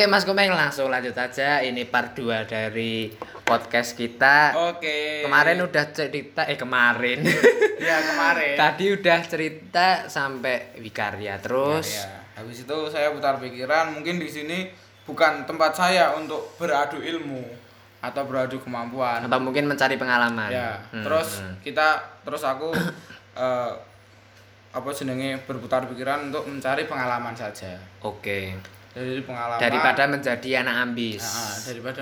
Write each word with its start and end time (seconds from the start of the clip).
Oke. 0.00 0.08
Mas 0.08 0.24
Komeng 0.24 0.48
langsung 0.56 0.88
lanjut 0.88 1.12
aja 1.12 1.60
ini 1.60 1.84
part 1.84 2.16
2 2.16 2.48
dari 2.48 3.12
podcast 3.44 3.92
kita. 3.92 4.56
Oke. 4.72 5.28
Kemarin 5.28 5.60
udah 5.60 5.92
cerita 5.92 6.48
eh 6.48 6.56
kemarin. 6.56 7.20
ya 7.76 8.00
kemarin. 8.08 8.56
Tadi 8.64 8.96
udah 8.96 9.20
cerita 9.28 10.08
sampai 10.08 10.80
Wikarya 10.80 11.36
terus. 11.44 12.00
Ya, 12.00 12.08
ya. 12.08 12.40
Habis 12.40 12.64
itu 12.64 12.76
saya 12.88 13.12
putar 13.12 13.36
pikiran, 13.44 13.92
mungkin 13.92 14.16
di 14.16 14.24
sini 14.24 14.72
bukan 15.04 15.44
tempat 15.44 15.76
saya 15.76 16.16
untuk 16.16 16.48
beradu 16.56 16.96
ilmu 17.04 17.44
atau 18.00 18.24
beradu 18.24 18.56
kemampuan. 18.56 19.28
Atau 19.28 19.36
mungkin 19.36 19.68
mencari 19.68 20.00
pengalaman. 20.00 20.48
Ya. 20.48 20.80
Hmm, 20.96 21.04
Terus 21.04 21.44
hmm. 21.44 21.60
kita 21.60 22.00
terus 22.24 22.40
aku 22.40 22.72
eh, 23.36 23.72
apa 24.72 24.88
jenenge 24.96 25.44
berputar 25.44 25.84
pikiran 25.92 26.32
untuk 26.32 26.48
mencari 26.48 26.88
pengalaman 26.88 27.36
saja. 27.36 27.76
Oke. 28.00 28.79
Dari 28.90 29.22
pengalaman 29.22 29.62
Daripada 29.62 30.02
menjadi 30.04 30.50
anak 30.60 30.76
ambis. 30.82 31.22
Nah, 31.22 31.56
daripada 31.70 32.00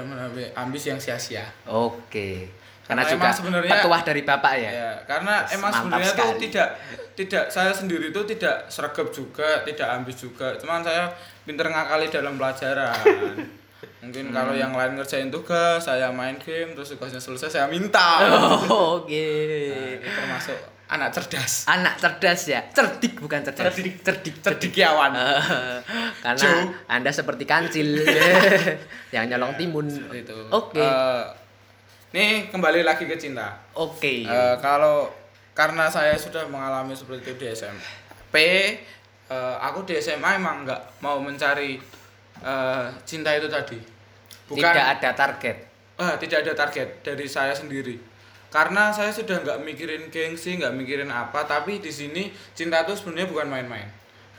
ambis 0.57 0.83
yang 0.85 0.97
sia-sia. 0.97 1.45
Oke. 1.65 2.49
Karena, 2.83 3.05
Karena 3.05 3.13
juga 3.13 3.29
sebenarnya- 3.31 3.73
petuah 3.77 4.01
dari 4.01 4.23
bapak 4.25 4.55
ya. 4.57 4.71
Ya, 4.73 4.91
karena 5.05 5.45
Yes, 5.45 5.53
emang 5.55 5.71
sebenarnya 5.71 6.13
tuh 6.15 6.33
tidak 6.41 6.69
tidak 7.13 7.45
saya 7.47 7.69
sendiri 7.71 8.09
tuh 8.09 8.25
tidak 8.25 8.65
sergap 8.67 9.13
juga, 9.13 9.61
tidak 9.63 9.89
ambis 9.93 10.17
juga. 10.17 10.57
Cuman 10.57 10.81
saya 10.81 11.13
pinter 11.45 11.69
ngakali 11.69 12.09
dalam 12.09 12.41
pelajaran. 12.41 12.97
Mungkin 14.01 14.33
kalau 14.33 14.57
Hmm. 14.57 14.63
yang 14.63 14.73
lain 14.73 14.97
ngerjain 14.97 15.29
tugas, 15.29 15.85
saya 15.85 16.09
main 16.09 16.41
game, 16.41 16.73
terus 16.73 16.89
tugasnya 16.89 17.21
selesai 17.21 17.51
saya 17.53 17.67
minta. 17.69 18.25
Oh, 18.73 19.05
Oke. 19.05 19.29
Nah, 19.69 20.01
ini 20.01 20.09
termasuk 20.09 20.57
anak 20.89 21.13
cerdas. 21.13 21.69
Anak 21.69 22.01
cerdas 22.01 22.41
ya. 22.49 22.61
Cerdik 22.73 23.21
bukan 23.21 23.45
cerdas. 23.45 23.77
Cerdik. 23.77 24.01
cerdik. 24.01 24.35
Cerdikiawan. 24.41 25.13
Eh, 25.13 25.79
karena 26.25 26.41
Joe. 26.41 26.63
Anda 26.89 27.11
seperti 27.13 27.45
kancil 27.45 28.05
yang 29.15 29.29
nyolong 29.29 29.55
timun. 29.61 29.87
Seperti 29.87 30.25
itu. 30.25 30.39
Oke. 30.49 30.81
Eh, 30.81 31.25
nih 32.17 32.49
kembali 32.49 32.81
lagi 32.83 33.05
ke 33.05 33.21
cinta. 33.21 33.61
Oke. 33.77 34.25
Eh, 34.25 34.57
kalau 34.65 35.13
karena 35.53 35.93
saya 35.93 36.17
sudah 36.17 36.49
mengalami 36.49 36.97
seperti 36.97 37.21
itu 37.29 37.33
di 37.37 37.47
SMP, 37.53 38.37
eh, 39.29 39.57
aku 39.61 39.85
di 39.85 40.01
SMA 40.01 40.41
emang 40.41 40.65
nggak 40.65 41.05
mau 41.05 41.21
mencari 41.21 41.77
eh, 42.41 42.87
cinta 43.05 43.37
itu 43.37 43.47
tadi. 43.47 43.79
Tidak 44.49 44.85
ada 44.97 45.13
target. 45.13 45.69
Ah, 45.99 46.15
tidak 46.17 46.47
ada 46.47 46.55
target 46.55 47.05
dari 47.05 47.27
saya 47.29 47.53
sendiri. 47.53 48.08
Karena 48.49 48.89
saya 48.89 49.13
sudah 49.13 49.45
nggak 49.45 49.61
mikirin 49.61 50.09
gengsi, 50.09 50.57
nggak 50.57 50.73
mikirin 50.73 51.13
apa, 51.13 51.45
tapi 51.45 51.85
di 51.85 51.93
sini 51.93 52.33
cinta 52.57 52.81
itu 52.81 52.97
sebenarnya 52.97 53.29
bukan 53.29 53.49
main-main. 53.53 53.89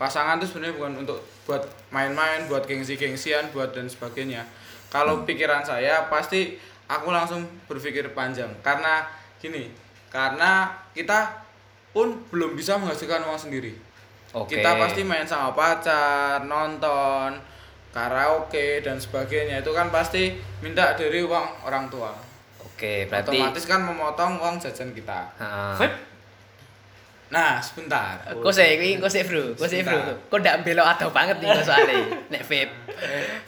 Pasangan 0.01 0.41
itu 0.41 0.49
sebenarnya 0.49 0.75
bukan 0.81 0.93
untuk 1.05 1.19
buat 1.45 1.61
main-main, 1.93 2.49
buat 2.49 2.65
gengsi-gengsian, 2.65 3.53
buat 3.53 3.69
dan 3.75 3.85
sebagainya. 3.85 4.47
Kalau 4.89 5.27
pikiran 5.29 5.61
saya 5.61 6.09
pasti 6.09 6.57
aku 6.89 7.13
langsung 7.13 7.45
berpikir 7.69 8.09
panjang 8.17 8.49
karena 8.65 9.05
gini, 9.37 9.69
karena 10.09 10.73
kita 10.97 11.45
pun 11.93 12.17
belum 12.33 12.57
bisa 12.57 12.81
menghasilkan 12.81 13.29
uang 13.29 13.37
sendiri. 13.37 13.77
Oke. 14.33 14.57
Kita 14.57 14.77
pasti 14.77 15.01
main 15.05 15.25
sama 15.25 15.53
pacar, 15.53 16.45
nonton, 16.45 17.37
karaoke 17.89 18.81
dan 18.81 18.97
sebagainya 19.01 19.61
itu 19.61 19.69
kan 19.73 19.89
pasti 19.89 20.37
minta 20.61 20.93
dari 20.93 21.21
uang 21.25 21.65
orang 21.65 21.89
tua. 21.89 22.28
Oke, 22.79 23.11
berarti 23.11 23.35
Otomatis 23.35 23.67
kan 23.67 23.83
memotong 23.83 24.39
uang 24.39 24.55
jajan 24.55 24.95
kita. 24.95 25.27
Heeh. 25.35 25.91
Nah, 27.27 27.59
sebentar. 27.59 28.23
Kok 28.23 28.53
sih, 28.55 28.79
kuwi 28.79 28.95
kok 29.03 29.11
sih, 29.11 29.27
Bro? 29.27 29.51
Kok 29.59 29.67
sih, 29.67 29.83
Bro? 29.83 29.99
Kok 30.31 30.39
ndak 30.39 30.63
belok 30.63 30.87
atau 30.95 31.11
banget 31.11 31.43
nih 31.43 31.51
kok 31.51 31.67
soalnya 31.67 32.07
nek 32.31 32.41
vape. 32.47 32.71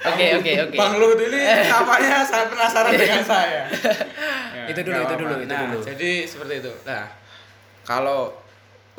Oke, 0.04 0.26
oke, 0.36 0.52
oke. 0.68 0.78
Bang 0.78 1.00
Luhut 1.00 1.16
ini 1.16 1.48
apanya 1.80 2.28
saya 2.28 2.52
penasaran 2.52 2.92
dengan 2.92 3.24
saya. 3.24 3.64
Ya, 4.52 4.68
Itu 4.68 4.84
dulu, 4.84 5.00
itu 5.00 5.16
dulu, 5.16 5.36
itu 5.42 5.48
nah, 5.56 5.64
dulu. 5.64 5.80
Jadi 5.80 6.12
seperti 6.28 6.54
itu. 6.60 6.74
Nah, 6.84 7.08
kalau 7.88 8.36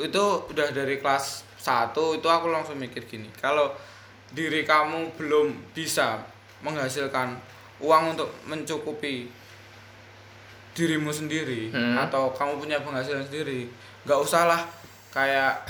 itu 0.00 0.24
udah 0.48 0.72
dari 0.72 0.96
kelas 0.96 1.44
1 1.60 1.92
itu 1.92 2.28
aku 2.32 2.48
langsung 2.48 2.80
mikir 2.80 3.04
gini. 3.04 3.28
Kalau 3.36 3.76
diri 4.32 4.64
kamu 4.64 5.12
belum 5.20 5.76
bisa 5.76 6.24
menghasilkan 6.64 7.36
uang 7.84 8.16
untuk 8.16 8.32
mencukupi 8.48 9.41
dirimu 10.72 11.08
sendiri 11.08 11.68
Hmm. 11.68 11.96
atau 11.98 12.30
kamu 12.30 12.56
punya 12.58 12.80
penghasilan 12.80 13.22
sendiri, 13.22 13.68
nggak 14.02 14.18
usahlah 14.18 14.64
kayak 15.10 15.68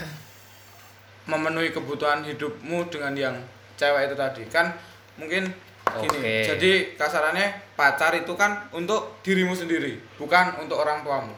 memenuhi 1.24 1.70
kebutuhan 1.70 2.22
hidupmu 2.22 2.86
dengan 2.86 3.14
yang 3.14 3.36
cewek 3.74 4.06
itu 4.06 4.14
tadi. 4.14 4.42
Kan 4.46 4.74
mungkin 5.14 5.50
gini 5.92 6.18
jadi 6.42 6.72
kasarannya 6.94 7.74
pacar 7.74 8.14
itu 8.14 8.32
kan 8.32 8.64
untuk 8.70 9.18
dirimu 9.20 9.52
sendiri 9.52 9.98
bukan 10.16 10.56
untuk 10.58 10.78
orang 10.78 11.02
tuamu. 11.02 11.34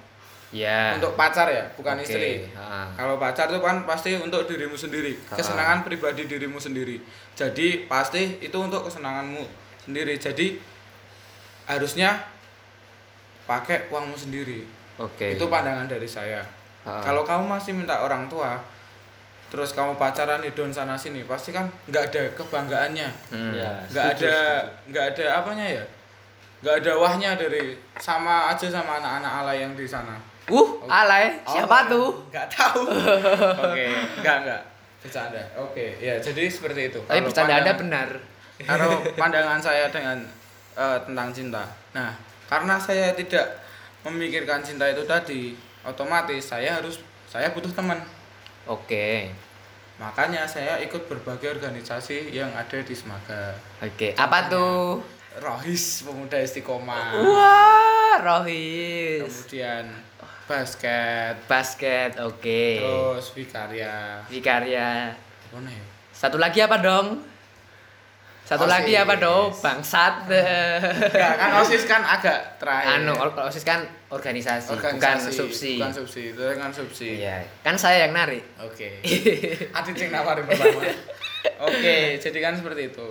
Ya. 0.54 0.94
untuk 0.94 1.18
pacar 1.18 1.50
ya 1.50 1.66
bukan 1.74 1.98
Oke, 1.98 2.06
istri. 2.06 2.46
kalau 2.94 3.18
pacar 3.18 3.50
itu 3.50 3.58
kan 3.58 3.82
pasti 3.82 4.14
untuk 4.14 4.46
dirimu 4.46 4.78
sendiri 4.78 5.18
Ha. 5.26 5.34
kesenangan 5.34 5.82
pribadi 5.82 6.30
dirimu 6.30 6.62
sendiri. 6.62 7.02
Jadi 7.34 7.90
pasti 7.90 8.38
itu 8.38 8.54
untuk 8.54 8.86
kesenanganmu 8.86 9.42
sendiri. 9.82 10.14
Jadi 10.14 10.54
harusnya 11.66 12.22
pakai 13.44 13.88
uangmu 13.88 14.14
sendiri 14.14 14.64
Oke. 14.96 15.32
itu 15.32 15.44
pandangan 15.44 15.86
dari 15.86 16.06
saya 16.06 16.40
Ha. 16.82 17.00
kalau 17.00 17.22
kamu 17.22 17.48
masih 17.48 17.72
minta 17.72 17.96
orang 17.98 18.26
tua 18.26 18.60
terus 19.48 19.72
kamu 19.72 19.96
pacaran 19.96 20.36
di 20.38 20.50
don 20.50 20.68
sana 20.68 20.92
sini 20.94 21.24
pasti 21.24 21.48
kan 21.48 21.64
nggak 21.86 22.04
ada 22.06 22.22
kebanggaannya 22.34 23.08
Hmm. 23.30 23.52
Ya, 23.52 23.72
nggak 23.86 24.06
ada 24.14 24.36
nggak 24.84 25.04
ada 25.10 25.24
apanya 25.34 25.64
ya 25.70 25.84
nggak 26.60 26.76
ada 26.78 26.92
wahnya 26.94 27.30
dari 27.34 27.72
sama 27.96 28.48
aja 28.48 28.68
sama 28.68 28.98
anak-anak 28.98 29.32
alay 29.38 29.56
yang 29.60 29.72
di 29.72 29.84
sana 29.84 30.12
Uh, 30.44 30.76
alay. 30.84 31.32
Siapa 31.42 31.88
Oh, 31.88 31.88
tuh? 31.88 32.08
nggak 32.28 32.46
tahu 32.50 32.84
oke 33.64 33.84
nggak 34.20 34.36
nggak 34.44 34.62
bercanda 35.00 35.40
oke 35.56 35.86
ya 35.98 36.16
jadi 36.18 36.44
seperti 36.46 36.92
itu 36.92 37.00
Tapi 37.00 37.20
bercanda 37.22 37.48
Anda 37.54 37.72
pandang- 37.72 37.80
benar. 37.80 38.08
kalau 38.60 38.90
pandangan 39.16 39.56
saya 39.58 39.88
dengan 39.88 40.20
eh, 40.74 40.98
tentang 41.00 41.28
cinta. 41.30 41.64
Nah, 41.92 42.12
karena 42.50 42.76
saya 42.76 43.16
tidak 43.16 43.60
memikirkan 44.04 44.60
cinta 44.60 44.84
itu 44.90 45.04
tadi, 45.08 45.56
otomatis 45.84 46.44
saya 46.44 46.80
harus 46.80 47.00
saya 47.28 47.50
butuh 47.50 47.72
teman. 47.72 47.98
Oke. 48.68 49.32
Makanya 49.98 50.42
saya 50.48 50.82
ikut 50.82 51.06
berbagai 51.06 51.54
organisasi 51.54 52.34
yang 52.34 52.50
ada 52.56 52.78
di 52.82 52.94
Semaga. 52.94 53.54
Oke. 53.78 54.12
Apa 54.18 54.50
tuh? 54.50 55.00
Rohis 55.38 56.06
Pemuda 56.06 56.38
Istiqomah. 56.38 57.18
Wah, 57.22 58.16
Rohis. 58.22 59.26
Kemudian 59.26 59.86
basket, 60.46 61.34
Basket. 61.48 62.10
Oke. 62.22 62.78
terus 62.82 63.34
Wikarya. 63.34 64.22
Wikarya. 64.30 65.14
Mana 65.50 65.70
ya? 65.70 65.84
Satu 66.14 66.38
lagi 66.38 66.62
apa 66.62 66.78
dong? 66.78 67.33
Satu 68.44 68.68
Osis. 68.68 68.76
lagi 68.76 68.92
apa 68.92 69.16
dong? 69.16 69.48
Bangsat. 69.56 70.28
Enggak, 70.28 71.34
kan 71.40 71.50
OSIS 71.64 71.88
kan 71.88 72.04
agak 72.04 72.60
terakhir. 72.60 73.00
anu, 73.00 73.16
kalau 73.16 73.48
OSIS 73.48 73.64
kan 73.64 73.80
organisasi, 74.12 74.76
bukan 74.76 75.00
Organisasi, 75.00 75.32
subsi. 75.32 75.72
Bukan 75.80 75.92
subsi, 75.96 76.22
itu 76.36 76.42
kan 76.60 76.68
subsi. 76.68 77.08
Iya, 77.24 77.40
kan 77.64 77.72
saya 77.80 78.04
yang 78.04 78.12
narik. 78.12 78.44
Oke. 78.60 79.00
Adit 79.80 79.96
yang 79.96 80.12
nawarin 80.12 80.44
pertama. 80.44 80.84
Oke, 81.64 82.20
jadi 82.20 82.38
kan 82.44 82.52
seperti 82.52 82.92
itu. 82.92 83.08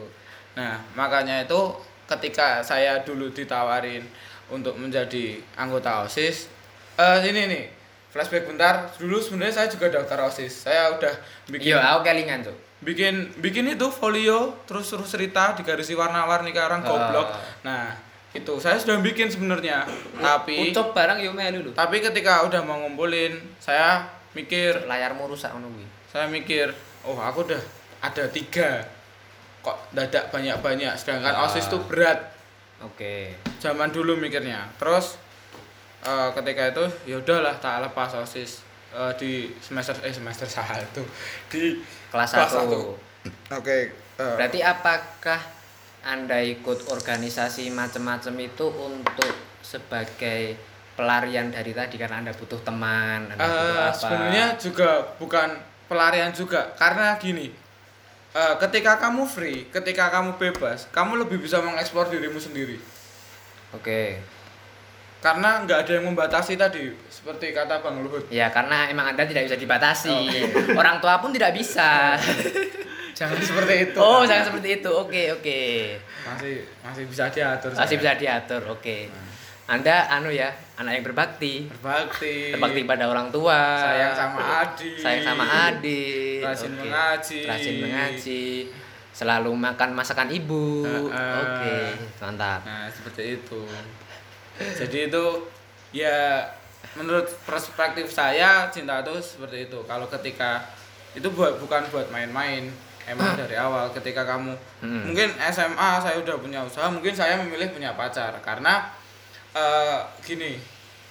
Nah, 0.54 0.78
makanya 0.94 1.42
itu 1.50 1.82
ketika 2.06 2.62
saya 2.62 3.02
dulu 3.02 3.34
ditawarin 3.34 4.06
untuk 4.54 4.78
menjadi 4.78 5.42
anggota 5.58 6.06
OSIS, 6.06 6.46
eh 6.94 7.26
ini 7.26 7.50
nih, 7.50 7.66
flashback 8.14 8.46
bentar. 8.46 8.86
Dulu 9.02 9.18
sebenarnya 9.18 9.66
saya 9.66 9.68
juga 9.74 9.90
daftar 9.90 10.30
OSIS. 10.30 10.70
Saya 10.70 10.94
udah 10.94 11.14
bikin 11.50 11.74
Iya, 11.74 11.82
aku 11.98 12.06
kelingan 12.06 12.46
tuh. 12.46 12.58
Bikin 12.84 13.32
bikin 13.40 13.66
itu 13.68 13.88
folio 13.88 14.60
terus 14.64 14.88
terus 14.88 15.08
cerita 15.08 15.56
digarisi 15.56 15.92
warna-warni 15.94 16.52
kayak 16.52 16.68
orang 16.70 16.82
goblok. 16.84 17.28
Ah. 17.28 17.40
Nah, 17.64 17.86
itu 18.32 18.54
saya 18.58 18.76
sudah 18.76 19.00
bikin 19.00 19.28
sebenarnya. 19.28 19.88
Tapi 20.16 20.70
Ucap 20.70 20.92
barang 20.92 21.20
yo 21.20 21.32
melu 21.32 21.64
lho. 21.64 21.72
tapi 21.72 22.00
ketika 22.00 22.44
udah 22.44 22.62
mau 22.62 22.78
ngumpulin, 22.80 23.40
saya 23.58 24.04
mikir 24.34 24.84
Layarmu 24.84 25.26
rusak 25.28 25.50
ngono 25.52 25.70
kuwi. 25.70 25.86
saya 26.10 26.26
mikir 26.26 26.70
oh 27.04 27.18
aku 27.18 27.42
udah 27.44 27.62
ada 28.02 28.26
tiga 28.30 28.82
kok 29.60 29.78
dadak 29.90 30.30
banyak 30.30 30.58
banyak 30.60 30.94
sedangkan 30.94 31.34
Ah. 31.34 31.46
osis 31.46 31.66
tuh 31.68 31.82
berat 31.86 32.34
Oke. 32.82 33.38
zaman 33.58 33.90
dulu 33.90 34.18
mikirnya 34.18 34.66
terus 34.76 35.16
eh, 36.02 36.30
ketika 36.34 36.70
itu 36.70 36.86
ya 37.08 37.16
udahlah 37.18 37.56
tak 37.58 37.82
lepas 37.82 38.14
osis 38.20 38.62
eh, 38.94 39.13
di 39.18 39.31
semester 39.60 39.98
eh 40.06 40.13
semester 40.13 40.48
satu 40.48 41.04
di 41.50 41.81
Kelas 42.13 42.30
Kelas 42.31 42.51
1. 42.54 42.57
satu. 42.62 42.81
oke 43.57 43.78
eh, 44.22 44.36
Berarti 44.38 44.60
apakah 44.62 45.42
Anda 46.04 46.44
ikut 46.44 46.92
organisasi 46.92 47.72
macam-macam 47.74 48.36
itu 48.44 48.66
untuk 48.69 49.34
sebagai 49.63 50.56
pelarian 50.94 51.50
dari 51.50 51.74
tadi 51.74 51.98
karena 51.98 52.22
Anda 52.22 52.34
butuh 52.38 52.62
teman, 52.62 53.34
Anda 53.34 53.42
butuh 53.42 53.50
eh, 53.50 53.88
apa? 53.90 53.98
sebenarnya 53.98 54.45
juga 54.62 54.90
bukan 55.18 55.50
pelarian 55.89 56.30
juga 56.30 56.72
karena 56.78 57.18
gini 57.18 57.50
eh, 58.36 58.56
ketika 58.62 59.01
kamu 59.01 59.25
free 59.25 59.68
ketika 59.74 60.13
kamu 60.13 60.38
bebas 60.38 60.86
kamu 60.94 61.25
lebih 61.25 61.42
bisa 61.42 61.57
mengeksplor 61.60 62.13
dirimu 62.13 62.38
sendiri 62.38 62.78
Oke. 63.74 64.22
Karena 65.24 65.64
nggak 65.64 65.80
ada 65.88 65.92
yang 65.96 66.06
membatasi 66.12 66.60
tadi 66.60 66.92
seperti 67.08 67.56
kata 67.56 67.80
bang 67.80 67.96
Luhut 68.04 68.28
Ya 68.28 68.52
karena 68.52 68.92
emang 68.92 69.16
Anda 69.16 69.24
tidak 69.24 69.48
bisa 69.48 69.56
dibatasi. 69.56 70.12
Oh. 70.12 70.75
Orang 70.84 71.00
tua 71.00 71.24
pun 71.24 71.31
tidak 71.31 71.56
bisa. 71.56 72.20
jangan 73.18 73.40
seperti 73.40 73.74
itu 73.88 74.00
oh, 74.04 74.20
Pak. 74.20 74.28
jangan 74.28 74.44
seperti 74.52 74.70
itu. 74.84 74.92
Oke, 74.92 75.24
oke. 75.31 75.62
masih 76.28 76.68
masih 76.84 77.04
bisa 77.08 77.31
diatur 77.31 77.72
Masih 77.72 77.96
saya. 77.96 78.02
bisa 78.04 78.12
diatur. 78.20 78.62
Oke. 78.68 79.08
Anda 79.64 80.12
anu 80.12 80.28
ya, 80.28 80.52
anak 80.75 81.00
yang 81.00 81.06
berbakti. 81.08 81.72
berbakti 81.72 82.52
Berbakti 82.52 82.84
pada 82.84 83.08
orang 83.08 83.31
tua. 83.31 83.80
sayang 83.80 84.12
sama 84.12 84.42
adik 84.60 85.00
Sayang 85.00 85.24
sama 85.24 85.46
adik. 85.72 86.44
Rajin 86.44 86.72
Oke. 86.75 86.80
mengaji. 86.84 87.40
Rajin 87.48 87.75
mengaji. 87.80 88.44
Selalu 89.16 89.56
makan 89.56 89.96
masakan 89.96 90.28
ibu. 90.36 90.84
Heeh. 90.84 91.36
Oke, 91.48 91.75
mantap. 92.20 92.66
Nah, 92.68 92.92
seperti 92.92 93.40
itu. 93.40 93.64
Jadi 94.56 95.10
itu 95.10 95.24
ya 95.92 96.46
menurut 96.94 97.26
perspektif 97.44 98.06
saya 98.08 98.70
cinta 98.70 99.02
itu 99.02 99.14
seperti 99.20 99.66
itu. 99.66 99.80
Kalau 99.84 100.06
ketika 100.08 100.62
itu 101.14 101.26
buat 101.30 101.58
bukan 101.58 101.86
buat 101.90 102.10
main-main. 102.10 102.70
Emang 103.04 103.36
dari 103.36 103.60
awal 103.60 103.92
ketika 103.92 104.24
kamu 104.24 104.56
Hmm. 104.80 105.12
mungkin 105.12 105.28
SMA 105.44 106.00
saya 106.00 106.16
udah 106.18 106.40
punya 106.40 106.64
usaha, 106.64 106.88
mungkin 106.88 107.12
saya 107.12 107.36
memilih 107.36 107.68
punya 107.70 107.92
pacar 107.94 108.32
karena 108.40 108.88
eh, 109.52 110.00
gini 110.24 110.56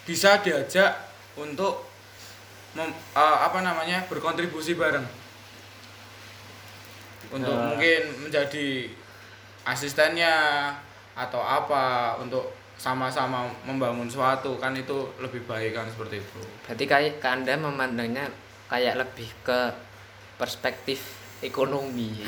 bisa 0.02 0.40
diajak 0.40 0.96
untuk 1.36 1.84
mem- 2.72 2.90
eh, 3.12 3.38
apa 3.38 3.60
namanya 3.60 4.02
berkontribusi 4.08 4.72
bareng 4.72 5.04
untuk 7.28 7.52
Eh. 7.52 7.60
mungkin 7.68 8.02
menjadi 8.24 8.88
asistennya 9.62 10.34
atau 11.12 11.38
apa 11.38 12.16
untuk 12.18 12.50
sama-sama 12.82 13.46
membangun 13.62 14.10
suatu 14.10 14.58
kan 14.58 14.74
itu 14.74 15.06
lebih 15.22 15.46
baik 15.46 15.78
kan 15.78 15.86
seperti 15.86 16.18
itu 16.18 16.40
Berarti 16.66 16.84
kayak 16.90 17.22
ke 17.22 17.28
Anda 17.30 17.54
memandangnya 17.54 18.26
kayak 18.66 18.98
lebih 18.98 19.30
ke 19.46 19.70
perspektif 20.34 20.98
ekonomi. 21.38 22.10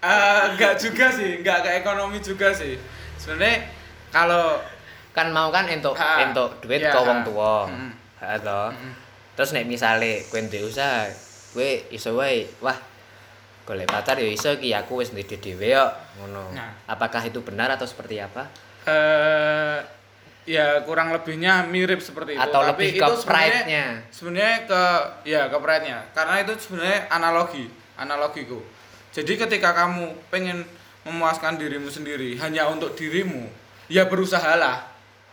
Enggak 0.00 0.76
juga 0.80 1.12
sih 1.12 1.44
enggak 1.44 1.60
ke 1.60 1.70
ekonomi 1.84 2.24
juga 2.24 2.48
sih 2.56 2.72
sebenarnya 3.20 3.68
kalau 4.08 4.56
kan 5.12 5.28
mau 5.28 5.52
kan 5.52 5.68
entuk 5.68 5.92
Ha, 5.92 6.24
entuk 6.24 6.56
duit 6.64 6.80
iya, 6.80 6.88
ke 6.88 7.00
wong 7.04 7.20
tua. 7.20 7.68
Ha 8.24 8.40
to. 8.40 8.62
Mm. 8.72 8.92
Terus 9.36 9.52
nek 9.52 9.68
misale 9.68 10.24
kowe 10.32 10.40
ndek 10.40 10.64
usaha, 10.64 11.04
kowe 11.52 11.68
iso 11.92 12.16
wae, 12.16 12.48
wah 12.64 12.80
golek 13.68 13.92
pacar 13.92 14.16
ya 14.16 14.24
iso 14.24 14.56
iki 14.56 14.72
aku 14.72 15.04
wis 15.04 15.12
ndek 15.12 15.36
dhewe 15.36 15.76
kok 15.76 15.92
ngono. 16.16 16.56
Nah. 16.56 16.72
Apakah 16.88 17.20
itu 17.28 17.44
benar 17.44 17.68
atau 17.68 17.84
seperti 17.84 18.24
apa? 18.24 18.48
Eh 18.90 19.76
ya 20.48 20.82
kurang 20.82 21.14
lebihnya 21.14 21.62
mirip 21.64 22.02
seperti 22.02 22.34
itu 22.34 22.42
Atau 22.42 22.60
tapi 22.64 22.90
lebih 22.90 22.90
ke 22.92 22.98
itu 22.98 23.14
sebenarnya 23.16 23.30
pride-nya? 23.54 23.86
sebenarnya 24.10 24.56
ke 24.66 24.82
ya 25.24 25.42
ke 25.46 25.56
pride-nya 25.56 25.98
karena 26.10 26.34
itu 26.42 26.52
sebenarnya 26.58 27.00
analogi 27.08 27.64
analogiku 27.94 28.58
jadi 29.10 29.32
ketika 29.38 29.70
kamu 29.76 30.10
pengen 30.26 30.66
memuaskan 31.02 31.54
dirimu 31.54 31.86
sendiri 31.86 32.34
hanya 32.36 32.66
untuk 32.66 32.92
dirimu 32.92 33.46
ya 33.86 34.04
berusahalah 34.04 34.90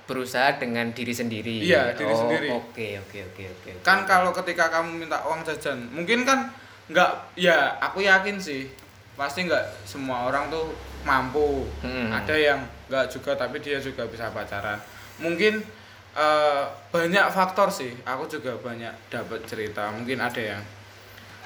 Berusaha 0.08 0.56
dengan 0.56 0.88
diri 0.88 1.12
sendiri. 1.12 1.68
Iya, 1.68 1.92
diri 1.92 2.08
Oh, 2.08 2.20
sendiri. 2.24 2.48
Oke, 2.48 2.96
oke, 2.96 3.20
oke, 3.28 3.44
oke. 3.44 3.70
oke. 3.76 3.84
kan 3.84 4.08
kalau 4.08 4.32
ketika 4.32 4.72
kamu 4.72 5.04
minta 5.04 5.20
uang 5.20 5.44
jajan 5.44 5.84
mungkin 5.92 6.24
kan 6.24 6.48
nggak 6.88 7.36
ya 7.36 7.76
aku 7.76 8.00
yakin 8.00 8.40
sih 8.40 8.72
pasti 9.20 9.44
nggak 9.44 9.84
semua 9.84 10.32
orang 10.32 10.48
tuh 10.48 10.72
mampu. 11.04 11.66
Hmm. 11.84 12.10
ada 12.10 12.34
yang 12.34 12.60
nggak 12.88 13.06
juga 13.12 13.36
tapi 13.36 13.60
dia 13.60 13.78
juga 13.78 14.08
bisa 14.08 14.32
pacaran. 14.32 14.80
Mungkin 15.20 15.62
eh, 16.18 16.64
banyak 16.90 17.26
faktor 17.30 17.70
sih. 17.70 17.94
Aku 18.08 18.26
juga 18.26 18.56
banyak 18.58 19.12
dapat 19.12 19.44
cerita. 19.46 19.92
Mungkin 19.94 20.18
ada 20.18 20.42
yang 20.42 20.62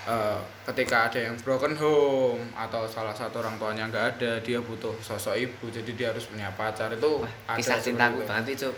eh, 0.07 0.39
ketika 0.69 1.09
ada 1.11 1.19
yang 1.19 1.35
broken 1.41 1.75
home 1.75 2.41
atau 2.53 2.85
salah 2.87 3.13
satu 3.13 3.41
orang 3.41 3.57
tuanya 3.59 3.89
nggak 3.89 4.05
ada 4.17 4.31
dia 4.41 4.57
butuh 4.61 4.93
sosok 5.01 5.35
ibu 5.37 5.65
jadi 5.69 5.91
dia 5.97 6.07
harus 6.13 6.29
punya 6.29 6.47
pacar. 6.55 6.93
Itu 6.93 7.25
Wah, 7.25 7.31
ada 7.49 7.57
kisah 7.59 7.79
cintaku 7.81 8.21
itu. 8.21 8.27
banget 8.29 8.47
itu. 8.57 8.69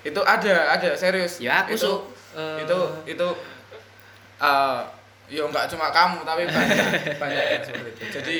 itu 0.00 0.20
ada 0.24 0.80
ada 0.80 0.96
serius. 0.96 1.44
Ya 1.44 1.60
aku 1.60 1.76
itu, 1.76 1.84
su 1.84 1.92
eh, 2.36 2.64
itu 2.64 2.78
itu 3.04 3.28
eh 4.40 4.80
ya 5.30 5.46
nggak 5.46 5.70
cuma 5.70 5.92
kamu 5.94 6.26
tapi 6.26 6.42
banyak 6.48 6.86
banyak 7.22 7.44
yang 7.54 7.62
seperti 7.62 7.90
itu. 7.92 8.04
Jadi 8.18 8.36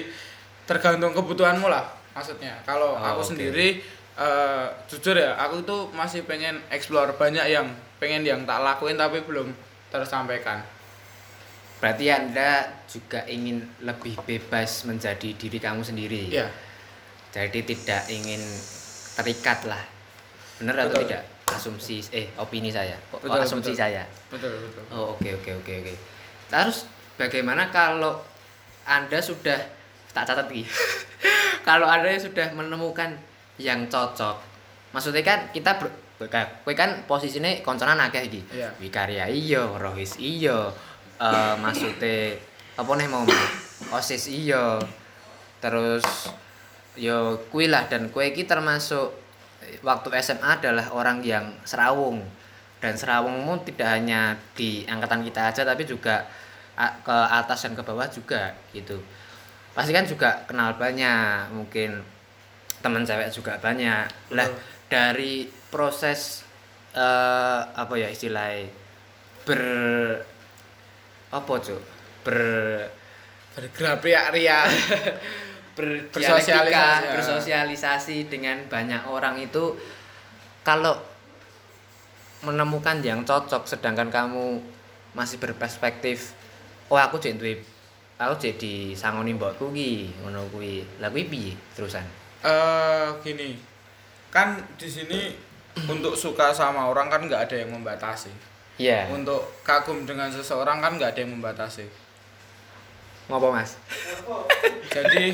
tergantung 0.71 1.11
kebutuhanmu 1.11 1.67
lah 1.67 1.83
maksudnya 2.11 2.55
kalau 2.63 2.95
Oh, 2.95 3.03
aku 3.03 3.21
oke. 3.21 3.31
sendiri 3.35 3.83
eh 4.15 4.67
jujur 4.87 5.17
ya 5.17 5.35
aku 5.35 5.63
tuh 5.63 5.91
masih 5.91 6.23
pengen 6.23 6.63
explore 6.69 7.11
banyak 7.13 7.43
yang 7.49 7.67
pengen 7.97 8.23
yang 8.23 8.41
tak 8.45 8.61
lakuin 8.61 8.95
tapi 8.95 9.19
belum 9.21 9.51
tersampaikan 9.89 10.63
Berarti 11.81 12.13
Anda 12.13 12.61
juga 12.85 13.25
ingin 13.25 13.65
lebih 13.81 14.13
bebas 14.21 14.85
menjadi 14.85 15.33
diri 15.33 15.57
kamu 15.57 15.81
sendiri. 15.81 16.29
ya 16.29 16.45
Jadi 17.33 17.65
tidak 17.65 18.05
ingin 18.07 18.37
terikat 19.17 19.65
lah. 19.65 19.81
Benar 20.61 20.77
atau 20.85 21.01
tidak? 21.01 21.25
Asumsi 21.49 22.05
eh 22.13 22.29
opini 22.37 22.69
saya. 22.69 23.01
Oh, 23.09 23.17
Betul, 23.17 23.41
asumsi 23.41 23.73
betul. 23.73 23.81
saya. 23.81 24.05
betul 24.29 24.53
betul 24.61 24.85
Oh, 24.93 25.17
oke 25.17 25.25
oke 25.41 25.51
oke 25.57 25.73
oke. 25.81 25.95
Terus 26.53 26.85
bagaimana 27.17 27.73
kalau 27.73 28.21
Anda 28.85 29.17
sudah 29.19 29.57
tak 30.11 30.27
catat 30.27 30.47
nih. 30.51 30.67
kalau 31.69 31.87
Anda 31.87 32.15
sudah 32.19 32.51
menemukan 32.53 33.15
yang 33.61 33.87
cocok. 33.87 34.37
Maksudnya 34.91 35.23
kan 35.23 35.39
kita 35.55 35.79
ber, 35.79 35.89
kowe 36.65 36.75
kan 36.75 37.07
posisinya 37.07 37.49
konconan 37.63 38.01
akeh 38.11 38.27
iki. 38.27 38.41
Iya. 38.51 38.69
Wikarya 38.81 39.25
iya, 39.31 39.63
Rohis 39.79 40.19
iya. 40.19 40.71
Eh 41.21 41.55
maksudnya 41.63 42.35
apa 42.75 42.91
nih 42.97 43.07
mau 43.07 43.23
OSIS 43.95 44.27
iya. 44.33 44.81
Terus 45.61 46.05
yo 46.99 47.39
kuwi 47.53 47.71
lah 47.71 47.87
dan 47.87 48.11
kue 48.11 48.35
iki 48.35 48.49
termasuk 48.49 49.15
waktu 49.87 50.09
SMA 50.21 50.59
adalah 50.59 50.91
orang 50.91 51.23
yang 51.23 51.55
serawung 51.63 52.25
dan 52.81 52.97
serawungmu 52.97 53.61
tidak 53.69 53.89
hanya 53.93 54.35
di 54.57 54.83
angkatan 54.89 55.23
kita 55.23 55.53
aja 55.53 55.63
tapi 55.63 55.85
juga 55.85 56.25
ke 56.81 57.13
atas 57.13 57.69
dan 57.69 57.77
ke 57.77 57.85
bawah 57.85 58.09
juga 58.09 58.57
gitu 58.73 58.97
pasti 59.81 59.97
kan 59.97 60.05
juga 60.05 60.45
kenal 60.45 60.77
banyak 60.77 61.57
mungkin 61.57 62.05
teman 62.85 63.01
cewek 63.01 63.33
juga 63.33 63.57
banyak 63.57 64.05
lah 64.37 64.45
Betul. 64.45 64.61
dari 64.93 65.49
proses 65.73 66.45
eh 66.93 67.61
apa 67.65 67.97
ya 67.97 68.13
istilahnya 68.13 68.69
ber 69.49 69.63
apa 71.33 71.53
cuk 71.65 71.81
ber 72.29 72.41
bergerak 73.57 74.05
ria 74.37 74.61
Bersosialisasi, 75.81 76.69
ya. 76.69 77.17
bersosialisasi 77.17 78.29
dengan 78.29 78.61
banyak 78.69 79.01
orang 79.09 79.41
itu 79.41 79.81
kalau 80.61 80.93
menemukan 82.45 83.01
yang 83.01 83.25
cocok 83.25 83.65
sedangkan 83.65 84.13
kamu 84.13 84.61
masih 85.17 85.41
berperspektif 85.41 86.37
oh 86.93 87.01
aku 87.01 87.17
jadi 87.17 87.65
aku 88.21 88.37
jadi 88.37 88.93
sangoni 88.93 89.33
mbokku 89.33 89.73
ki 89.73 90.13
ngono 90.21 90.45
kuwi. 90.53 90.85
Lah 91.01 91.09
kuwi 91.09 91.25
piye 91.33 91.53
terusan? 91.73 92.05
Eh 92.45 93.09
gini. 93.25 93.57
Kan 94.29 94.61
di 94.77 94.85
sini 94.85 95.33
untuk 95.89 96.13
suka 96.13 96.53
sama 96.53 96.93
orang 96.93 97.09
kan 97.09 97.25
nggak 97.25 97.49
ada 97.49 97.57
yang 97.57 97.73
membatasi. 97.73 98.29
Iya. 98.77 99.09
Untuk 99.09 99.65
kagum 99.65 100.05
dengan 100.05 100.29
seseorang 100.29 100.85
kan 100.85 101.01
nggak 101.01 101.17
ada 101.17 101.21
yang 101.25 101.33
membatasi. 101.33 101.89
Ngopo 103.33 103.49
mas? 103.57 103.81
Jadi 104.93 105.33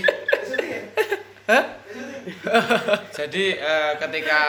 jadi 3.17 3.45
eh, 3.59 3.93
ketika 3.99 4.43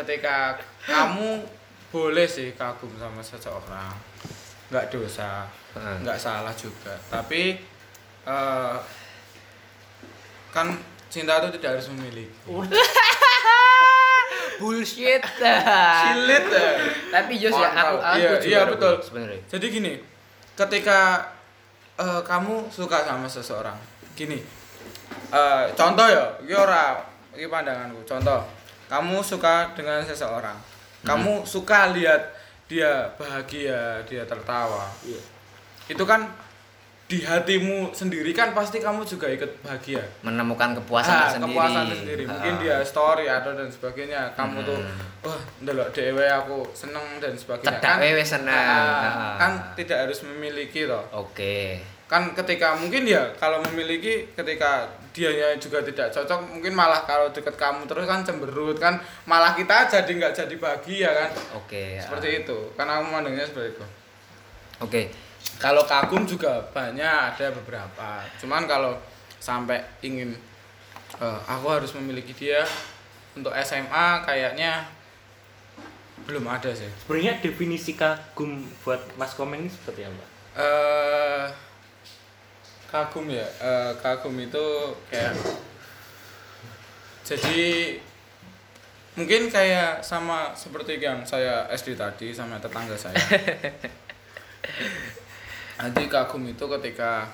ketika 0.00 0.56
kamu 0.88 1.44
boleh 1.92 2.24
sih 2.24 2.56
kagum 2.56 2.92
sama 2.96 3.20
seseorang 3.20 3.92
nggak 4.70 4.86
dosa 4.94 5.50
Nggak 5.76 6.18
salah 6.18 6.54
juga. 6.54 6.94
Tapi 7.10 7.60
eh, 8.26 8.76
kan 10.50 10.66
cinta 11.10 11.38
itu 11.42 11.58
tidak 11.58 11.78
harus 11.78 11.88
memiliki. 11.94 12.30
Bullshit. 14.60 15.24
Silit 15.24 16.44
ya. 16.52 16.70
tapi 17.08 17.32
yo 17.40 17.48
sih 17.48 17.64
aku 17.64 17.96
Iya, 18.20 18.30
iya, 18.44 18.60
betul. 18.68 19.00
sebenarnya. 19.00 19.40
Jadi 19.48 19.66
gini, 19.72 19.92
ketika 20.52 21.32
eh, 21.96 22.20
kamu 22.20 22.68
suka 22.68 23.08
sama 23.08 23.24
seseorang, 23.24 23.78
gini, 24.12 24.36
eh, 25.32 25.64
contoh 25.72 26.04
ya, 26.04 26.36
ini 26.44 26.52
ora, 26.52 27.00
ini 27.32 27.48
pandanganku. 27.48 28.04
Contoh, 28.04 28.44
kamu 28.92 29.24
suka 29.24 29.72
dengan 29.72 30.04
seseorang, 30.04 30.60
kamu 31.08 31.48
suka 31.48 31.96
lihat 31.96 32.36
dia 32.68 33.08
bahagia, 33.16 34.04
dia 34.04 34.28
tertawa, 34.28 34.92
itu 35.90 36.04
kan 36.06 36.30
di 37.10 37.26
hatimu 37.26 37.90
sendiri 37.90 38.30
kan 38.30 38.54
pasti 38.54 38.78
kamu 38.78 39.02
juga 39.02 39.26
ikut 39.26 39.66
bahagia. 39.66 39.98
Menemukan 40.22 40.78
kepuasan 40.78 41.10
Ah, 41.10 41.20
tersendiri. 41.26 41.50
kepuasan 41.50 41.84
tersendiri. 41.90 42.22
Mungkin 42.22 42.52
Ah. 42.54 42.60
dia 42.62 42.76
story 42.86 43.26
atau 43.26 43.50
dan 43.58 43.66
sebagainya. 43.66 44.30
Kamu 44.38 44.62
tuh 44.62 44.78
wah 45.26 45.40
ndelok 45.58 45.90
dewe 45.90 46.22
aku 46.30 46.62
seneng 46.70 47.18
dan 47.18 47.34
sebagainya. 47.34 47.82
Cedak 47.82 47.96
wewe 47.98 48.22
seneng. 48.22 48.54
Ah, 48.54 49.02
Ah. 49.02 49.34
kan 49.34 49.52
tidak 49.74 50.06
harus 50.06 50.22
memiliki 50.22 50.86
toh. 50.86 51.02
Oke. 51.10 51.82
Kan 52.06 52.30
ketika 52.30 52.78
mungkin 52.78 53.02
ya 53.02 53.26
kalau 53.34 53.58
memiliki 53.66 54.30
ketika 54.38 54.86
dianya 55.10 55.58
juga 55.58 55.82
tidak 55.82 56.14
cocok 56.14 56.38
mungkin 56.46 56.70
malah 56.78 57.02
kalau 57.02 57.26
deket 57.34 57.58
kamu 57.58 57.90
terus 57.90 58.06
kan 58.06 58.22
cemberut 58.22 58.78
kan 58.78 58.94
malah 59.26 59.58
kita 59.58 59.90
jadi 59.90 60.06
nggak 60.14 60.34
jadi 60.46 60.54
bahagia 60.54 61.10
kan. 61.10 61.30
Oke 61.58 61.98
ah. 61.98 62.06
seperti 62.06 62.46
itu. 62.46 62.58
Kan 62.78 62.86
aku 62.86 63.02
memandangnya 63.10 63.42
seperti 63.42 63.74
itu. 63.74 63.84
Oke 64.78 65.02
kalau 65.60 65.84
kagum 65.84 66.24
juga 66.24 66.64
banyak 66.72 67.36
ada 67.36 67.52
beberapa. 67.52 68.24
Cuman 68.40 68.64
kalau 68.64 68.96
sampai 69.40 69.84
ingin 70.00 70.32
eh, 71.20 71.40
aku 71.48 71.66
harus 71.68 71.92
memiliki 71.96 72.32
dia 72.32 72.64
untuk 73.36 73.52
SMA 73.60 74.24
kayaknya 74.24 74.88
belum 76.24 76.48
ada 76.48 76.72
sih. 76.72 76.88
Sebenarnya 77.04 77.40
definisi 77.40 77.96
kagum 77.96 78.64
buat 78.84 79.00
Mas 79.16 79.36
Komeng 79.36 79.66
ini 79.66 79.72
seperti 79.72 80.08
apa? 80.08 80.24
eh 80.50 81.46
kagum 82.90 83.30
ya? 83.30 83.46
Eh, 83.46 83.92
kagum 84.02 84.34
itu 84.40 84.66
kayak 85.08 85.36
jadi 87.22 87.94
mungkin 89.14 89.46
kayak 89.46 90.02
sama 90.02 90.50
seperti 90.56 90.98
yang 90.98 91.22
saya 91.22 91.70
SD 91.70 91.94
tadi 91.94 92.34
sama 92.34 92.58
tetangga 92.58 92.98
saya 92.98 93.14
nanti 95.80 96.04
kagum 96.12 96.44
itu 96.44 96.64
ketika 96.78 97.24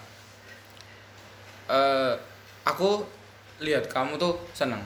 eh 1.67 2.15
aku 2.63 3.03
lihat 3.59 3.91
kamu 3.91 4.15
tuh 4.15 4.39
seneng. 4.55 4.79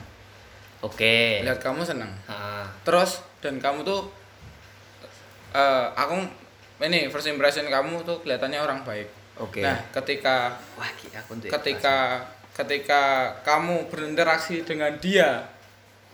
Oke. 0.81 1.45
Lihat 1.45 1.61
kamu 1.61 1.85
seneng. 1.85 2.09
Ah, 2.25 2.65
terus 2.81 3.21
dan 3.37 3.61
kamu 3.61 3.85
tuh 3.85 4.09
eh 5.53 5.85
aku 5.93 6.25
ini 6.81 7.05
first 7.13 7.29
impression 7.29 7.69
kamu 7.69 8.01
tuh 8.01 8.17
kelihatannya 8.25 8.57
orang 8.57 8.81
baik. 8.81 9.05
Oke. 9.37 9.61
Nah, 9.61 9.77
ketika 9.93 10.57
wah 10.73 10.89
aku 10.89 11.37
ketika 11.45 12.25
ketika 12.51 13.31
kamu 13.45 13.87
berinteraksi 13.87 14.65
dengan 14.65 14.91
dia, 14.97 15.45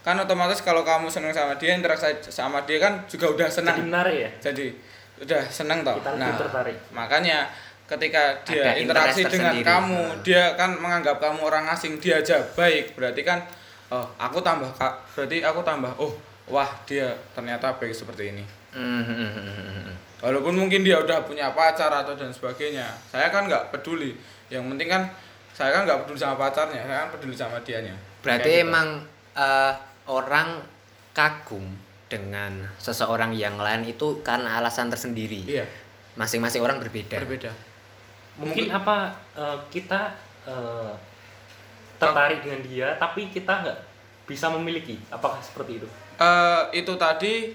kan 0.04 0.20
otomatis 0.20 0.60
kalau 0.60 0.84
kamu 0.84 1.08
senang 1.08 1.32
sama 1.32 1.56
dia, 1.56 1.74
interaksi 1.74 2.12
sama 2.27 2.62
dia 2.68 2.77
kan 2.84 3.08
juga 3.08 3.32
udah 3.32 3.48
Jadi 3.48 3.58
senang. 3.63 3.77
menarik 3.88 4.18
ya? 4.20 4.32
Jadi 4.51 4.75
udah 5.17 5.41
senang 5.50 5.81
toh. 5.81 5.97
Kita 5.97 6.13
Nah, 6.15 6.38
tertarik. 6.38 6.77
makanya 6.91 7.50
ketika 7.88 8.36
dia 8.43 8.75
Ada 8.75 8.83
interaksi 8.83 9.21
dengan 9.25 9.55
kamu, 9.63 10.01
Nah. 10.12 10.19
dia 10.21 10.43
kan 10.53 10.75
menganggap 10.75 11.17
kamu 11.17 11.39
orang 11.41 11.65
asing, 11.71 11.97
dia 11.97 12.19
aja 12.19 12.38
baik. 12.53 12.93
Berarti 12.93 13.24
kan 13.24 13.39
oh, 13.89 14.03
aku 14.19 14.43
tambah 14.43 14.67
kak, 14.75 14.93
berarti 15.15 15.39
aku 15.41 15.63
tambah 15.63 15.91
oh, 15.97 16.12
wah 16.47 16.67
dia 16.83 17.07
ternyata 17.31 17.71
baik 17.79 17.95
seperti 17.95 18.36
ini. 18.36 18.43
Hmm, 18.75 19.01
hmm, 19.01 19.31
hmm. 19.31 19.93
Walaupun 20.21 20.53
mungkin 20.53 20.81
dia 20.83 20.97
udah 21.00 21.24
punya 21.24 21.53
pacar 21.53 21.89
atau 21.89 22.17
dan 22.17 22.33
sebagainya, 22.33 22.89
saya 23.07 23.29
kan 23.31 23.47
nggak 23.47 23.69
peduli. 23.71 24.17
Yang 24.51 24.63
penting 24.75 24.89
kan 24.91 25.03
saya 25.53 25.71
kan 25.74 25.81
nggak 25.88 26.05
peduli 26.05 26.19
sama 26.19 26.36
pacarnya, 26.38 26.81
saya 26.83 27.07
kan 27.07 27.09
peduli 27.15 27.36
sama 27.38 27.57
dianya. 27.63 27.95
berarti 28.19 28.43
Kayak 28.43 28.59
gitu. 28.59 28.67
emang 28.67 28.88
eh, 29.38 29.74
orang 30.09 30.50
kagum 31.13 31.65
dengan 32.08 32.52
seseorang 32.78 33.36
yang 33.36 33.60
lain 33.60 33.84
itu 33.84 34.24
karena 34.24 34.58
alasan 34.58 34.88
tersendiri 34.88 35.44
iya 35.44 35.66
masing-masing 36.16 36.64
orang 36.64 36.80
berbeda 36.80 37.20
berbeda. 37.20 37.52
Mungkin 38.38 38.70
apa 38.70 39.12
eh, 39.34 39.58
kita 39.70 40.14
eh, 40.46 40.92
tertarik 41.98 42.42
dengan 42.42 42.62
dia 42.64 42.88
tapi 42.96 43.28
kita 43.28 43.62
nggak 43.62 43.80
bisa 44.26 44.50
memiliki? 44.50 44.98
Apakah 45.08 45.38
seperti 45.40 45.78
itu? 45.78 45.88
Eh 46.18 46.62
itu 46.76 46.94
tadi 46.96 47.54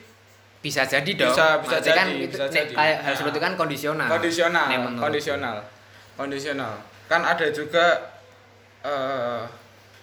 bisa 0.63 0.87
jadi 0.87 1.11
dong 1.13 1.35
Bisa- 1.35 1.59
bisa 1.59 1.75
Maksudnya 1.83 1.95
kan 1.97 2.07
jadi, 2.07 2.23
itu 2.23 2.31
bisa 2.31 2.45
nek 2.45 2.55
jadi. 2.55 2.73
kayak 2.73 2.97
Nah. 3.03 3.15
seperti 3.19 3.35
itu 3.35 3.43
kan 3.43 3.53
kondisional 3.57 4.09
kondisional, 4.09 4.67
kondisional, 4.95 5.57
kondisional. 6.15 6.73
Kan 7.09 7.21
ada 7.23 7.47
juga 7.51 7.87
eh 8.83 9.43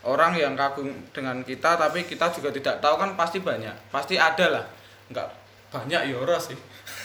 orang 0.03 0.35
yang 0.35 0.55
kagum 0.55 0.87
dengan 1.11 1.41
kita, 1.41 1.75
tapi 1.75 2.03
kita 2.03 2.31
juga 2.31 2.49
tidak 2.49 2.79
tahu 2.79 2.95
kan 2.95 3.15
pasti 3.15 3.39
banyak, 3.39 3.73
pasti 3.89 4.15
ada 4.15 4.59
lah. 4.59 4.65
Nggak 5.09 5.27
banyak 5.69 6.01
ya 6.09 6.15
ora 6.17 6.39
sih. 6.39 6.57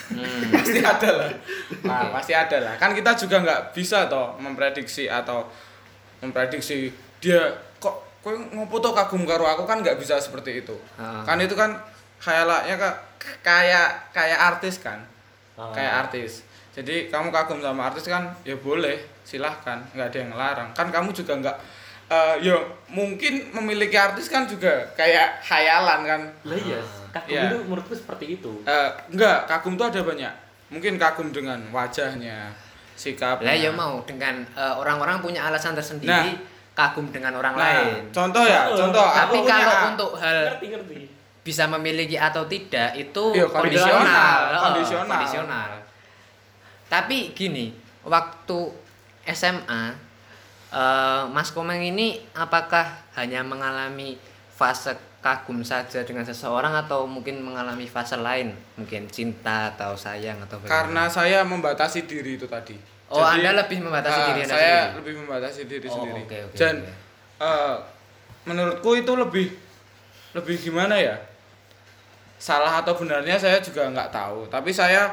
Hmm. 0.04 0.52
pasti 0.60 0.84
ada 0.84 1.10
lah 1.16 1.32
nah, 1.80 2.12
pasti 2.12 2.36
ada 2.36 2.60
lah 2.60 2.76
kan 2.76 2.92
kita 2.92 3.16
juga 3.16 3.40
nggak 3.40 3.72
bisa 3.72 4.04
toh 4.04 4.36
memprediksi 4.36 5.08
atau 5.08 5.48
memprediksi 6.20 6.92
dia 7.24 7.40
kok 7.80 8.20
kowe 8.20 8.36
ngopo 8.52 8.80
toh 8.80 8.92
kagum 8.92 9.24
karo 9.24 9.48
aku 9.48 9.64
kan 9.64 9.80
nggak 9.80 9.96
bisa 9.96 10.20
seperti 10.20 10.60
itu 10.60 10.76
Ah. 11.00 11.24
kan 11.24 11.40
itu 11.40 11.56
kan 11.56 11.72
khayalnya 12.20 12.76
kak 12.76 12.96
kayak 13.40 14.12
kayak 14.12 14.36
artis 14.36 14.80
kan 14.84 15.00
Ah. 15.56 15.72
kayak 15.72 16.04
artis 16.04 16.44
jadi 16.76 17.08
kamu 17.08 17.32
kagum 17.32 17.64
sama 17.64 17.88
artis 17.88 18.04
kan 18.04 18.28
ya 18.44 18.60
boleh 18.60 19.00
silahkan 19.24 19.80
nggak 19.96 20.12
ada 20.12 20.18
yang 20.20 20.30
ngelarang 20.36 20.68
kan 20.76 20.92
kamu 20.92 21.16
juga 21.16 21.32
nggak 21.40 21.56
eh 22.14 22.34
ya 22.40 22.56
mungkin 22.88 23.32
memiliki 23.50 23.96
artis 23.96 24.26
kan 24.26 24.44
juga 24.44 24.70
kayak 24.94 25.42
khayalan 25.42 26.00
kan 26.02 26.20
Lah 26.44 26.54
iya, 26.56 26.78
kagum 27.10 27.28
Iya. 27.28 27.42
itu 27.48 27.56
menurutku 27.64 27.92
seperti 27.92 28.24
itu. 28.34 28.52
Eh, 28.62 28.88
enggak, 29.08 29.46
kagum 29.46 29.74
tuh 29.74 29.86
ada 29.88 30.00
banyak. 30.00 30.30
Mungkin 30.68 30.94
kagum 30.94 31.28
dengan 31.28 31.58
wajahnya, 31.68 32.54
sikapnya. 32.94 33.44
lah 33.44 33.56
ya 33.56 33.70
mau 33.70 33.98
dengan 34.02 34.46
eh, 34.48 34.74
orang-orang 34.74 35.18
punya 35.20 35.42
alasan 35.44 35.74
tersendiri 35.74 36.10
Nah. 36.30 36.38
kagum 36.72 37.06
dengan 37.08 37.34
orang 37.34 37.54
Nah, 37.54 37.62
lain 37.64 38.02
contoh 38.10 38.42
ya, 38.42 38.66
Oh, 38.66 38.74
contoh. 38.76 39.02
tapi 39.04 39.18
aku 39.30 39.34
punya- 39.40 39.58
kalau 39.60 39.90
untuk 39.90 40.10
hal 40.16 40.38
Ngerti 40.48 40.66
ngerti. 40.68 40.96
bisa 41.40 41.64
memiliki 41.68 42.16
atau 42.16 42.42
tidak 42.44 42.94
itu 42.94 43.24
Iya, 43.32 43.46
kondisional, 43.46 43.98
kondisional 43.98 44.38
Oh, 44.52 44.62
kondisional. 44.64 45.10
kondisional. 45.12 45.70
tapi 46.86 47.18
gini 47.32 47.74
waktu 48.02 48.58
SMA 49.24 49.82
eh, 50.74 51.22
Mas 51.30 51.54
Komeng 51.54 51.80
ini 51.80 52.18
apakah 52.34 52.90
hanya 53.14 53.40
mengalami 53.40 54.18
fase 54.50 54.92
kagum 55.18 55.64
saja 55.64 56.04
dengan 56.04 56.20
seseorang 56.20 56.74
atau 56.76 57.08
mungkin 57.08 57.40
mengalami 57.40 57.88
fase 57.88 58.12
lain 58.14 58.52
mungkin 58.76 59.08
cinta 59.08 59.72
atau 59.72 59.96
sayang 59.96 60.36
atau 60.42 60.60
bagaimana? 60.60 60.74
karena 60.74 61.02
saya 61.08 61.38
membatasi 61.40 62.04
diri 62.04 62.36
itu 62.36 62.44
tadi. 62.44 62.76
Oh, 63.08 63.22
Anda 63.22 63.56
lebih 63.56 63.80
membatasi 63.80 64.18
ah, 64.18 64.26
diri 64.28 64.40
Anda 64.42 64.52
Saya 64.52 64.68
sendiri? 64.82 64.96
lebih 65.00 65.14
membatasi 65.22 65.60
diri 65.64 65.86
Oh, 65.88 65.94
sendiri. 65.96 66.20
oke, 66.24 66.38
oke, 66.50 66.56
Dan 66.56 66.74
oke. 66.82 66.92
eh, 67.40 67.76
menurutku 68.44 68.90
itu 68.94 69.12
lebih 69.14 69.46
lebih 70.34 70.56
gimana 70.58 70.98
ya? 70.98 71.16
Salah 72.36 72.84
atau 72.84 72.92
benarnya 72.92 73.38
saya 73.38 73.60
juga 73.60 73.88
nggak 73.88 74.10
tahu. 74.10 74.50
Tapi 74.50 74.70
saya 74.74 75.08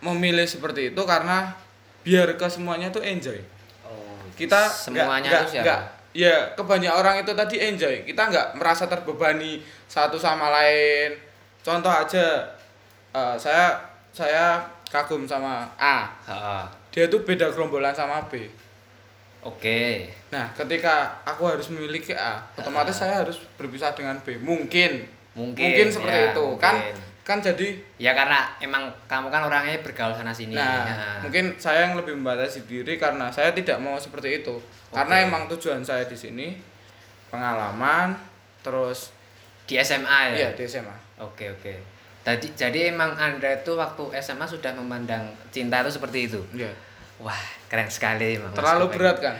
memilih 0.00 0.44
seperti 0.46 0.94
itu 0.94 1.02
karena 1.04 1.52
biar 2.00 2.32
ke 2.32 2.46
semuanya 2.48 2.88
tuh 2.88 3.02
enjoy. 3.02 3.36
Kita 4.36 4.68
Semuanya 4.68 5.26
nggak- 5.26 5.42
itu 5.42 5.50
siapa? 5.50 5.64
nggak- 5.64 5.84
ya 6.12 6.36
kebanyakan 6.52 6.96
orang 6.96 7.16
itu 7.18 7.32
tadi 7.32 7.56
enjoy 7.58 8.00
kita 8.02 8.22
nggak 8.22 8.46
merasa 8.54 8.84
terbebani 8.84 9.60
satu 9.84 10.16
sama 10.16 10.48
lain 10.50 11.12
contoh 11.60 11.88
aja 11.88 12.40
eh, 13.10 13.36
saya 13.36 13.76
saya 14.10 14.56
kagum 14.86 15.24
sama 15.24 15.68
A 15.76 16.08
Ha-ha. 16.22 16.64
dia 16.88 17.04
tuh 17.06 17.20
beda 17.20 17.48
gerombolan 17.50 17.92
sama 17.92 18.24
B 18.24 18.48
Oke. 19.42 20.08
nah 20.26 20.48
ketika 20.52 21.20
aku 21.22 21.46
harus 21.46 21.68
memiliki 21.68 22.10
A 22.10 22.40
otomatis 22.54 22.96
saya 22.96 23.20
harus 23.20 23.36
berpisah 23.54 23.92
dengan 23.92 24.16
B 24.18 24.34
mungkin 24.36 25.04
Mungkin, 25.36 25.84
seperti 25.86 26.16
ya, 26.18 26.32
itu 26.32 26.46
kan 26.56 26.74
mungkin. 26.74 26.96
kan 26.96 27.15
jadi 27.26 27.74
Ya 27.98 28.14
karena 28.14 28.46
emang 28.58 28.86
kamu 29.04 29.26
kan 29.28 29.42
orangnya 29.42 29.82
bergaul 29.82 30.14
sana 30.14 30.30
sini. 30.30 30.54
Nah, 30.54 30.86
Ya. 30.86 31.18
mungkin 31.18 31.58
saya 31.58 31.82
yang 31.84 31.98
lebih 31.98 32.14
membatasi 32.14 32.62
diri 32.64 32.94
karena 32.94 33.26
saya 33.28 33.50
tidak 33.50 33.82
mau 33.82 33.98
seperti 33.98 34.40
itu. 34.40 34.54
Karena 34.88 35.18
emang 35.20 35.50
tujuan 35.50 35.82
saya 35.82 36.06
di 36.06 36.14
sini 36.14 36.54
pengalaman, 37.26 38.14
terus 38.62 39.10
di 39.66 39.74
SMA 39.76 40.06
ya. 40.32 40.34
iya 40.36 40.48
di 40.54 40.62
SMA. 40.64 40.94
Oke 41.18 41.50
oke. 41.50 41.74
Tadi 42.22 42.54
jadi 42.54 42.90
emang 42.90 43.14
anda 43.14 43.50
itu 43.52 43.74
waktu 43.74 44.14
SMA 44.16 44.46
sudah 44.46 44.70
memandang 44.72 45.22
cinta 45.50 45.82
itu 45.82 45.90
seperti 45.90 46.30
itu. 46.30 46.38
Iya. 46.54 46.70
Wah 47.18 47.38
keren 47.66 47.88
sekali 47.88 48.38
emang. 48.38 48.54
Terlalu 48.54 48.86
berat 48.92 49.18
kan? 49.18 49.34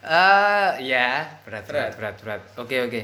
Eh 0.00 0.86
ya 0.86 1.26
berat 1.42 1.64
berat 1.64 1.90
Berat. 1.90 1.94
berat 1.96 2.16
berat. 2.20 2.40
Oke 2.56 2.76
oke. 2.80 3.00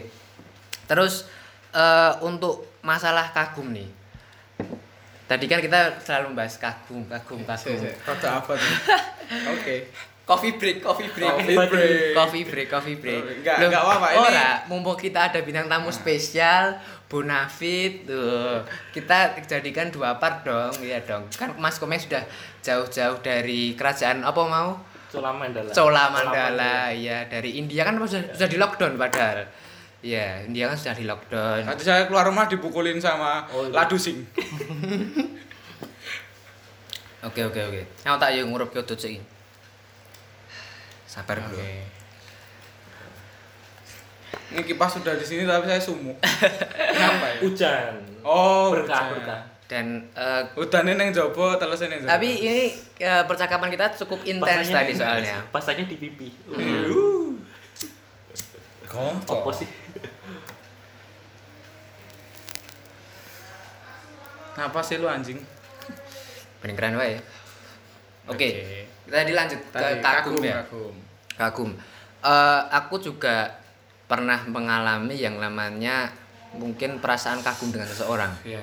Terus 0.87 1.27
eh 1.71 2.13
untuk 2.21 2.79
masalah 2.81 3.31
kagum 3.31 3.75
nih. 3.75 3.99
Tadi 5.31 5.47
kan 5.47 5.63
kita 5.63 6.03
selalu 6.03 6.35
membahas 6.35 6.59
kagum 6.59 7.07
kagum 7.07 7.47
kagum. 7.47 7.79
Rada 8.03 8.43
apa 8.43 8.53
tuh? 8.53 8.75
Oke. 9.55 9.87
coffee 10.27 10.55
break, 10.55 10.79
coffee 10.79 11.11
break. 11.11 11.27
Coffee 11.27 11.55
break. 11.55 12.15
Coffee 12.15 12.45
break, 12.47 12.69
coffee 12.69 12.99
break. 12.99 13.23
Enggak, 13.39 13.57
Loh, 13.59 13.67
enggak 13.67 13.83
apa-apa, 13.83 14.07
ini- 14.11 14.19
Ora, 14.21 14.51
mumpung 14.67 14.95
kita 14.95 15.27
ada 15.27 15.39
bintang 15.43 15.67
tamu 15.67 15.91
spesial 15.91 16.79
Bonafit 17.11 18.07
tuh. 18.07 18.63
Kita 18.91 19.35
jadikan 19.43 19.91
dua 19.91 20.23
part 20.23 20.47
dong, 20.47 20.71
iya 20.81 21.03
dong. 21.03 21.27
Kan 21.35 21.59
Mas 21.59 21.83
Komeng 21.83 21.99
sudah 21.99 22.23
jauh-jauh 22.63 23.19
dari 23.19 23.75
kerajaan 23.75 24.23
apa 24.23 24.39
mau? 24.41 24.79
Cola 25.11 25.35
Mandala. 25.35 25.71
Cola 25.75 26.05
Mandala, 26.11 26.95
ya 26.95 27.27
dari 27.27 27.59
India 27.59 27.83
kan 27.83 27.99
sudah 27.99 28.31
sudah 28.31 28.47
di 28.47 28.55
lockdown 28.55 28.95
padahal. 28.95 29.43
Ya, 30.01 30.41
India 30.43 30.65
kan 30.65 30.75
sudah 30.75 30.97
di 30.97 31.05
lockdown. 31.05 31.61
Nanti 31.61 31.85
saya 31.85 32.09
keluar 32.09 32.25
rumah 32.25 32.49
dipukulin 32.49 32.97
sama 32.97 33.45
Oh, 33.53 33.69
iya. 33.69 33.85
ladu 33.85 33.97
sing. 33.97 34.25
Oke 37.21 37.45
oke 37.45 37.61
oke. 37.61 37.83
Aku 38.01 38.17
tak 38.17 38.33
yo 38.33 38.49
ngurup 38.49 38.73
ke 38.73 38.81
tutup 38.81 39.05
iki. 39.05 39.21
Sabar 41.05 41.37
bro. 41.37 41.61
Ini 44.51 44.65
kipas 44.65 44.97
sudah 44.97 45.13
di 45.15 45.23
sini 45.23 45.45
tapi 45.45 45.69
saya 45.69 45.77
sumuk. 45.77 46.17
Kenapa 46.97 47.27
ya? 47.29 47.37
Hujan. 47.45 47.93
Oh, 48.25 48.73
berkah 48.73 49.05
hujan. 49.05 49.13
berkah. 49.15 49.41
Dan 49.69 49.87
eh, 50.11 50.43
Udane 50.57 50.97
neng 50.97 51.13
jopo, 51.13 51.55
telesnya 51.55 51.93
neng 51.93 52.03
jopo. 52.03 52.11
tapi 52.11 52.29
ini 52.41 52.65
eh, 52.97 53.23
percakapan 53.23 53.69
kita 53.69 53.93
cukup 54.01 54.25
intens 54.25 54.73
tadi 54.73 54.97
soalnya. 54.97 55.45
Pasanya 55.53 55.85
di 55.85 55.95
pipi. 55.95 56.33
Uh. 56.49 57.37
Kompor. 58.89 59.45
Apa 59.45 59.51
sih? 59.55 59.69
Apa 64.61 64.85
sih 64.85 65.01
lu 65.01 65.09
anjing? 65.09 65.41
Paling 66.61 66.77
keren 66.77 67.01
wae. 67.01 67.17
Oke. 68.29 68.49
Oke. 68.53 68.85
Kita 69.09 69.25
dilanjut 69.25 69.61
ke 69.73 69.73
Tadi 69.73 70.05
kagum, 70.05 70.37
ya. 70.45 70.61
Kagum. 70.61 70.95
Kagum. 71.41 71.71
Eh, 72.21 72.61
aku 72.69 73.01
juga 73.01 73.57
pernah 74.05 74.45
mengalami 74.45 75.17
yang 75.17 75.41
namanya 75.41 76.13
mungkin 76.53 77.01
perasaan 77.01 77.41
kagum 77.41 77.73
dengan 77.73 77.89
seseorang. 77.89 78.37
Iya. 78.45 78.61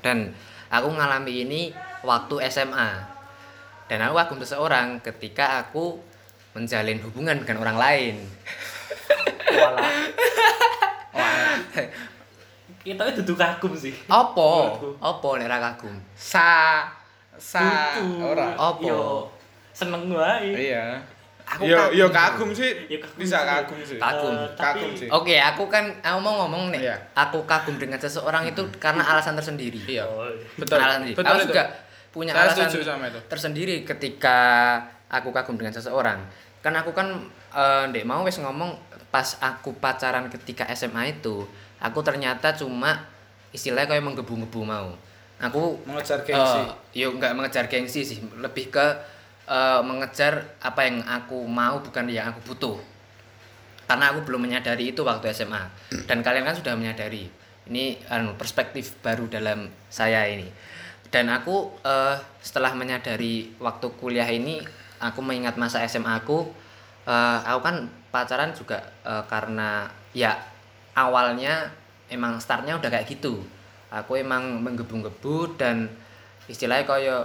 Dan 0.00 0.32
aku 0.72 0.88
mengalami 0.88 1.44
ini 1.44 1.60
waktu 2.00 2.48
SMA. 2.48 3.04
Dan 3.92 4.00
aku 4.08 4.16
kagum 4.16 4.40
seseorang 4.40 5.04
ketika 5.04 5.60
aku 5.60 6.00
menjalin 6.56 6.96
hubungan 7.04 7.44
dengan 7.44 7.60
orang 7.60 7.76
lain. 7.76 8.14
Walah. 9.52 9.92
Kita 12.86 13.02
itu 13.02 13.18
duduk 13.18 13.34
kagum 13.36 13.74
sih. 13.74 13.90
Apa? 14.06 14.78
Apa 15.02 15.28
nek 15.34 15.50
ra 15.50 15.58
kagum? 15.60 15.90
Sa 16.14 16.86
sa 17.34 17.98
ora. 18.22 18.54
Apa? 18.54 18.78
Yo, 18.80 19.26
seneng 19.74 20.06
wae. 20.08 20.54
Iya. 20.70 20.94
Aku 21.42 21.62
yo 21.62 21.74
kagum. 21.76 21.98
yo 21.98 22.06
kagum 22.08 22.50
sih. 22.50 22.70
Yo 22.86 22.98
kagum 22.98 23.18
Bisa 23.18 23.42
kagum 23.42 23.78
sih. 23.82 23.98
Kagum. 23.98 24.34
Tapi- 24.54 24.62
Kagum 24.78 24.90
sih. 24.94 25.08
Oke, 25.10 25.34
aku 25.34 25.66
kan 25.66 25.90
aku 25.98 26.18
mau 26.20 26.46
ngomong 26.46 26.70
nih. 26.70 26.86
Iya. 26.86 26.96
Aku 27.12 27.42
kagum 27.42 27.74
dengan 27.74 27.98
seseorang 27.98 28.46
itu 28.46 28.62
karena 28.78 29.02
alasan 29.02 29.34
tersendiri. 29.34 29.82
Iya. 29.82 30.06
Oh, 30.06 30.30
Betul. 30.54 30.78
Alasan 30.78 31.02
sendiri. 31.02 31.16
Betul 31.18 31.26
aku 31.28 31.42
itu. 31.42 31.50
juga 31.50 31.64
punya 32.14 32.32
Saya 32.32 32.42
alasan 32.48 32.66
setuju 32.66 32.84
sama 32.86 33.04
itu. 33.10 33.18
tersendiri 33.26 33.74
ketika 33.82 34.38
aku 35.06 35.34
kagum 35.34 35.54
dengan 35.54 35.74
seseorang. 35.74 36.22
Kan 36.62 36.72
aku 36.72 36.90
kan 36.90 37.18
eh, 37.50 37.82
ndek 37.90 38.06
mau 38.06 38.22
wis 38.22 38.38
ngomong 38.38 38.74
pas 39.06 39.38
aku 39.38 39.70
pacaran 39.76 40.26
ketika 40.28 40.66
SMA 40.70 41.14
itu, 41.14 41.46
aku 41.80 42.00
ternyata 42.00 42.52
cuma 42.56 43.04
istilahnya 43.52 43.88
kayak 43.88 44.04
menggebu-gebu 44.04 44.60
mau. 44.64 44.92
Aku 45.36 45.76
Mengejar 45.84 46.24
gengsi. 46.24 46.60
Eh, 46.96 47.04
yo 47.04 47.12
nggak 47.12 47.36
mengejar 47.36 47.68
gengsi 47.68 48.04
sih, 48.04 48.18
lebih 48.40 48.72
ke 48.72 48.86
eh, 49.48 49.80
mengejar 49.84 50.56
apa 50.64 50.88
yang 50.88 51.04
aku 51.04 51.44
mau 51.44 51.80
bukan 51.80 52.08
yang 52.08 52.32
aku 52.32 52.52
butuh. 52.52 52.76
Karena 53.86 54.10
aku 54.10 54.26
belum 54.26 54.50
menyadari 54.50 54.90
itu 54.90 55.06
waktu 55.06 55.30
SMA 55.30 55.62
dan 56.10 56.24
kalian 56.24 56.42
kan 56.42 56.56
sudah 56.56 56.74
menyadari. 56.74 57.30
Ini 57.66 57.98
anu 58.10 58.38
perspektif 58.38 58.98
baru 59.02 59.26
dalam 59.26 59.66
saya 59.90 60.26
ini. 60.26 60.48
Dan 61.12 61.30
aku 61.30 61.76
eh, 61.84 62.16
setelah 62.40 62.72
menyadari 62.74 63.54
waktu 63.60 63.86
kuliah 64.00 64.26
ini 64.26 64.58
aku 64.98 65.20
mengingat 65.20 65.60
masa 65.60 65.84
SMA 65.84 66.24
aku 66.24 66.48
eh, 67.06 67.38
aku 67.44 67.60
kan 67.60 67.76
pacaran 68.10 68.56
juga 68.56 68.80
eh, 69.04 69.22
karena 69.28 69.86
ya 70.16 70.55
awalnya 70.96 71.68
emang 72.08 72.40
startnya 72.40 72.80
udah 72.80 72.88
kayak 72.88 73.06
gitu 73.06 73.44
aku 73.92 74.18
emang 74.18 74.64
menggebu-gebu 74.64 75.54
dan 75.60 75.86
istilahnya 76.48 76.88
kaya 76.88 77.16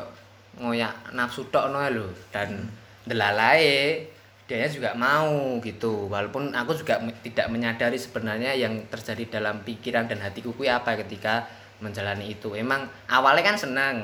ngoyak 0.60 1.16
nafsu 1.16 1.48
tok 1.48 1.72
no 1.72 1.80
lho 1.80 2.12
dan 2.30 2.68
delalae 3.08 4.04
dia 4.46 4.68
juga 4.68 4.92
mau 5.00 5.64
gitu 5.64 6.12
walaupun 6.12 6.52
aku 6.52 6.76
juga 6.76 7.00
tidak 7.24 7.48
menyadari 7.48 7.96
sebenarnya 7.96 8.52
yang 8.52 8.84
terjadi 8.92 9.40
dalam 9.40 9.64
pikiran 9.64 10.12
dan 10.12 10.20
hatiku 10.20 10.52
kuwi 10.52 10.68
apa 10.68 11.00
ketika 11.00 11.48
menjalani 11.80 12.36
itu 12.36 12.52
emang 12.52 12.84
awalnya 13.08 13.48
kan 13.48 13.56
senang 13.56 13.96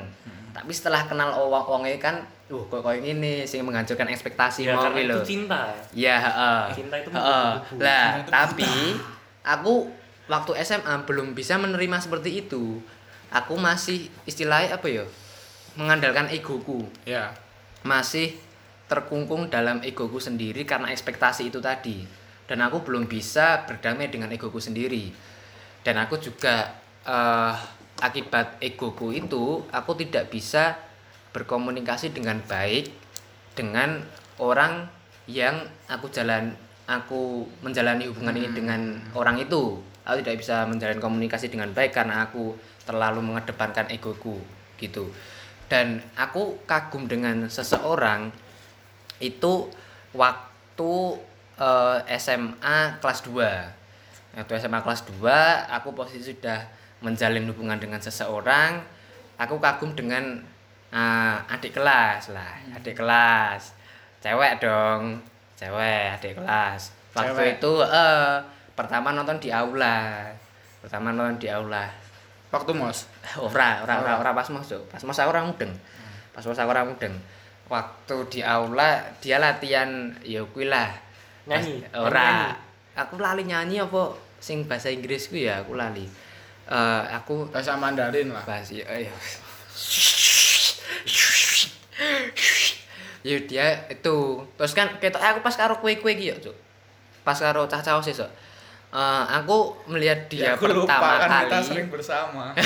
tapi 0.56 0.72
setelah 0.72 1.04
kenal 1.04 1.36
wong 1.36 1.84
wongnya 1.84 2.00
kan 2.00 2.24
uh 2.48 2.64
kok 2.72 2.80
kayak 2.80 3.04
ini 3.04 3.44
sing 3.44 3.60
menghancurkan 3.60 4.08
ekspektasi 4.08 4.64
ya 4.64 4.72
mau 4.72 4.88
karena 4.88 5.00
lho. 5.04 5.20
itu 5.20 5.36
cinta. 5.36 5.68
Ya, 5.92 6.16
heeh. 6.16 6.60
Cinta 6.80 6.96
itu 6.96 7.12
menggebu-gebu. 7.12 7.76
Lah, 7.84 8.24
tapi 8.24 8.96
aku 9.48 9.88
waktu 10.28 10.52
SMA 10.60 11.08
belum 11.08 11.32
bisa 11.32 11.56
menerima 11.56 12.04
seperti 12.04 12.44
itu. 12.44 12.84
Aku 13.32 13.56
masih 13.56 14.12
istilahnya 14.28 14.76
apa 14.76 14.86
ya? 14.88 15.04
Mengandalkan 15.80 16.28
egoku. 16.28 16.84
Ya. 17.08 17.32
Masih 17.80 18.36
terkungkung 18.88 19.48
dalam 19.48 19.80
egoku 19.80 20.20
sendiri 20.20 20.68
karena 20.68 20.92
ekspektasi 20.92 21.48
itu 21.48 21.64
tadi. 21.64 22.04
Dan 22.44 22.60
aku 22.64 22.84
belum 22.84 23.08
bisa 23.08 23.64
berdamai 23.64 24.12
dengan 24.12 24.28
egoku 24.32 24.60
sendiri. 24.60 25.12
Dan 25.84 25.96
aku 26.00 26.20
juga 26.20 26.76
eh, 27.04 27.54
akibat 27.98 28.60
egoku 28.60 29.12
itu 29.12 29.64
aku 29.72 29.96
tidak 29.98 30.30
bisa 30.32 30.76
berkomunikasi 31.34 32.14
dengan 32.14 32.40
baik 32.46 32.88
dengan 33.52 34.00
orang 34.40 34.88
yang 35.28 35.66
aku 35.90 36.08
jalan 36.08 36.56
aku 36.88 37.44
menjalani 37.60 38.08
hubungan 38.08 38.32
ini 38.32 38.48
dengan 38.56 38.96
orang 39.12 39.36
itu. 39.36 39.76
Aku 40.08 40.24
tidak 40.24 40.40
bisa 40.40 40.64
menjalin 40.64 40.96
komunikasi 40.96 41.52
dengan 41.52 41.68
baik 41.76 41.92
karena 41.92 42.24
aku 42.24 42.56
terlalu 42.88 43.20
mengedepankan 43.20 43.92
egoku 43.92 44.40
gitu. 44.80 45.12
Dan 45.68 46.00
aku 46.16 46.64
kagum 46.64 47.04
dengan 47.04 47.44
seseorang 47.44 48.32
itu 49.20 49.68
waktu 50.16 50.92
eh, 51.60 52.16
SMA 52.16 52.96
kelas 53.04 53.20
2 53.28 54.40
waktu 54.40 54.52
SMA 54.56 54.80
kelas 54.80 55.04
2 55.20 55.28
aku 55.76 55.92
posisi 55.92 56.32
sudah 56.32 56.64
menjalin 57.04 57.44
hubungan 57.52 57.76
dengan 57.76 58.00
seseorang. 58.00 58.80
Aku 59.36 59.60
kagum 59.60 59.92
dengan 59.92 60.40
eh, 60.88 61.52
adik 61.52 61.76
kelas 61.76 62.32
lah 62.32 62.56
adik 62.72 62.96
kelas. 62.96 63.76
Cewek 64.24 64.64
dong 64.64 65.20
cewek 65.58 66.14
adik 66.14 66.38
kelas. 66.38 66.94
Waktu 67.12 67.34
Cewek. 67.34 67.58
itu 67.58 67.72
eh 67.82 68.38
pertama 68.78 69.10
nonton 69.10 69.42
di 69.42 69.50
aula. 69.50 70.30
Pertama 70.78 71.10
nonton 71.10 71.42
di 71.42 71.50
aula. 71.50 71.90
Waktu 72.54 72.70
mos. 72.72 73.10
ora 73.42 73.82
ora 73.82 73.94
ora 74.06 74.12
ora. 74.22 74.30
pas 74.32 74.46
mos 74.54 74.70
pas 74.86 75.02
mos 75.02 75.18
aku 75.18 75.30
ora 75.34 75.42
mudeng. 75.42 75.74
Pas 76.30 76.46
mos 76.46 76.54
aku 76.54 76.70
ora 76.70 76.86
mudeng. 76.86 77.18
Waktu 77.66 78.16
di 78.30 78.40
aula 78.40 79.02
dia 79.18 79.42
latihan 79.42 80.14
ya 80.22 80.46
kuwi 80.46 80.70
lah. 80.70 80.94
Nyanyi? 81.50 81.82
Pas- 81.90 82.06
ora. 82.06 82.22
Nyanyi? 82.22 82.48
aku 82.98 83.14
lali 83.18 83.42
nyanyi 83.44 83.76
apa? 83.82 84.14
Sing 84.38 84.70
bahasa 84.70 84.88
Inggris 84.88 85.26
ku 85.26 85.36
ya 85.36 85.66
aku 85.66 85.74
lali. 85.74 86.06
Eh 86.68 87.02
aku 87.10 87.50
Bahasa 87.50 87.74
Mandarin 87.74 88.30
lah. 88.30 88.46
bahas 88.46 88.70
ya 88.70 88.86
ya 93.26 93.36
dia 93.44 93.66
itu 93.90 94.46
terus 94.54 94.72
kan 94.72 94.98
ketok 95.02 95.18
aku 95.20 95.40
pas 95.42 95.54
karo 95.58 95.78
kue-kue 95.82 96.14
ya 96.14 96.34
Cuk. 96.38 96.54
pas 97.26 97.36
karo 97.36 97.68
cah-cah 97.68 98.00
sih 98.00 98.14
Cuk. 98.16 98.30
Eh, 98.88 99.24
aku 99.36 99.76
melihat 99.84 100.16
dia 100.32 100.40
Ya, 100.40 100.52
aku 100.56 100.64
lupa 100.64 100.96
pertama 100.96 101.20
kan 101.20 101.28
kali 101.28 101.44
kita 101.44 101.58
sering 101.60 101.88
bersama. 101.92 102.56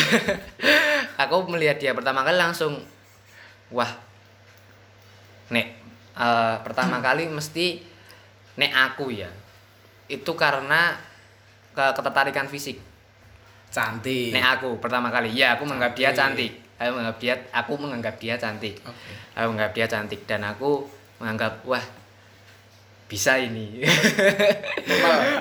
aku 1.27 1.35
melihat 1.51 1.83
dia 1.83 1.93
pertama 1.99 2.23
kali 2.23 2.39
langsung 2.39 2.79
wah 3.75 3.91
nek 5.51 5.67
eh, 6.15 6.57
pertama 6.63 7.03
kali 7.03 7.27
mesti 7.27 7.83
nek 8.55 8.71
aku 8.71 9.11
ya 9.11 9.27
itu 10.07 10.31
karena 10.39 10.95
ke 11.75 11.85
ketertarikan 11.99 12.47
fisik 12.47 12.79
Cantik. 13.75 14.31
nek 14.31 14.63
aku 14.63 14.79
pertama 14.79 15.11
kali 15.11 15.35
ya 15.35 15.59
aku 15.59 15.67
menganggap 15.67 15.99
dia 15.99 16.15
Cantik. 16.15 16.62
Aku 16.83 16.99
menganggap 16.99 17.19
dia 17.23 17.35
aku 17.55 17.73
menganggap 17.79 18.15
dia 18.19 18.35
cantik. 18.35 18.75
Oke. 18.83 19.13
aku 19.39 19.47
menganggap 19.55 19.73
dia 19.75 19.87
cantik 19.87 20.21
dan 20.27 20.41
aku 20.43 20.85
menganggap 21.23 21.63
wah 21.63 21.85
bisa 23.07 23.37
ini. 23.37 23.85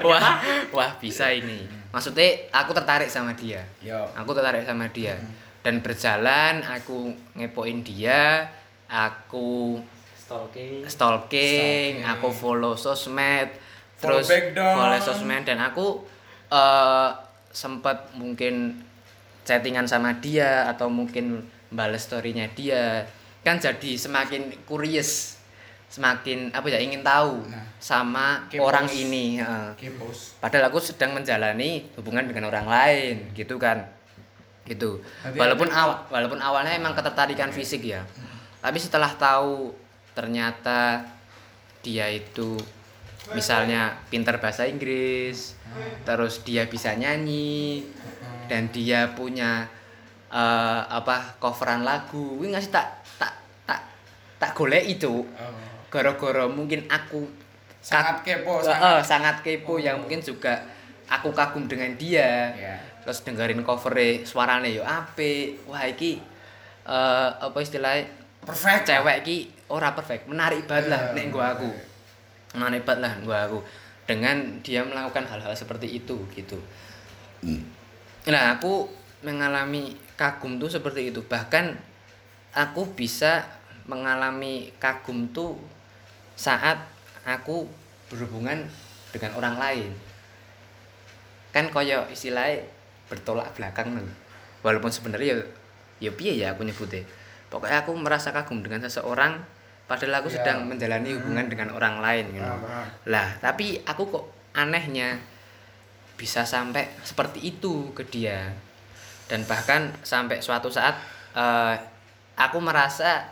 Wah. 0.03 0.43
Wah 0.75 0.91
bisa 0.99 1.31
ini. 1.31 1.63
Maksudnya 1.95 2.51
aku 2.51 2.75
tertarik 2.75 3.07
sama 3.07 3.31
dia. 3.31 3.63
Yo. 3.79 3.95
aku 4.11 4.35
tertarik 4.35 4.67
sama 4.67 4.91
dia. 4.91 5.15
Dan 5.63 5.79
berjalan 5.79 6.59
aku 6.67 7.15
ngepoin 7.39 7.79
dia 7.79 8.51
aku 8.91 9.79
stalking. 10.19 10.83
stalking, 10.83 12.03
Stalking. 12.03 12.11
aku 12.11 12.27
follow 12.35 12.75
sosmed, 12.75 13.55
Follow 13.95 14.19
terus 14.19 14.51
follow 14.51 14.99
sosmed 14.99 15.43
dan 15.47 15.63
aku 15.63 16.03
eh 16.51 17.09
sempat 17.51 18.15
mungkin 18.15 18.79
chattingan 19.43 19.85
sama 19.85 20.17
dia 20.19 20.69
atau 20.69 20.87
mungkin 20.87 21.41
balas 21.71 22.05
storynya 22.05 22.45
dia 22.53 23.05
kan 23.41 23.57
jadi 23.57 23.97
semakin 23.97 24.53
curious 24.67 25.41
semakin 25.91 26.53
apa 26.55 26.71
ya 26.71 26.79
ingin 26.79 27.03
tahu 27.03 27.43
Nah, 27.51 27.67
sama 27.81 28.47
kepo. 28.47 28.63
orang 28.63 28.87
ini. 28.87 29.43
Kepos. 29.75 30.39
padahal 30.39 30.71
aku 30.71 30.79
sedang 30.79 31.11
menjalani 31.11 31.83
hubungan 31.99 32.23
dengan 32.29 32.47
orang 32.47 32.63
lain 32.63 33.15
gitu 33.35 33.59
kan 33.59 33.83
gitu 34.63 35.01
Berarti 35.25 35.35
walaupun 35.35 35.69
awal 35.73 35.97
walaupun 36.07 36.39
awalnya 36.39 36.77
emang 36.77 36.93
ketertarikan 36.93 37.49
fisik 37.51 37.81
ya 37.83 38.05
tapi 38.61 38.77
setelah 38.77 39.09
tahu 39.17 39.73
ternyata 40.13 41.01
dia 41.81 42.07
itu 42.07 42.55
misalnya 43.33 43.97
pintar 44.07 44.37
bahasa 44.37 44.69
Inggris 44.69 45.57
terus 46.05 46.45
dia 46.45 46.69
bisa 46.69 46.93
nyanyi 46.93 47.83
dan 48.51 48.67
dia 48.67 49.07
punya 49.09 49.63
eh, 50.27 50.81
apa 50.83 51.39
coveran 51.39 51.81
lagu. 51.81 52.35
Wih 52.35 52.51
ngasih 52.51 52.67
tak 52.69 52.91
tak 53.15 53.31
tak 53.63 53.79
tak 54.35 54.51
golek 54.51 54.83
itu 54.89 55.23
Oh. 55.23 55.55
gara-gara 55.87 56.43
mungkin 56.45 56.83
aku 56.85 57.23
Sangat 57.79 58.21
kepo, 58.21 58.59
Eh, 58.59 58.67
sangat. 58.67 58.83
eh, 58.93 59.01
sangat 59.01 59.35
kepo 59.39 59.73
yang 59.75 59.97
mungkin 59.97 60.19
juga 60.19 60.53
aku 61.07 61.31
kagum 61.31 61.65
dengan 61.65 61.95
dia. 61.95 62.51
Ya. 62.53 62.75
terus 63.01 63.25
dengerin 63.25 63.65
covernya 63.65 64.21
suaranya 64.21 64.69
yo 64.69 64.83
ape 64.83 65.57
wah 65.65 65.81
iki 65.81 66.21
eh, 66.83 67.29
apa 67.33 67.57
istilahnya? 67.57 68.05
Perfect. 68.39 68.85
cewek 68.85 69.15
iki 69.21 69.37
ora 69.67 69.89
perfect 69.91 70.25
menarik 70.25 70.65
banget 70.65 70.89
lah 70.89 71.01
Iya, 71.07 71.15
nek 71.15 71.25
gua 71.29 71.45
aku. 71.51 71.69
Menarik 72.53 72.81
banget 72.83 73.01
lah 73.01 73.13
gua 73.21 73.37
aku. 73.43 73.59
Dengan 74.03 74.37
dia 74.59 74.81
melakukan 74.81 75.25
hal-hal 75.25 75.53
seperti 75.53 75.87
itu 75.95 76.13
gitu 76.31 76.61
nah 78.27 78.57
aku 78.57 78.85
mengalami 79.25 79.97
kagum 80.17 80.61
tuh 80.61 80.69
seperti 80.69 81.09
itu 81.09 81.21
bahkan 81.25 81.73
aku 82.53 82.85
bisa 82.93 83.45
mengalami 83.89 84.69
kagum 84.77 85.29
tuh 85.33 85.57
saat 86.37 86.77
aku 87.25 87.65
berhubungan 88.09 88.65
dengan 89.13 89.31
orang 89.37 89.55
lain 89.57 89.91
kan 91.51 91.67
koyo 91.67 92.07
istilahnya 92.07 92.63
bertolak 93.11 93.51
belakang 93.57 93.91
nih 93.97 94.07
walaupun 94.63 94.87
sebenarnya 94.87 95.35
ya 95.35 95.37
ya 96.01 96.11
piye 96.15 96.33
ya 96.39 96.55
aku 96.55 96.63
nyebutnya 96.63 97.03
pokoknya 97.51 97.83
aku 97.83 97.91
merasa 97.97 98.31
kagum 98.31 98.63
dengan 98.63 98.79
seseorang 98.87 99.37
padahal 99.89 100.23
aku 100.23 100.31
Ya. 100.31 100.39
sedang 100.39 100.63
menjalani 100.71 101.11
hubungan 101.19 101.51
dengan 101.51 101.67
orang 101.75 101.99
lain 101.99 102.31
gitu. 102.31 102.47
Paham. 102.47 102.85
lah 103.11 103.27
tapi 103.43 103.83
aku 103.83 104.07
kok 104.07 104.25
anehnya 104.55 105.19
bisa 106.21 106.45
sampai 106.45 106.85
seperti 107.01 107.41
itu 107.41 107.89
ke 107.97 108.05
dia. 108.05 108.53
Dan 109.25 109.41
bahkan 109.49 109.89
sampai 110.05 110.37
suatu 110.37 110.69
saat 110.69 111.01
eh, 111.33 111.75
aku 112.37 112.61
merasa 112.61 113.25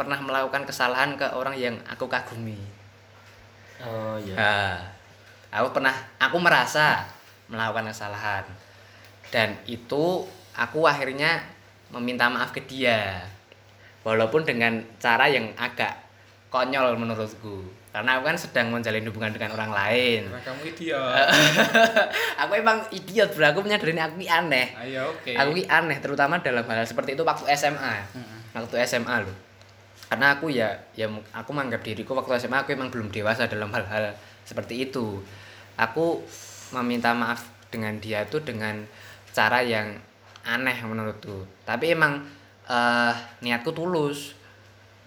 pernah 0.00 0.16
melakukan 0.16 0.64
kesalahan 0.64 1.20
ke 1.20 1.28
orang 1.36 1.52
yang 1.60 1.76
aku 1.84 2.08
kagumi. 2.08 2.56
Oh 3.84 4.16
iya. 4.16 4.32
Nah, 4.32 4.76
aku 5.52 5.76
pernah, 5.76 5.92
aku 6.16 6.40
merasa 6.40 7.04
melakukan 7.52 7.92
kesalahan. 7.92 8.48
Dan 9.28 9.60
itu 9.68 10.24
aku 10.56 10.88
akhirnya 10.88 11.44
meminta 11.92 12.32
maaf 12.32 12.56
ke 12.56 12.64
dia, 12.64 13.20
walaupun 14.06 14.46
dengan 14.48 14.80
cara 14.96 15.28
yang 15.28 15.52
agak 15.58 16.00
konyol 16.48 16.96
menurutku, 16.96 17.66
karena 17.90 18.18
aku 18.18 18.22
kan 18.30 18.38
sedang 18.38 18.70
menjalin 18.70 19.02
hubungan 19.10 19.34
dengan 19.34 19.50
orang 19.58 19.74
lain. 19.74 20.22
Karena 20.30 20.46
kamu 20.46 20.62
idiot. 20.70 21.26
aku 22.46 22.52
emang 22.54 22.78
idiot 22.94 23.30
bro, 23.34 23.50
aku 23.50 23.66
menyadari 23.66 23.98
aku 23.98 24.14
ini 24.22 24.30
aneh. 24.30 24.66
Ayo 24.78 25.10
oke. 25.10 25.34
Aku 25.34 25.50
ini 25.58 25.66
aneh, 25.66 25.98
terutama 25.98 26.38
dalam 26.38 26.62
hal 26.62 26.86
seperti 26.86 27.18
itu 27.18 27.26
waktu 27.26 27.50
SMA. 27.58 27.94
Waktu 28.54 28.74
SMA 28.86 29.26
loh. 29.26 29.34
Karena 30.06 30.38
aku 30.38 30.50
ya, 30.50 30.70
ya 30.94 31.10
aku 31.34 31.50
menganggap 31.50 31.82
diriku 31.82 32.14
waktu 32.14 32.38
SMA 32.38 32.62
aku 32.62 32.74
emang 32.74 32.94
belum 32.94 33.10
dewasa 33.10 33.50
dalam 33.50 33.70
hal-hal 33.74 34.14
seperti 34.46 34.86
itu. 34.90 35.22
Aku 35.74 36.22
meminta 36.70 37.10
maaf 37.10 37.46
dengan 37.70 37.98
dia 37.98 38.22
itu 38.22 38.38
dengan 38.42 38.86
cara 39.34 39.62
yang 39.62 39.98
aneh 40.46 40.78
menurutku. 40.82 41.46
Tapi 41.66 41.94
emang 41.94 42.22
eh 42.70 43.14
niatku 43.42 43.70
tulus 43.74 44.34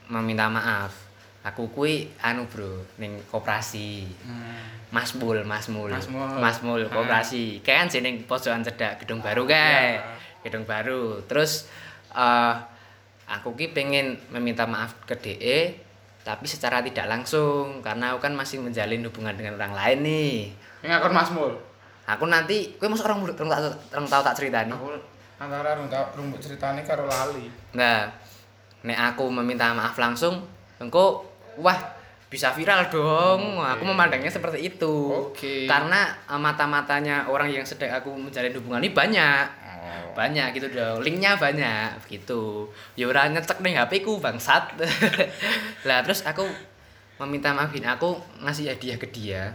meminta 0.08 0.48
maaf. 0.48 1.03
Aku 1.44 1.68
kui 1.76 2.08
anu 2.24 2.48
bro, 2.48 2.88
ning 2.96 3.20
koperasi. 3.28 4.08
Hmm. 4.24 4.64
Masmul, 4.96 5.44
Masmul. 5.44 5.92
Masmul. 5.92 6.40
Masmul 6.40 6.82
Ah. 6.88 6.92
koperasi. 6.94 7.60
Kayak 7.60 7.78
kan 7.84 7.88
jeneng 7.92 8.16
pojokan 8.24 8.64
cedak 8.64 9.04
gedung 9.04 9.20
baru 9.20 9.44
kae. 9.44 10.00
Ya. 10.00 10.16
Gedung 10.46 10.64
baru. 10.64 11.20
Terus 11.28 11.68
eh 12.16 12.54
aku 13.28 13.56
ki 13.56 13.76
pengen 13.76 14.16
meminta 14.30 14.64
maaf 14.64 14.94
ke 15.04 15.16
DE 15.16 15.60
tapi 16.24 16.48
secara 16.48 16.80
tidak 16.80 17.04
langsung 17.12 17.84
karena 17.84 18.16
aku 18.16 18.24
kan 18.24 18.32
masih 18.32 18.64
menjalin 18.64 19.04
hubungan 19.04 19.36
dengan 19.36 19.60
orang 19.60 19.76
lain 19.76 20.00
nih. 20.08 20.36
Akun 20.88 21.12
Mas 21.12 21.28
Mul. 21.36 21.52
Aku 22.08 22.28
nanti 22.28 22.76
kowe 22.80 22.88
mosok 22.88 23.12
orang 23.12 23.20
orang 23.28 23.36
tak 23.36 23.60
orang 23.92 24.08
tahu 24.08 24.22
tak 24.24 24.36
ceritani. 24.40 24.72
Aku 24.72 24.88
antara 25.40 25.76
rumput 25.76 26.08
rumput 26.16 26.40
ceritanya 26.40 26.80
karo 26.84 27.04
lali. 27.04 27.52
Nah, 27.76 28.08
nek 28.84 29.00
aku 29.12 29.28
meminta 29.28 29.72
maaf 29.76 29.96
langsung, 30.00 30.44
engko 30.80 31.33
wah 31.58 31.78
bisa 32.34 32.50
viral 32.50 32.90
dong. 32.90 33.62
Wah, 33.62 33.78
Aku 33.78 33.86
memandangnya 33.86 34.34
seperti 34.34 34.66
itu. 34.66 35.30
Oke. 35.30 35.70
Karena 35.70 36.10
eh, 36.26 36.40
mata-matanya 36.42 37.30
orang 37.30 37.54
yang 37.54 37.62
sedang 37.62 37.94
aku 37.94 38.10
menjalin 38.18 38.58
hubungan 38.58 38.82
ini 38.82 38.90
banyak. 38.90 39.46
Banyak 40.14 40.54
gitu 40.58 40.70
dong. 40.74 41.02
Linknya 41.06 41.38
banyak 41.38 42.02
gitu. 42.10 42.70
Ya 42.94 43.10
ora 43.10 43.30
nyecek 43.30 43.62
ning 43.62 43.78
HP 43.78 44.06
ku 44.06 44.18
bangsat. 44.18 44.78
lah 45.90 46.02
terus 46.06 46.26
aku 46.26 46.46
meminta 47.22 47.54
maafin 47.54 47.86
aku 47.86 48.18
ngasih 48.42 48.74
hadiah 48.74 48.98
ke 48.98 49.10
dia. 49.10 49.54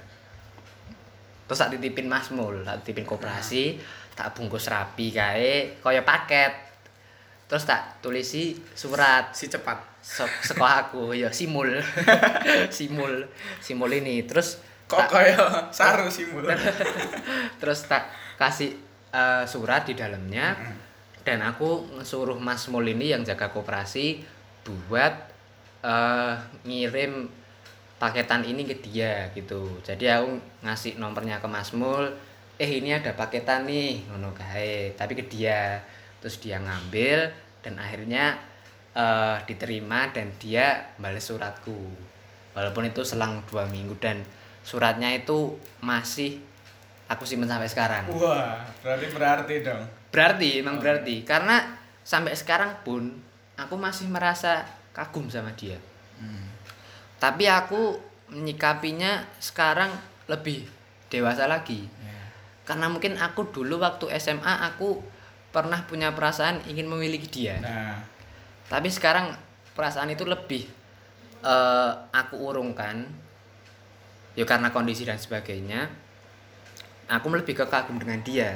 Terus 1.48 1.58
tak 1.64 1.72
titipin 1.74 2.10
Masmul, 2.10 2.60
tak 2.60 2.84
titipin 2.84 3.08
koperasi, 3.08 3.80
tak 4.12 4.36
bungkus 4.36 4.68
rapi 4.68 5.14
kae 5.14 5.80
kaya 5.80 6.04
paket. 6.04 6.52
Terus 7.48 7.64
tak 7.64 8.04
tulisi 8.04 8.52
surat 8.76 9.32
Si 9.32 9.48
cepat. 9.48 9.87
Se- 10.02 10.38
sekolah 10.44 10.88
aku 10.90 11.12
ya 11.14 11.28
simul. 11.32 11.68
Simul. 12.76 13.26
Simul 13.60 13.90
ini. 13.92 14.24
Terus 14.24 14.58
Kok 14.88 15.04
kayak 15.12 15.68
saru 15.76 16.08
sih 16.08 16.24
Mul. 16.32 16.48
terus 17.60 17.84
tak 17.84 18.08
kasih 18.40 18.72
eh, 19.12 19.44
surat 19.44 19.84
di 19.84 19.92
dalamnya. 19.92 20.56
Dan 21.20 21.44
aku 21.44 22.00
ngesuruh 22.00 22.40
Mas 22.40 22.64
Mul 22.72 22.88
ini 22.88 23.12
yang 23.12 23.20
jaga 23.20 23.52
koperasi 23.52 24.24
buat 24.64 25.12
eh, 25.84 26.34
ngirim 26.64 27.28
paketan 28.00 28.48
ini 28.48 28.64
ke 28.64 28.80
dia 28.80 29.28
gitu. 29.36 29.76
Jadi 29.84 30.08
aku 30.08 30.40
ngasih 30.64 30.96
nomornya 30.96 31.36
ke 31.36 31.48
Mas 31.52 31.76
Mul. 31.76 32.08
Eh 32.56 32.80
ini 32.80 32.96
ada 32.96 33.12
paketan 33.12 33.68
nih 33.68 34.08
ngono 34.08 34.32
kae. 34.32 34.96
Tapi 34.96 35.12
ke 35.20 35.24
dia. 35.28 35.84
Terus 36.24 36.40
dia 36.40 36.56
ngambil 36.58 37.28
dan 37.60 37.76
akhirnya 37.76 38.40
eh, 38.94 39.36
diterima 39.44 40.08
dan 40.14 40.32
dia 40.40 40.94
balas 41.00 41.28
suratku. 41.28 41.76
Walaupun 42.54 42.90
itu 42.90 43.04
selang 43.06 43.44
dua 43.46 43.68
minggu 43.68 43.96
dan 44.02 44.24
suratnya 44.64 45.14
itu 45.14 45.56
masih 45.80 46.42
aku 47.08 47.24
simpen 47.24 47.48
sampai 47.48 47.68
sekarang. 47.70 48.04
Wah, 48.12 48.60
berarti 48.84 49.06
berarti 49.14 49.54
dong. 49.64 49.82
berarti 50.08 50.48
emang 50.60 50.80
berarti. 50.80 51.24
Karena 51.24 51.64
sampai 52.04 52.32
sekarang 52.32 52.80
pun 52.84 53.12
aku 53.56 53.74
masih 53.76 54.08
merasa 54.08 54.64
kagum 54.92 55.28
sama 55.28 55.52
dia. 55.54 55.76
Tapi 57.18 57.50
aku 57.50 57.98
menyikapinya 58.30 59.26
sekarang 59.42 59.90
lebih 60.30 60.68
dewasa 61.08 61.48
lagi. 61.48 61.88
Ya. 62.04 62.20
karena 62.68 62.86
mungkin 62.92 63.16
aku 63.16 63.48
dulu 63.48 63.80
waktu 63.80 64.12
SMA 64.20 64.68
aku 64.68 65.00
pernah 65.48 65.80
punya 65.88 66.12
perasaan 66.12 66.60
ingin 66.68 66.84
memiliki 66.84 67.24
dia. 67.32 67.56
Nah, 67.64 68.04
tapi 68.68 68.88
sekarang 68.92 69.32
perasaan 69.72 70.12
itu 70.12 70.28
lebih 70.28 70.68
eh, 71.42 71.92
aku 72.12 72.36
urungkan 72.38 73.08
ya 74.38 74.44
karena 74.46 74.70
kondisi 74.70 75.02
dan 75.02 75.18
sebagainya 75.18 75.90
aku 77.10 77.32
lebih 77.32 77.56
ke 77.58 77.66
kagum 77.66 77.98
dengan 77.98 78.20
dia. 78.22 78.54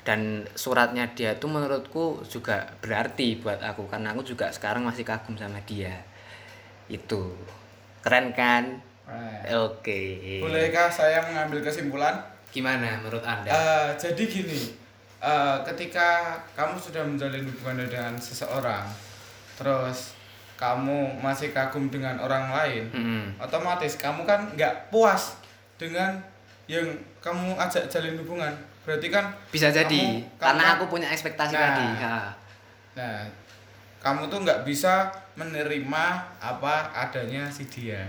Dan 0.00 0.48
suratnya 0.56 1.12
dia 1.12 1.36
tuh 1.36 1.52
menurutku 1.52 2.24
juga 2.24 2.72
berarti 2.80 3.36
buat 3.36 3.60
aku 3.60 3.84
karena 3.84 4.16
aku 4.16 4.24
juga 4.24 4.48
sekarang 4.48 4.88
masih 4.88 5.04
kagum 5.04 5.36
sama 5.36 5.60
dia. 5.68 5.92
Itu. 6.88 7.36
Keren 8.00 8.32
kan? 8.32 8.80
Right. 9.04 9.52
oke. 9.52 10.00
Bolehkah 10.40 10.88
saya 10.88 11.20
mengambil 11.28 11.60
kesimpulan? 11.60 12.30
gimana 12.50 12.98
menurut 12.98 13.22
anda? 13.22 13.50
Eh, 13.50 13.88
jadi 13.94 14.22
gini, 14.26 14.74
eh, 15.22 15.56
ketika 15.70 16.38
kamu 16.58 16.76
sudah 16.76 17.02
menjalin 17.06 17.46
hubungan 17.46 17.86
dengan 17.86 18.14
seseorang, 18.18 18.90
terus 19.60 20.16
kamu 20.56 20.98
masih 21.18 21.50
kagum 21.50 21.88
dengan 21.88 22.16
orang 22.16 22.48
lain 22.50 22.84
Mm-mm. 22.90 23.24
otomatis 23.38 23.94
kamu 23.94 24.24
kan 24.24 24.48
nggak 24.50 24.88
puas 24.88 25.36
dengan 25.76 26.16
yang 26.66 26.84
kamu 27.18 27.52
ajak 27.54 27.84
jalin 27.86 28.16
hubungan 28.16 28.52
berarti 28.82 29.08
kan 29.08 29.28
bisa 29.48 29.68
jadi 29.68 29.88
kamu- 29.88 30.24
kamu 30.30 30.40
karena 30.40 30.62
kan- 30.62 30.72
aku 30.74 30.84
punya 30.86 31.08
ekspektasi 31.08 31.52
Nah. 31.52 31.60
tadi 31.66 31.86
Ha. 31.98 32.16
nah 32.94 33.16
kamu 33.98 34.22
tuh 34.26 34.40
nggak 34.40 34.60
bisa 34.62 35.08
menerima 35.34 36.04
apa 36.38 36.74
adanya 36.90 37.44
si 37.46 37.64
dia 37.66 38.04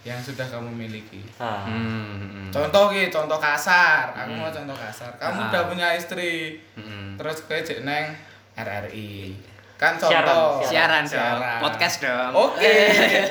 yang 0.00 0.16
sudah 0.18 0.44
kamu 0.46 0.68
miliki 0.70 1.20
Nah, 1.36 1.60
Hmm. 1.62 2.48
contoh 2.50 2.88
ki 2.88 3.08
contoh 3.08 3.36
kasar 3.36 4.08
aku 4.10 4.30
Hmm. 4.30 4.40
mau 4.40 4.48
contoh 4.50 4.72
kasar 4.74 5.12
kamu 5.14 5.38
Ah. 5.38 5.48
udah 5.50 5.62
punya 5.66 5.88
istri 5.92 6.56
Mm-mm. 6.74 7.16
terus 7.16 7.44
ke 7.44 7.56
cek 7.58 7.80
neng 7.82 8.08
RRI 8.54 9.36
kan 9.80 9.96
Siaran, 9.96 10.28
contoh 10.28 10.60
siaran 10.62 11.02
dong. 11.02 11.40
Podcast 11.62 11.96
dong. 11.98 12.32
Oke. 12.36 12.74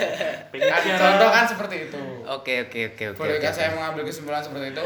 Pengen 0.51 0.65
Kan 0.65 0.81
siaran. 0.81 0.97
contoh 0.99 1.29
kan 1.29 1.45
seperti 1.45 1.75
itu. 1.85 2.01
Oke 2.25 2.53
oke 2.65 2.79
oke 2.89 3.03
oke 3.07 3.19
bolehkah 3.19 3.47
oke. 3.47 3.55
saya 3.55 3.69
mengambil 3.71 4.01
kesimpulan 4.03 4.41
seperti 4.41 4.65
itu? 4.71 4.85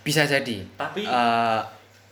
Bisa 0.00 0.22
jadi. 0.22 0.62
Tapi- 0.76 1.02
Eh, 1.02 1.60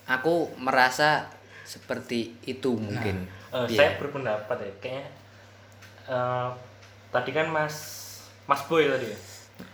aku 0.05 0.35
merasa 0.57 1.31
seperti 1.63 2.35
itu 2.43 2.75
mungkin. 2.75 3.31
Eh, 3.49 3.65
Iya. 3.65 3.79
saya 3.79 3.91
berpendapat 3.97 4.59
ya 4.59 4.73
kayaknya 4.79 5.07
eh, 6.05 6.49
tadi 7.09 7.31
kan 7.31 7.47
Mas 7.47 7.77
Mas 8.45 8.67
Boy 8.67 8.85
tadi 8.85 9.07
ya. 9.07 9.19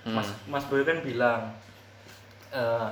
Mas 0.07 0.29
Hmm. 0.29 0.53
Mas 0.53 0.65
Boy 0.67 0.85
kan 0.85 1.01
bilang 1.01 1.49
eh, 2.51 2.89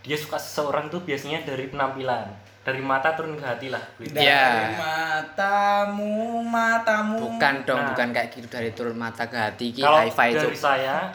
dia 0.00 0.16
suka 0.16 0.34
seseorang 0.34 0.88
tuh 0.88 1.00
biasanya 1.00 1.44
dari 1.44 1.68
penampilan 1.68 2.26
dari 2.68 2.84
mata 2.84 3.16
turun 3.16 3.32
ke 3.32 3.42
hati 3.42 3.72
lah. 3.72 3.80
Iya. 3.96 4.44
Dari 4.44 4.76
matamu 4.76 6.12
matamu 6.44 7.16
bukan 7.16 7.54
dong 7.64 7.80
Nah. 7.80 7.88
bukan 7.88 8.08
kayak 8.12 8.28
gitu 8.28 8.44
dari 8.46 8.70
turun 8.70 8.92
mata 8.94 9.24
ke 9.24 9.32
hati 9.34 9.72
ki 9.72 9.80
kalau 9.80 10.04
dari 10.04 10.52
saya 10.54 11.08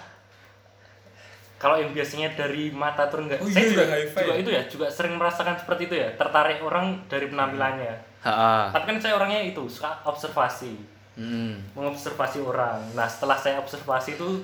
kalau 1.55 1.77
yang 1.77 1.93
biasanya 1.93 2.33
dari 2.33 2.73
mata 2.73 3.05
turun 3.05 3.29
ke 3.29 3.37
Oh 3.37 3.45
saya 3.45 3.63
iya, 3.63 3.71
juga, 3.71 3.83
juga 4.03 4.23
ya? 4.27 4.35
itu 4.35 4.49
ya 4.51 4.63
juga 4.67 4.85
sering 4.89 5.13
merasakan 5.13 5.55
seperti 5.55 5.87
itu 5.87 5.95
ya 5.95 6.09
tertarik 6.13 6.59
orang 6.59 6.99
dari 7.07 7.29
penampilannya 7.29 7.93
Ha-ha. 8.19 8.71
tapi 8.71 8.83
kan 8.85 8.97
saya 8.97 9.13
orangnya 9.15 9.45
itu 9.45 9.61
suka 9.67 10.01
observasi 10.03 10.91
Hmm. 11.13 11.61
mengobservasi 11.77 12.41
orang. 12.41 12.81
Nah, 12.91 13.05
setelah 13.05 13.37
saya 13.37 13.61
observasi 13.61 14.17
itu 14.17 14.41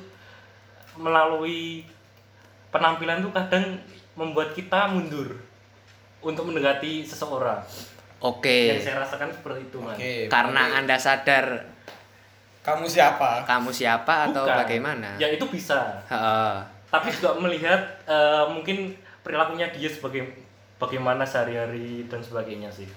melalui 0.96 1.82
penampilan 2.70 3.20
tuh 3.20 3.34
kadang 3.34 3.74
membuat 4.14 4.54
kita 4.54 4.86
mundur 4.86 5.34
untuk 6.22 6.44
mendekati 6.46 7.02
seseorang. 7.02 7.60
oke 8.20 8.58
Yang 8.70 8.84
saya 8.86 8.96
rasakan 9.00 9.30
seperti 9.32 9.60
itu, 9.66 9.78
Mas. 9.80 9.96
Oke, 9.96 10.14
karena 10.28 10.62
berarti 10.62 10.78
anda 10.78 10.96
sadar 10.98 11.46
kamu 12.60 12.86
siapa 12.86 13.48
kamu 13.48 13.72
siapa 13.72 14.30
atau 14.30 14.44
Bukan. 14.44 14.58
bagaimana 14.60 15.16
Ya 15.16 15.28
itu 15.28 15.48
bisa. 15.48 16.04
Ha-ha. 16.06 16.60
Tapi 16.90 17.08
juga 17.10 17.38
melihat 17.38 17.80
eh, 18.04 18.46
mungkin 18.48 18.92
perilakunya 19.22 19.70
dia 19.70 19.88
sebagai 19.88 20.28
bagaimana 20.76 21.24
sehari-hari 21.24 22.04
dan 22.06 22.20
sebagainya 22.20 22.70
sih. 22.70 22.88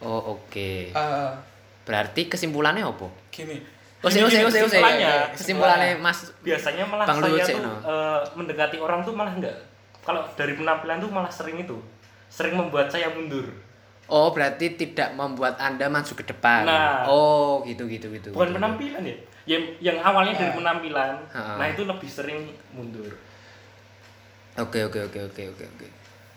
oh 0.00 0.36
oke 0.36 0.90
Eh, 0.90 1.30
berarti 1.82 2.26
kesimpulannya 2.26 2.82
apa 2.82 3.06
gini 3.30 3.56
Ose 4.02 4.20
Gini, 4.20 4.26
ose 4.26 4.36
gini, 4.36 4.44
ose 4.44 4.58
ose 4.58 4.68
kesimpulannya. 4.68 5.12
kesimpulannya 5.32 5.90
mas 5.96 6.18
Biasanya 6.42 6.84
malah 6.84 7.04
Bang 7.08 7.18
saya 7.22 7.40
tuh 7.40 7.62
eh, 7.86 8.20
mendekati 8.34 8.76
orang 8.76 9.00
tuh 9.00 9.14
malah 9.14 9.32
enggak. 9.32 9.56
Kalau 10.04 10.20
dari 10.36 10.52
penampilan 10.52 11.00
tuh 11.00 11.08
malah 11.08 11.32
sering 11.32 11.56
itu. 11.56 11.72
Sering 12.34 12.54
membuat 12.56 12.86
saya 12.88 13.06
mundur. 13.08 13.46
oh 14.04 14.28
berarti 14.28 14.74
tidak 14.74 15.14
membuat 15.14 15.56
anda 15.56 15.88
maju 15.88 16.12
ke 16.12 16.24
depan 16.24 16.60
Nah. 16.62 17.06
oh 17.06 17.64
gitu 17.64 17.86
gitu 17.86 18.04
gitu 18.10 18.28
bukan 18.30 18.50
gitu. 18.50 18.56
penampilan 18.58 19.00
ya 19.00 19.16
yang 19.46 19.62
yang 19.80 19.96
awalnya 19.98 20.34
dari 20.34 20.50
Ah. 20.50 20.56
penampilan 20.56 21.12
Ah. 21.32 21.56
nah 21.56 21.66
itu 21.66 21.82
lebih 21.82 22.04
sering 22.06 22.44
mundur 22.70 23.08
oke 24.54 24.78
oke 24.82 24.98
oke 25.02 25.18
oke 25.24 25.42
oke 25.48 25.64
oke 25.66 25.86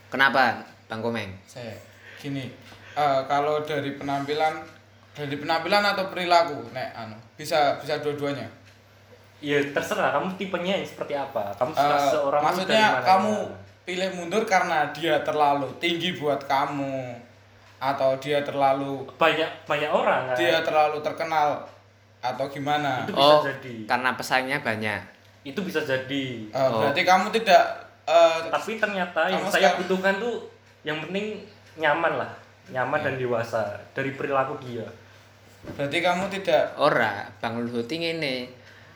kenapa 0.07 0.63
bang 0.87 1.01
komeng 1.01 1.29
saya 1.43 1.75
gini 2.15 2.47
eh, 2.93 3.19
kalau 3.25 3.59
dari 3.61 3.93
penampilan 3.93 4.63
dari 5.11 5.35
penampilan 5.35 5.83
atau 5.83 6.07
perilaku 6.07 6.71
nek 6.71 6.95
anu 6.95 7.19
bisa 7.35 7.75
bisa 7.77 7.99
dua-duanya 7.99 8.47
ya 9.37 9.59
terserah 9.69 10.15
kamu 10.15 10.33
tipenya 10.35 10.79
yang 10.79 10.87
seperti 10.87 11.13
apa 11.13 11.51
kamu 11.53 11.75
suka 11.75 11.95
Eh, 11.95 12.09
seorang 12.09 12.41
maksudnya 12.41 12.85
mana? 12.93 13.03
kamu 13.03 13.35
pilih 13.87 14.11
mundur 14.13 14.43
karena 14.43 14.91
dia 14.91 15.23
terlalu 15.23 15.71
tinggi 15.79 16.19
buat 16.19 16.43
kamu. 16.43 17.23
Atau 17.77 18.17
dia 18.17 18.41
terlalu 18.41 19.05
banyak 19.15 19.45
banyak 19.63 19.87
orang 19.87 20.33
kan? 20.33 20.35
dia 20.35 20.59
terlalu 20.59 20.97
terkenal 20.99 21.61
atau 22.19 22.49
gimana? 22.49 23.05
Itu 23.05 23.13
bisa 23.13 23.21
oh 23.23 23.39
jadi. 23.45 23.75
karena 23.85 24.09
pesaingnya 24.17 24.59
banyak. 24.59 25.01
Itu 25.45 25.61
bisa 25.61 25.85
jadi. 25.85 26.25
Eh, 26.49 26.57
Oh. 26.57 26.81
berarti 26.83 27.05
kamu 27.05 27.29
tidak 27.31 27.63
eh, 28.09 28.39
tapi 28.49 28.81
ternyata 28.81 29.29
yang 29.29 29.45
Kamu 29.45 29.53
saya 29.53 29.69
sekarang- 29.69 29.79
butuhkan 29.85 30.15
tuh 30.17 30.35
yang 30.81 30.97
penting 31.05 31.45
nyaman 31.77 32.17
lah. 32.17 32.31
Nyaman 32.67 32.99
dan 32.99 33.13
dewasa 33.15 33.61
dari 33.93 34.11
perilaku 34.11 34.57
dia. 34.59 34.83
Berarti 35.77 36.01
kamu 36.01 36.25
tidak 36.33 36.73
ora 36.81 37.29
bang 37.37 37.61
Luhut 37.61 37.87
ini 37.87 38.49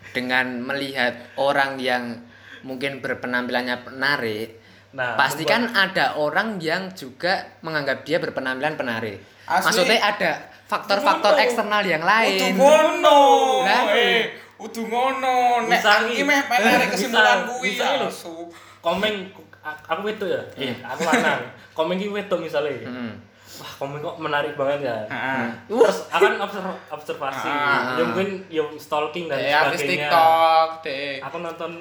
dengan 0.10 0.58
melihat 0.58 1.14
orang 1.38 1.78
yang 1.78 2.18
mungkin 2.66 2.98
berpenampilannya 2.98 3.78
menarik 3.86 4.58
nah 4.92 5.16
pasti 5.16 5.44
membuat- 5.44 5.72
kan 5.72 5.90
ada 5.90 6.06
orang 6.16 6.50
yang 6.60 6.92
juga 6.92 7.34
menganggap 7.60 8.04
dia 8.04 8.18
berpenampilan 8.18 8.76
penarik 8.76 9.24
Asli. 9.44 9.66
maksudnya 9.66 9.98
ada 10.00 10.32
faktor-faktor 10.66 11.36
eksternal 11.38 11.84
yang 11.84 12.00
Udu 12.00 12.10
lain 12.10 12.52
ngono. 12.56 13.20
Lah. 13.62 13.92
Eh, 13.92 14.24
udu 14.58 14.82
ngono. 14.86 15.66
Nek 15.66 15.84
iki 16.08 16.16
Ki. 16.16 16.24
meh 16.24 16.40
Bisa, 16.42 16.88
kesimpulan 16.88 17.40
kuwi 17.46 17.76
ya. 17.76 17.98
lho. 17.98 18.08
Su. 18.08 18.48
komen 18.80 19.30
aku 19.62 20.10
itu 20.10 20.26
ya 20.26 20.42
eh 20.58 20.74
aku 20.82 21.02
lanang 21.04 21.44
komen 21.72 21.94
ki 21.96 22.10
wedok 22.10 22.42
misalnya 22.42 22.82
Hmm. 22.82 23.14
wah 23.54 23.72
komen 23.78 24.02
kok 24.02 24.18
menarik 24.18 24.54
banget 24.56 24.80
ya 24.84 24.98
Heeh. 25.06 25.44
terus 25.70 26.10
akan 26.10 26.34
observ- 26.40 26.82
observasi 26.90 27.46
ya 27.94 28.04
mungkin 28.04 28.42
ya 28.48 28.64
stalking 28.74 29.30
dan 29.30 29.38
artis 29.38 29.86
sebagainya 29.86 30.10
TikTok, 30.10 30.70
deh. 30.82 31.16
aku 31.22 31.38
nonton 31.38 31.72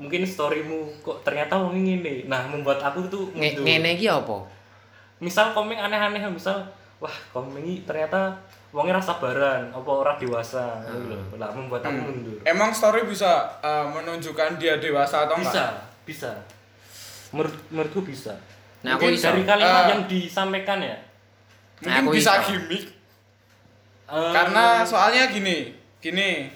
mungkin 0.00 0.24
storymu 0.24 0.88
kok 0.98 1.20
ternyata 1.20 1.54
wong 1.54 1.76
ini 1.76 2.00
nah 2.24 2.48
membuat 2.48 2.80
aku 2.80 3.04
tuh 3.06 3.28
mundur. 3.30 3.60
ngene 3.60 3.94
iki 3.94 4.08
apa 4.08 4.40
misal 5.18 5.52
komen 5.52 5.76
aneh-aneh 5.76 6.24
misal 6.26 6.64
wah 6.96 7.12
komen 7.30 7.60
ini 7.60 7.84
ternyata 7.84 8.32
wongnya 8.70 8.96
rasa 8.96 9.12
baran 9.14 9.68
apa 9.68 9.90
orang 9.90 10.16
dewasa 10.16 10.80
gitu 10.82 11.12
loh. 11.12 11.20
lah 11.36 11.50
membuat 11.50 11.82
aku 11.82 11.92
Hmm. 11.92 12.06
mundur 12.08 12.38
Emang 12.42 12.70
story 12.70 13.04
bisa 13.04 13.28
eh, 13.60 13.84
menunjukkan 13.86 14.56
dia 14.56 14.78
dewasa 14.78 15.28
atau 15.28 15.36
bisa 15.36 15.52
enggak? 15.52 15.72
bisa 16.02 16.30
menurut 17.30 17.54
menurutku 17.68 18.00
bisa 18.00 18.32
nah 18.80 18.96
aku 18.96 19.04
Mungkin 19.04 19.14
iso 19.14 19.26
dari 19.28 19.42
kalimat 19.44 19.82
Eh. 19.82 19.88
yang 19.90 20.02
disampaikan 20.06 20.80
ya 20.80 20.96
Mungkin 21.78 21.96
Aku 21.98 22.08
bisa 22.10 22.32
gimmick. 22.42 22.84
eh, 24.06 24.32
Karena 24.32 24.80
soalnya 24.82 25.28
gini, 25.28 25.72
gini, 25.96 26.48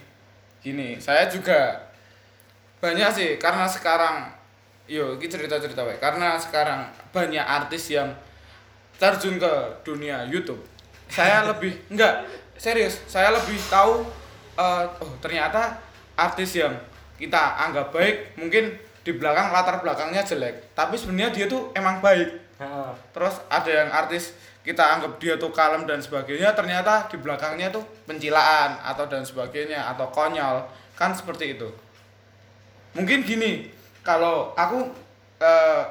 gini. 0.59 0.97
Saya 0.97 1.25
juga 1.27 1.81
banyak 2.85 3.09
sih 3.17 3.31
karena 3.41 3.65
sekarang, 3.65 4.29
yo, 4.85 5.17
ini 5.17 5.25
cerita-cerita 5.25 5.81
wae. 5.81 5.97
Karena 5.97 6.37
sekarang 6.37 6.93
banyak 7.17 7.41
artis 7.41 7.89
yang 7.89 8.13
terjun 9.01 9.41
ke 9.41 9.53
dunia 9.81 10.29
YouTube. 10.29 10.61
Saya 11.09 11.41
lebih 11.51 11.73
enggak 11.89 12.29
serius. 12.61 13.01
Saya 13.09 13.33
lebih 13.33 13.57
tahu 13.73 14.05
eh, 14.61 14.85
oh 15.01 15.13
ternyata 15.25 15.81
artis 16.13 16.61
yang 16.61 16.77
kita 17.17 17.57
anggap 17.57 17.89
baik 17.89 18.37
mungkin 18.37 18.77
di 19.01 19.13
belakang 19.17 19.49
latar 19.49 19.81
belakangnya 19.81 20.21
jelek, 20.21 20.77
tapi 20.77 20.97
sebenarnya 21.01 21.33
dia 21.33 21.47
tuh 21.49 21.73
emang 21.77 22.01
baik 22.01 22.45
terus 23.11 23.43
ada 23.51 23.71
yang 23.71 23.91
artis 23.91 24.35
kita 24.65 24.81
anggap 24.81 25.21
dia 25.21 25.35
tuh 25.37 25.51
kalem 25.51 25.85
dan 25.85 26.01
sebagainya 26.01 26.55
ternyata 26.57 27.11
di 27.11 27.19
belakangnya 27.21 27.69
tuh 27.69 27.85
pencilaan 28.07 28.79
atau 28.81 29.05
dan 29.11 29.27
sebagainya 29.27 29.93
atau 29.93 30.09
konyol 30.09 30.65
kan 30.95 31.13
seperti 31.13 31.59
itu 31.59 31.69
mungkin 32.95 33.27
gini 33.27 33.69
kalau 34.07 34.55
aku 34.55 34.87
eh, 35.43 35.83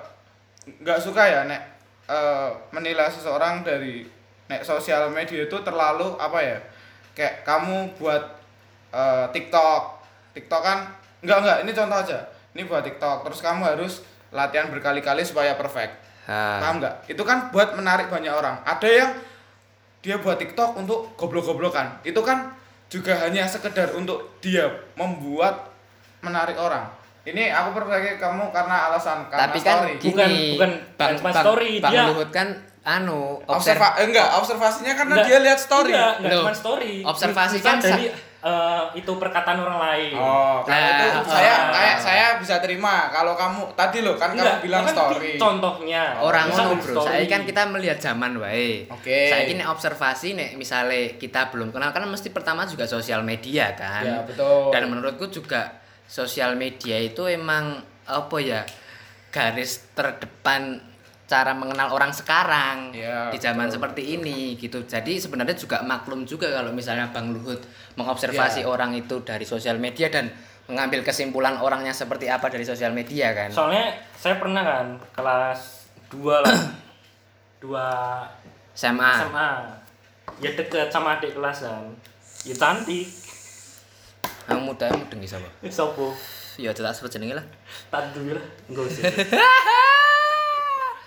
nggak 0.63 0.99
suka 1.03 1.23
ya 1.27 1.43
nek 1.43 1.61
eh, 2.07 2.49
menilai 2.71 3.11
seseorang 3.11 3.61
dari 3.61 4.07
nek 4.47 4.63
sosial 4.63 5.11
media 5.11 5.43
itu 5.43 5.57
terlalu 5.63 6.15
apa 6.15 6.39
ya 6.39 6.57
kayak 7.13 7.43
kamu 7.43 7.93
buat 7.99 8.23
eh, 8.95 9.25
TikTok. 9.35 9.83
TikTok 10.33 10.61
kan 10.63 10.89
nggak 11.21 11.37
nggak 11.43 11.57
ini 11.67 11.71
contoh 11.75 11.97
aja. 11.99 12.19
Ini 12.53 12.61
buat 12.69 12.85
TikTok 12.85 13.27
terus 13.27 13.39
kamu 13.41 13.61
harus 13.65 14.05
latihan 14.33 14.69
berkali-kali 14.69 15.21
supaya 15.25 15.53
perfect. 15.57 16.01
Ha. 16.23 16.63
paham 16.63 16.79
nggak? 16.79 17.11
Itu 17.11 17.27
kan 17.27 17.51
buat 17.51 17.75
menarik 17.75 18.07
banyak 18.07 18.31
orang. 18.31 18.55
Ada 18.63 18.87
yang 18.87 19.11
dia 19.99 20.15
buat 20.19 20.39
TikTok 20.39 20.79
untuk 20.79 21.19
goblok-goblokan. 21.19 21.99
Itu 22.07 22.23
kan 22.23 22.55
juga 22.87 23.17
hanya 23.25 23.43
sekedar 23.49 23.91
untuk 23.91 24.39
dia 24.39 24.69
membuat 24.95 25.72
menarik 26.23 26.55
orang 26.55 26.87
ini 27.23 27.47
aku 27.47 27.71
perbaiki 27.73 28.17
kamu 28.17 28.49
karena 28.49 28.89
alasan 28.89 29.27
karena 29.27 29.43
Tapi 29.45 29.59
kan 29.59 29.75
story. 29.77 29.93
gini, 29.95 30.11
Bukan- 30.11 30.31
bukan 30.53 30.71
Bang, 30.97 31.13
Bang, 31.21 31.35
story, 31.37 31.71
Bang 31.79 31.91
dia- 31.93 32.07
Luhut 32.09 32.29
kan 32.29 32.47
anu 32.83 33.39
observ 33.41 33.79
Observa 33.79 33.87
eh, 33.95 34.05
enggak, 34.05 34.27
observasinya 34.35 34.91
karena 34.93 35.13
Enggak, 35.13 35.27
dia 35.29 35.37
lihat 35.39 35.55
story. 35.57 35.91
Enggak, 35.93 36.13
enggak 36.19 36.39
cuma 36.41 36.51
story. 36.53 36.93
observasi 37.01 37.57
kan 37.59 37.79
dari 37.79 38.11
eh, 38.43 38.83
itu 38.93 39.11
perkataan 39.13 39.55
orang 39.57 39.79
lain. 39.79 40.11
Oh, 40.13 40.59
Nah, 40.61 40.75
itu 40.75 41.05
ah. 41.07 41.23
saya 41.23 41.53
kayak 41.71 41.95
saya 41.97 42.25
bisa 42.35 42.59
terima. 42.59 43.07
Kalau 43.07 43.33
kamu 43.33 43.71
tadi 43.71 44.03
loh 44.03 44.19
kan 44.19 44.35
Enggak, 44.35 44.59
kamu 44.59 44.63
bilang 44.67 44.83
bahkan 44.83 44.95
story. 45.07 45.31
Contohnya. 45.37 46.03
orang 46.19 46.45
ngono 46.49 46.75
bro 46.75 46.91
story. 46.99 47.07
saya 47.07 47.23
kan 47.25 47.41
kita 47.45 47.61
melihat 47.65 47.97
zaman 47.97 48.35
wae 48.35 48.83
Oke. 48.89 49.31
saya 49.31 49.47
ini 49.47 49.63
observasi 49.63 50.27
nih 50.33 50.49
misalnya 50.53 51.15
kita 51.15 51.47
belum 51.47 51.71
kenal 51.71 51.89
kan 51.89 52.03
mesti 52.05 52.29
pertama 52.29 52.63
juga 52.65 52.83
sosial 52.85 53.23
media 53.23 53.71
kan 53.73 54.03
Ya, 54.03 54.19
betul. 54.21 54.75
dan 54.75 54.91
menurutku 54.91 55.31
juga 55.31 55.79
sosial 56.13 56.53
media 56.53 57.01
itu 57.01 57.25
emang 57.25 57.81
apa 58.05 58.37
ya 58.37 58.61
garis 59.33 59.89
terdepan 59.97 60.77
cara 61.25 61.57
mengenal 61.57 61.89
orang 61.89 62.13
sekarang 62.13 62.93
Ya, 62.93 63.33
di 63.33 63.41
zaman 63.41 63.65
betul, 63.65 63.81
seperti 63.81 64.03
ini 64.13 64.53
gitu 64.53 64.85
jadi 64.85 65.17
sebenarnya 65.17 65.57
juga 65.57 65.81
maklum 65.81 66.29
juga 66.29 66.53
kalau 66.53 66.69
misalnya 66.69 67.09
Bang 67.09 67.33
Luhut 67.33 67.57
mengobservasi 67.97 68.61
Ya. 68.61 68.69
orang 68.69 68.93
itu 68.93 69.25
dari 69.25 69.41
sosial 69.41 69.81
media 69.81 70.13
dan 70.13 70.29
mengambil 70.69 71.01
kesimpulan 71.01 71.57
orangnya 71.57 71.89
seperti 71.91 72.29
apa 72.29 72.45
dari 72.47 72.61
sosial 72.61 72.93
media 72.93 73.33
kan 73.33 73.49
Soalnya 73.49 73.97
saya 74.13 74.37
pernah 74.37 74.61
kan 74.61 74.85
kelas 75.11 75.89
2 76.13 76.45
lah. 76.45 76.59
2 77.59 77.73
SMA 78.71 79.11
SMA. 79.23 79.51
Ya 80.37 80.51
deket 80.53 80.87
sama 80.87 81.17
adik 81.17 81.33
kelas 81.33 81.65
kan. 81.65 81.85
Ya 82.43 82.53
cantik. 82.53 83.07
Yang 84.45 84.61
muda 84.61 84.85
yang 84.85 84.99
mudeng 84.99 85.19
siapa 85.23 85.47
Eh, 85.59 85.69
Sopo? 85.69 86.11
ya 86.53 86.69
tak 86.69 86.91
sebut 86.91 87.09
jenenge 87.09 87.33
lah 87.33 87.45
Tandu 87.87 88.29
lah. 88.29 88.45
Enggak 88.67 88.85
usah. 88.85 89.03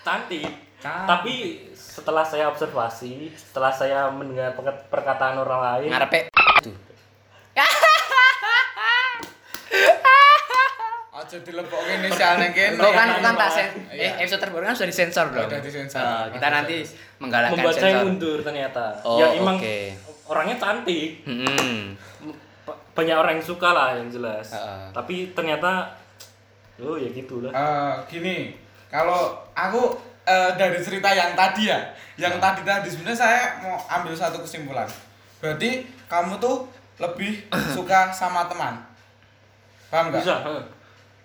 cantik. 0.05 0.43
Cantik. 0.77 1.07
Tapi 1.07 1.35
setelah 1.73 2.23
saya 2.23 2.47
observasi, 2.47 3.31
setelah 3.33 3.71
saya 3.71 4.07
mendengar 4.09 4.55
perkataan 4.87 5.37
orang 5.37 5.61
lain, 5.63 5.89
ngarepe 5.89 6.27
tuh 6.61 6.75
Aja 11.17 11.41
dilebokke 11.41 11.93
inisial 11.97 12.37
nang 12.37 12.53
kene. 12.53 12.77
Lo 12.77 12.93
kan 12.93 13.09
iya, 13.09 13.19
kan 13.19 13.35
tak 13.35 13.51
sen 13.51 13.67
Iya. 13.89 14.05
eh 14.05 14.21
episode 14.21 14.37
terbaru 14.39 14.63
kan 14.63 14.77
sudah 14.77 14.87
disensor 14.87 15.27
dong. 15.27 15.49
Udah 15.49 15.61
disensor. 15.61 15.99
Eh, 15.99 16.25
kita 16.37 16.47
nanti 16.51 16.77
menggalakkan 17.17 17.57
membuat 17.57 17.75
saya 17.75 17.85
sensor. 17.89 18.05
mundur 18.05 18.39
ternyata. 18.45 18.85
Oh, 19.01 19.17
ya 19.17 19.27
emang 19.33 19.57
oke. 19.57 19.79
orangnya 20.29 20.57
cantik. 20.57 21.25
Hmm. 21.25 21.97
Ba- 22.97 23.05
Banyak 23.05 23.13
orang 23.13 23.37
yang 23.37 23.45
suka 23.45 23.69
lah 23.71 23.93
yang 23.93 24.09
jelas. 24.09 24.49
Heeh. 24.49 24.89
Tapi 24.91 25.37
ternyata 25.37 25.93
oh 26.81 26.97
ya 26.97 27.13
gitulah. 27.13 27.53
Eh, 27.53 27.93
gini, 28.09 28.57
kalau 28.89 29.37
aku 29.53 29.93
eh, 30.25 30.51
dari 30.57 30.81
cerita 30.81 31.13
yang 31.13 31.37
tadi 31.37 31.69
ya, 31.69 31.85
yang 32.17 32.41
tadi 32.41 32.65
tadi 32.65 32.89
sebenarnya 32.89 33.21
saya 33.21 33.41
mau 33.61 33.77
ambil 33.87 34.17
satu 34.17 34.41
kesimpulan. 34.41 34.89
Berarti 35.37 35.85
kamu 36.09 36.41
tuh 36.41 36.65
lebih 36.97 37.45
suka 37.77 38.09
sama 38.09 38.49
teman. 38.49 38.81
Paham 39.93 40.09
nggak? 40.09 40.25
Bisa. 40.25 40.41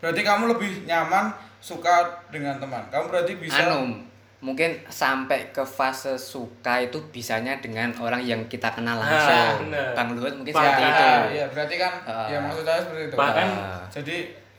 Berarti 0.04 0.22
kamu 0.22 0.44
lebih 0.52 0.84
nyaman 0.84 1.32
suka 1.64 2.04
dengan 2.28 2.60
teman. 2.60 2.84
Kamu 2.92 3.08
berarti 3.08 3.40
bisa 3.40 3.64
Anu, 3.64 4.04
mungkin 4.42 4.74
sampai 4.86 5.50
ke 5.50 5.62
fase 5.62 6.18
suka 6.18 6.82
itu 6.82 6.98
bisanya 7.08 7.54
dengan 7.58 7.94
orang 7.96 8.20
yang 8.20 8.42
kita 8.46 8.68
kenal 8.68 8.98
Nah, 8.98 9.06
langsung. 9.06 9.70
bener. 9.70 9.94
Bang 9.94 10.10
Luhut 10.12 10.34
mungkin 10.34 10.50
Ya, 10.50 10.58
seperti 10.60 10.82
itu. 10.84 11.06
Iya, 11.32 11.46
berarti 11.48 11.76
kan 11.78 11.94
Ah. 12.04 12.26
ya 12.26 12.38
maksud 12.40 12.64
saya 12.64 12.80
seperti 12.80 13.04
itu. 13.06 13.16
Bahkan 13.16 13.48
Ah. 13.52 13.86
Jadi 13.88 14.18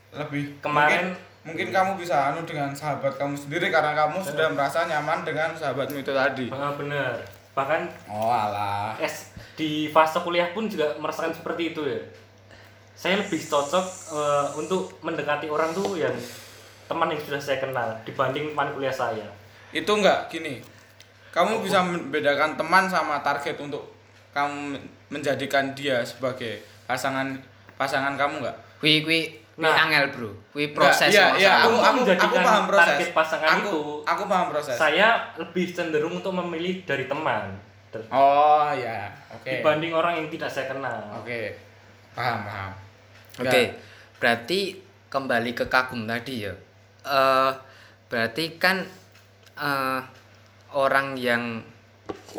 lebih 0.09 0.43
Kemarin- 0.57 1.11
mungkin, 1.11 1.15
mungkin 1.43 1.67
kamu 1.69 1.91
bisa 1.97 2.31
anu 2.31 2.39
dengan 2.43 2.71
sahabat 2.71 3.11
kamu 3.13 3.35
sendiri 3.35 3.67
karena 3.67 3.91
kamu 3.93 4.23
sudah 4.23 4.47
merasa 4.47 4.85
nyaman 4.85 5.19
dengan 5.21 5.51
sahabatmu 5.51 5.99
itu 5.99 6.11
tadi. 6.11 6.47
Ah, 6.47 6.71
bener. 6.71 7.19
Bahkan 7.53 7.81
Oh 8.07 8.31
alah. 8.31 8.95
es 8.97 9.29
di 9.53 9.85
fase 9.87 10.17
kuliah 10.17 10.47
pun 10.49 10.65
juga 10.65 10.95
merasakan 10.95 11.29
seperti 11.29 11.69
itu 11.69 11.83
ya. 11.83 11.99
Saya 12.95 13.19
lebih 13.19 13.37
cocok 13.37 13.85
eh, 14.15 14.47
untuk 14.55 14.95
mendekati 15.01 15.45
orang 15.47 15.69
tuh 15.69 15.93
yang 15.93 16.15
teman 16.85 17.09
yang 17.09 17.19
sudah 17.19 17.37
saya 17.37 17.59
kenal 17.59 17.91
dibanding 18.01 18.49
teman 18.49 18.71
kuliah 18.71 18.93
saya. 18.93 19.27
Itu 19.73 19.91
enggak 19.97 20.29
gini. 20.29 20.61
Kamu 21.33 21.65
bisa 21.65 21.81
membedakan 21.81 22.53
teman 22.53 22.85
sama 22.85 23.17
target 23.25 23.57
untuk 23.57 23.81
kamu 24.31 24.77
menjadikan 25.09 25.73
dia 25.73 26.05
sebagai 26.05 26.61
pasangan 26.85 27.33
pasangan 27.73 28.13
kamu 28.13 28.45
enggak? 28.45 28.57
Kui 28.77 29.01
kui 29.01 29.21
kui 29.53 29.61
Nah. 29.61 29.85
angel, 29.85 30.09
Bro. 30.09 30.33
Kui 30.49 30.65
Enggak, 30.65 30.77
proses 30.97 31.13
iya, 31.13 31.29
iya, 31.37 31.61
aku, 31.61 31.77
aku, 31.77 32.01
aku 32.09 32.35
paham 32.41 32.65
proses. 32.65 32.89
target 32.89 33.09
pasangan 33.13 33.49
aku, 33.53 33.61
itu, 33.61 33.81
aku 34.01 34.23
paham 34.25 34.47
proses. 34.49 34.73
Saya 34.73 35.09
lebih 35.37 35.69
cenderung 35.69 36.17
untuk 36.17 36.33
memilih 36.33 36.81
dari 36.85 37.05
teman 37.05 37.53
Oh 38.09 38.73
ya, 38.73 39.13
oke. 39.29 39.45
dibanding 39.45 39.93
orang 39.93 40.17
yang 40.17 40.27
tidak 40.33 40.49
saya 40.49 40.65
kenal. 40.65 40.97
Oke. 41.21 41.53
Paham, 42.17 42.41
paham. 42.41 42.71
Oke, 43.37 43.77
berarti 44.17 44.81
kembali 45.13 45.53
ke 45.53 45.69
kagum 45.69 46.09
tadi 46.09 46.49
ya. 46.49 46.53
Eh 47.05 47.51
berarti 48.09 48.57
kan 48.57 48.81
eh 49.57 50.01
orang 50.73 51.17
yang 51.17 51.61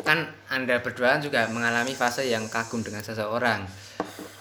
kan 0.03 0.27
Anda 0.51 0.83
berdua 0.83 1.17
juga 1.23 1.47
mengalami 1.47 1.95
fase 1.95 2.27
yang 2.27 2.51
kagum 2.51 2.83
dengan 2.83 3.01
seseorang. 3.01 3.63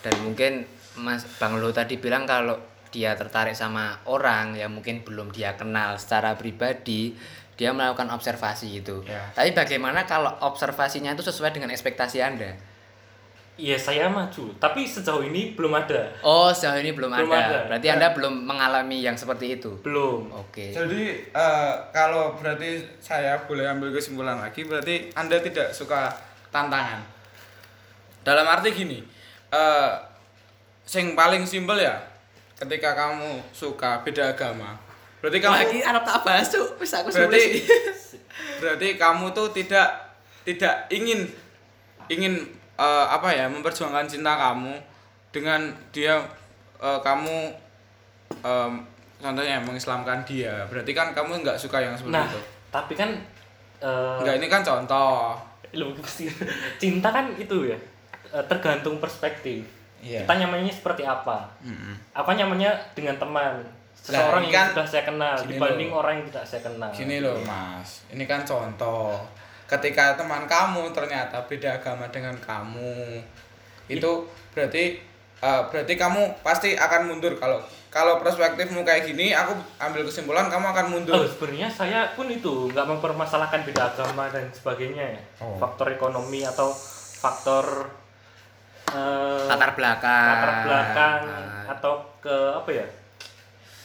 Dan 0.02 0.14
mungkin 0.26 0.66
Mas 0.98 1.24
Bang 1.38 1.58
Lo 1.58 1.70
tadi 1.70 1.96
bilang 1.96 2.26
kalau 2.26 2.58
dia 2.94 3.18
tertarik 3.18 3.58
sama 3.58 3.98
orang 4.06 4.54
yang 4.54 4.70
mungkin 4.70 5.02
belum 5.02 5.34
dia 5.34 5.58
kenal 5.58 5.98
secara 5.98 6.38
pribadi, 6.38 7.14
dia 7.58 7.74
melakukan 7.74 8.10
observasi 8.14 8.82
itu. 8.82 9.02
Ya. 9.06 9.30
Tapi 9.34 9.50
bagaimana 9.54 10.06
kalau 10.06 10.30
observasinya 10.42 11.14
itu 11.14 11.22
sesuai 11.26 11.54
dengan 11.54 11.74
ekspektasi 11.74 12.22
Anda? 12.22 12.54
Iya 13.54 13.78
saya 13.78 14.10
maju, 14.10 14.50
tapi 14.58 14.82
sejauh 14.82 15.22
ini 15.22 15.54
belum 15.54 15.70
ada, 15.72 16.10
Oh, 16.26 16.50
sejauh 16.50 16.74
ini 16.82 16.90
belum, 16.90 17.06
Belum 17.06 17.30
ada. 17.30 17.46
ada. 17.46 17.58
Berarti 17.70 17.86
Anda 17.86 18.10
belum 18.10 18.34
mengalami 18.42 18.98
yang 18.98 19.14
seperti 19.14 19.54
itu. 19.54 19.78
belum. 19.78 20.26
Oke. 20.34 20.74
Jadi 20.74 21.30
eh, 21.30 21.72
kalau 21.94 22.34
berarti 22.34 22.82
saya 22.98 23.38
boleh 23.46 23.62
ambil 23.64 23.94
kesimpulan 23.94 24.42
lagi 24.42 24.66
berarti 24.66 25.14
Anda 25.14 25.38
tidak 25.38 25.70
suka 25.70 26.10
tantangan. 26.50 26.98
Dalam 28.26 28.42
arti 28.42 28.74
gini, 28.74 28.98
eh 29.48 29.90
sing 30.82 31.14
paling 31.14 31.46
simpel 31.46 31.78
ya 31.78 31.94
ketika 32.58 32.90
kamu 32.92 33.38
suka 33.54 34.02
beda 34.02 34.34
agama. 34.34 34.74
Berarti 35.22 35.38
kamu 35.38 35.78
Arab 35.80 36.02
tak 36.02 36.26
bahas 36.26 36.50
tuh, 36.50 36.74
bisa 36.74 37.06
aku 37.06 37.14
berarti 37.14 37.62
berarti 38.58 38.88
kamu 38.98 39.30
tuh 39.30 39.54
tidak 39.54 39.88
tidak 40.42 40.90
ingin 40.90 41.30
ingin 42.10 42.50
eh, 42.76 43.06
apa 43.06 43.28
ya 43.30 43.46
memperjuangkan 43.50 44.06
cinta 44.06 44.34
kamu 44.34 44.74
dengan 45.30 45.70
dia 45.90 46.18
eh, 46.78 47.00
kamu 47.02 47.50
em, 48.42 48.72
contohnya 49.18 49.56
mengislamkan 49.62 50.22
dia 50.26 50.66
berarti 50.68 50.92
kan 50.92 51.14
kamu 51.16 51.42
nggak 51.42 51.58
suka 51.58 51.80
yang 51.80 51.94
seperti 51.96 52.14
Nah, 52.18 52.26
itu 52.28 52.40
tapi 52.70 52.92
kan 52.98 53.10
eh, 53.80 54.16
nggak 54.22 54.36
ini 54.42 54.46
kan 54.50 54.62
contoh 54.62 55.34
cinta 56.82 57.08
kan 57.10 57.34
itu 57.34 57.66
ya 57.70 57.78
tergantung 58.50 58.98
perspektif. 58.98 59.62
Iya. 60.02 60.26
Kita 60.26 60.34
nyamannya 60.42 60.74
seperti 60.74 61.06
apa? 61.06 61.46
Mm-mm. 61.62 61.94
Apa 62.10 62.34
nyamannya 62.34 62.70
dengan 62.94 63.14
teman? 63.14 63.62
Seseorang 63.94 64.44
ini 64.44 64.52
yang 64.52 64.58
kan 64.58 64.66
sudah 64.74 64.86
saya 64.90 65.04
kenal 65.08 65.36
dibanding 65.48 65.88
loh. 65.88 66.04
orang 66.04 66.14
yang 66.20 66.26
tidak 66.28 66.44
saya 66.44 66.60
kenal. 66.60 66.90
gini 66.92 67.16
loh 67.24 67.40
mas 67.40 68.04
ini 68.12 68.28
kan 68.28 68.44
contoh 68.44 69.16
ketika 69.64 70.14
teman 70.14 70.44
kamu 70.44 70.92
ternyata 70.92 71.40
beda 71.48 71.80
agama 71.80 72.04
dengan 72.12 72.36
kamu 72.40 73.20
itu 73.88 74.12
berarti 74.52 75.00
eh, 75.40 75.62
berarti 75.72 75.94
kamu 75.96 76.40
pasti 76.44 76.76
akan 76.76 77.08
mundur 77.08 77.36
kalau 77.40 77.60
kalau 77.94 78.18
perspektifmu 78.18 78.82
kayak 78.82 79.06
gini 79.06 79.30
aku 79.30 79.54
ambil 79.78 80.02
kesimpulan 80.02 80.50
kamu 80.50 80.66
akan 80.74 80.86
mundur 80.90 81.14
Oh, 81.14 81.22
sebenarnya 81.22 81.70
saya 81.70 82.10
pun 82.18 82.26
itu 82.26 82.66
nggak 82.74 82.90
mempermasalahkan 82.90 83.62
beda 83.62 83.94
agama 83.94 84.26
dan 84.34 84.50
sebagainya 84.50 85.14
ya. 85.14 85.20
Oh. 85.38 85.54
Faktor 85.62 85.94
ekonomi 85.94 86.42
atau 86.42 86.74
faktor 87.22 87.86
eh, 88.90 89.46
latar 89.46 89.78
belakang. 89.78 90.26
latar 90.26 90.54
belakang 90.66 91.20
Nah, 91.22 91.70
atau 91.70 92.02
ke 92.18 92.34
apa 92.50 92.70
ya? 92.74 92.86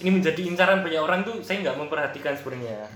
Ini 0.02 0.10
menjadi 0.10 0.42
incaran 0.42 0.82
banyak 0.82 1.02
orang 1.06 1.22
tuh 1.22 1.38
saya 1.46 1.62
nggak 1.62 1.78
memperhatikan 1.78 2.34
sebenarnya. 2.34 2.90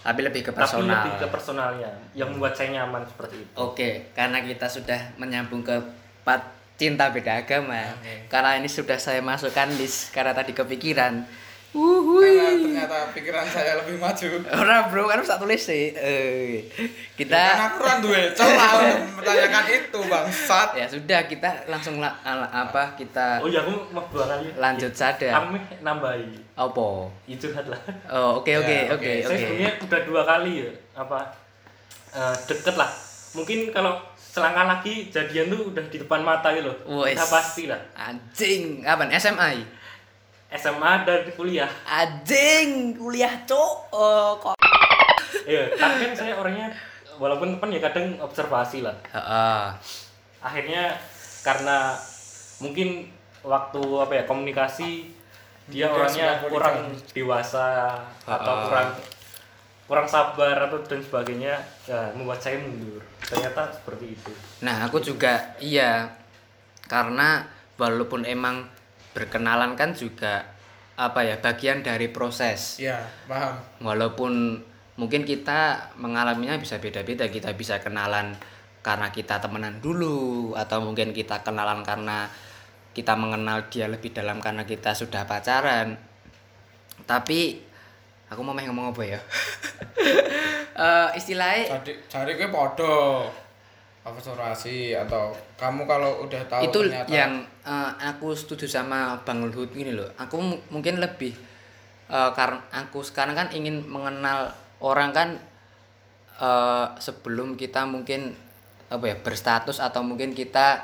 Tapi 0.00 0.20
lebih 0.24 0.42
ke 0.48 0.52
Tapi 0.52 0.60
personal. 0.64 1.04
lebih 1.04 1.12
ke 1.20 1.26
personalnya 1.28 1.90
yang 2.16 2.32
membuat 2.32 2.56
saya 2.56 2.72
nyaman 2.80 3.04
seperti 3.04 3.36
itu. 3.44 3.54
Oke, 3.60 4.08
karena 4.16 4.40
kita 4.40 4.66
sudah 4.66 5.00
menyambung 5.20 5.60
ke 5.60 5.76
part 6.24 6.40
cinta 6.80 7.12
beda 7.12 7.44
agama. 7.44 7.92
Oke. 8.00 8.24
Karena 8.32 8.56
ini 8.56 8.64
sudah 8.64 8.96
saya 8.96 9.20
masukkan 9.20 9.68
list 9.76 10.16
karena 10.16 10.32
tadi 10.32 10.56
kepikiran. 10.56 11.20
Karena 11.70 12.50
ternyata 12.52 13.14
pikiran 13.14 13.46
saya 13.46 13.78
lebih 13.78 13.94
maju. 13.96 14.26
Ora 14.50 14.90
bro, 14.90 15.06
kan 15.06 15.18
bisa 15.18 15.38
tulis 15.38 15.62
sih. 15.62 15.94
Eh, 15.94 16.66
Kita 17.14 17.30
kita 17.30 17.38
kan 17.38 17.60
aku 17.68 17.78
ra 17.80 17.94
duwe 17.98 18.22
celah 18.32 18.72
menanyakan 19.14 19.64
itu, 19.68 20.00
bangsat. 20.02 20.68
ya 20.74 20.86
sudah 20.86 21.20
kita 21.24 21.46
langsung 21.66 21.98
la- 21.98 22.18
ala- 22.20 22.50
apa 22.50 22.94
kita 22.94 23.38
Oh 23.38 23.46
iya 23.46 23.62
aku 23.62 23.86
mau 23.88 24.02
dua 24.08 24.26
kali. 24.26 24.50
lanjut 24.52 24.90
saja. 24.90 25.30
Meh 25.46 25.62
nambahi. 25.78 26.26
Apa? 26.54 27.06
Ya 27.24 27.36
curhat 27.36 27.66
lah. 27.66 27.78
Oh, 28.08 28.40
oke 28.40 28.50
oke 28.52 28.66
Ya, 28.80 28.90
oke 28.90 28.98
oke. 28.98 29.12
Saya 29.24 29.38
sebenarnya 29.40 29.70
udah 29.80 30.00
dua 30.02 30.22
kali 30.24 30.52
ya 30.60 30.70
apa 30.96 31.18
eh, 32.10 32.34
deket 32.44 32.74
lah. 32.74 32.90
Mungkin 33.30 33.70
kalau 33.70 33.94
selangkah 34.16 34.66
lagi 34.68 35.06
jadian 35.06 35.46
tuh 35.46 35.70
udah 35.70 35.84
di 35.86 35.98
depan 35.98 36.18
mata 36.20 36.50
gitu 36.50 36.66
loh. 36.66 36.76
Wes. 37.00 37.14
Udah 37.14 37.28
pasti 37.30 37.66
lah. 37.66 37.78
Anjing, 37.94 38.82
kapan? 38.82 39.06
SMA? 39.12 39.50
SMA 40.50 41.06
dan 41.06 41.22
kuliah. 41.38 41.70
Anjing, 41.86 42.98
kuliah 42.98 43.46
cok. 43.46 43.74
Oh, 43.94 44.34
kok. 44.42 44.56
Iya, 45.46 45.70
tapi 45.74 46.10
kan 46.10 46.14
saya 46.14 46.34
orangnya 46.34 46.74
walaupun 47.16 47.54
teman 47.58 47.70
ya 47.70 47.80
kadang 47.82 48.18
observasi 48.18 48.82
lah. 48.82 48.96
Heeh. 49.14 49.64
Akhirnya 50.42 50.98
karena 51.46 51.94
mungkin 52.58 53.08
waktu 53.40 53.82
apa 53.98 54.12
ya 54.20 54.24
komunikasi 54.26 55.10
dia 55.70 55.86
orangnya 55.88 56.42
kurang 56.44 56.92
dewasa 57.14 57.94
atau 58.26 58.52
Ah. 58.52 58.64
kurang 58.66 58.88
kurang 59.86 60.06
sabar 60.06 60.54
atau 60.66 60.78
dan 60.86 61.02
sebagainya 61.02 61.54
ya 61.86 62.10
membuat 62.14 62.42
saya 62.42 62.58
mundur. 62.58 63.02
Ternyata 63.22 63.70
seperti 63.70 64.18
itu. 64.18 64.32
Nah, 64.62 64.86
aku 64.86 64.98
juga 64.98 65.54
iya. 65.58 66.10
Karena 66.86 67.46
walaupun 67.78 68.26
emang 68.26 68.66
berkenalan 69.16 69.74
kan 69.74 69.92
juga 69.92 70.46
apa 71.00 71.24
ya, 71.24 71.40
bagian 71.40 71.80
dari 71.80 72.12
proses. 72.12 72.76
Iya, 72.76 73.00
paham. 73.24 73.56
Walaupun 73.80 74.60
mungkin 75.00 75.24
kita 75.24 75.92
mengalaminya 75.96 76.60
bisa 76.60 76.76
beda-beda, 76.76 77.24
kita 77.32 77.56
bisa 77.56 77.80
kenalan 77.80 78.36
karena 78.80 79.08
kita 79.12 79.40
temenan 79.40 79.80
dulu 79.80 80.52
atau 80.56 80.80
mungkin 80.84 81.12
kita 81.12 81.40
kenalan 81.44 81.84
karena 81.84 82.28
kita 82.92 83.16
mengenal 83.16 83.68
dia 83.72 83.86
lebih 83.88 84.12
dalam 84.12 84.42
karena 84.44 84.68
kita 84.68 84.92
sudah 84.92 85.24
pacaran. 85.24 85.96
Tapi 87.08 87.64
aku 88.28 88.40
mau 88.44 88.52
main 88.52 88.68
ngomong 88.68 88.92
apa 88.92 89.02
ya? 89.04 89.20
Eh 90.80 91.08
istilahnya 91.18 91.76
Jadi 91.76 91.92
cari 92.08 92.40
ke 92.40 92.48
podo 92.48 93.28
observasi 94.00 94.96
atau 94.96 95.30
kamu 95.54 95.84
kalau 95.84 96.24
udah 96.24 96.42
tahu 96.48 96.62
itu 96.66 96.78
ternyata 96.88 97.08
yang 97.08 97.32
eh, 97.62 97.90
aku 98.08 98.32
setuju 98.32 98.64
sama 98.66 99.20
Bang 99.22 99.44
Luhut 99.44 99.68
gini 99.70 99.92
loh. 99.92 100.08
Aku 100.16 100.40
mu- 100.40 100.62
mungkin 100.68 100.98
lebih 100.98 101.36
karena 102.10 102.58
aku 102.74 103.06
sekarang 103.06 103.32
kan 103.32 103.48
ingin 103.52 103.86
mengenal 103.86 104.50
orang 104.80 105.12
kan 105.12 105.28
eh, 106.38 106.86
sebelum 106.96 107.54
kita 107.54 107.84
mungkin 107.84 108.32
apa 108.90 109.04
ya 109.06 109.16
berstatus 109.16 109.78
atau 109.78 110.02
mungkin 110.02 110.32
kita 110.32 110.82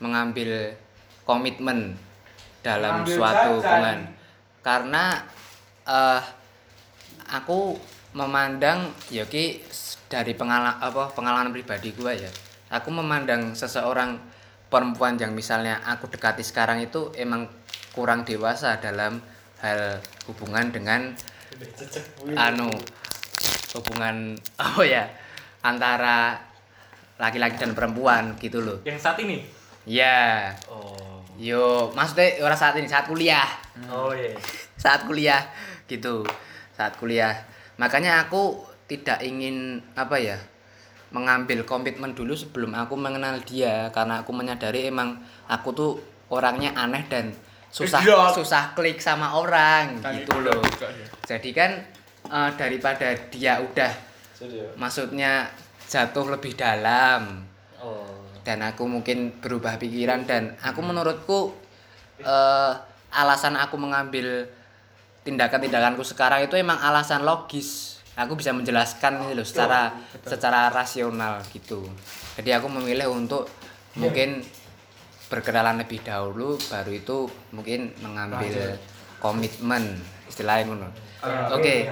mengambil 0.00 0.72
komitmen 1.22 1.94
dalam 2.62 3.02
Mengambil 3.02 3.12
suatu 3.12 3.48
hubungan. 3.58 3.98
Karena 4.62 5.04
eh 5.82 6.22
aku 7.28 7.74
memandang 8.14 8.86
ya 9.08 9.26
ki 9.26 9.60
s- 9.66 9.98
dari 10.06 10.32
pengalaman 10.32 10.78
apa 10.78 11.10
pengalaman 11.10 11.50
pribadi 11.50 11.90
gua 11.92 12.12
ya 12.12 12.28
aku 12.72 12.88
memandang 12.88 13.52
seseorang 13.52 14.16
perempuan 14.66 15.20
yang 15.20 15.30
misalnya 15.30 15.84
aku 15.84 16.08
dekati 16.08 16.40
sekarang 16.40 16.80
itu 16.80 17.12
emang 17.14 17.44
kurang 17.92 18.24
dewasa 18.24 18.80
dalam 18.80 19.20
hal 19.60 20.00
hubungan 20.26 20.72
dengan 20.72 21.12
anu 22.34 22.72
hubungan 23.76 24.32
apa 24.64 24.82
ya 24.82 25.04
antara 25.60 26.40
laki-laki 27.20 27.60
dan 27.60 27.76
perempuan 27.76 28.34
gitu 28.40 28.58
loh 28.58 28.78
Yang 28.82 28.98
saat 28.98 29.18
ini. 29.20 29.44
ya 29.84 30.50
Oh. 30.66 31.20
yo 31.36 31.92
maksudnya 31.92 32.40
orang 32.40 32.58
saat 32.58 32.74
ini 32.76 32.88
saat 32.88 33.04
kuliah 33.06 33.46
Oh 33.88 34.10
iya. 34.10 34.32
saat 34.82 35.04
kuliah 35.04 35.44
gitu 35.86 36.24
saat 36.72 36.96
kuliah 36.96 37.36
makanya 37.76 38.24
aku 38.26 38.64
tidak 38.88 39.20
ingin 39.20 39.80
apa 39.94 40.16
ya 40.16 40.36
mengambil 41.12 41.62
komitmen 41.62 42.16
dulu 42.16 42.32
sebelum 42.32 42.72
aku 42.72 42.96
mengenal 42.96 43.36
dia 43.44 43.92
karena 43.92 44.24
aku 44.24 44.32
menyadari 44.32 44.88
emang 44.88 45.20
aku 45.46 45.68
tuh 45.72 45.92
orangnya 46.32 46.72
aneh 46.72 47.04
dan 47.06 47.30
susah 47.68 48.00
Idiot. 48.00 48.32
susah 48.36 48.72
klik 48.72 49.00
sama 49.00 49.36
orang 49.36 50.00
Kan 50.00 50.16
gitu 50.16 50.32
itu 50.32 50.36
loh 50.40 50.60
juga 50.72 50.88
ya. 50.88 51.06
jadi 51.36 51.50
kan 51.52 51.70
eh, 52.26 52.50
daripada 52.56 53.08
dia 53.28 53.60
udah 53.60 53.92
maksudnya 54.76 55.48
jatuh 55.86 56.32
lebih 56.32 56.56
dalam 56.56 57.48
Oh. 57.82 58.06
dan 58.46 58.62
aku 58.62 58.86
mungkin 58.86 59.42
berubah 59.42 59.74
pikiran 59.74 60.22
dan 60.22 60.54
aku 60.62 60.78
menurutku 60.80 61.50
eh, 62.22 62.72
alasan 63.10 63.58
aku 63.58 63.74
mengambil 63.74 64.46
tindakan-tindakanku 65.22 66.02
sekarang 66.02 66.46
itu 66.46 66.54
emang 66.54 66.78
alasan 66.78 67.22
logis 67.22 67.98
aku 68.12 68.36
bisa 68.36 68.52
menjelaskan 68.52 69.24
ini 69.28 69.32
loh 69.32 69.46
secara 69.46 69.92
secara 70.24 70.68
rasional 70.68 71.40
gitu. 71.52 71.84
Jadi 72.36 72.50
aku 72.52 72.68
memilih 72.68 73.08
untuk 73.12 73.48
mungkin 73.96 74.44
berkenalan 75.32 75.80
lebih 75.80 76.04
dahulu 76.04 76.60
baru 76.68 76.92
itu 76.92 77.24
mungkin 77.56 77.88
mengambil 78.04 78.76
komitmen 79.16 79.96
istilahnya 80.28 80.68
ngono. 80.68 80.88
Oke. 81.56 81.88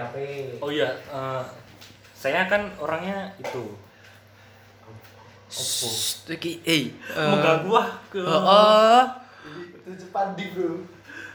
Oh 0.60 0.68
iya, 0.68 0.92
eh, 1.08 1.42
saya 2.12 2.44
kan 2.50 2.68
orangnya 2.76 3.32
itu. 3.40 3.76
Shh, 5.50 6.30
iki 6.30 6.62
eh 6.62 6.94
eh, 6.94 7.26
mengganggu 7.26 7.74
ah 7.74 7.90
ke 8.06 8.22
oh, 8.22 8.38
oh. 8.38 9.02
itu 9.82 9.90
cepat 9.98 10.38
di 10.38 10.46
bro. 10.54 10.78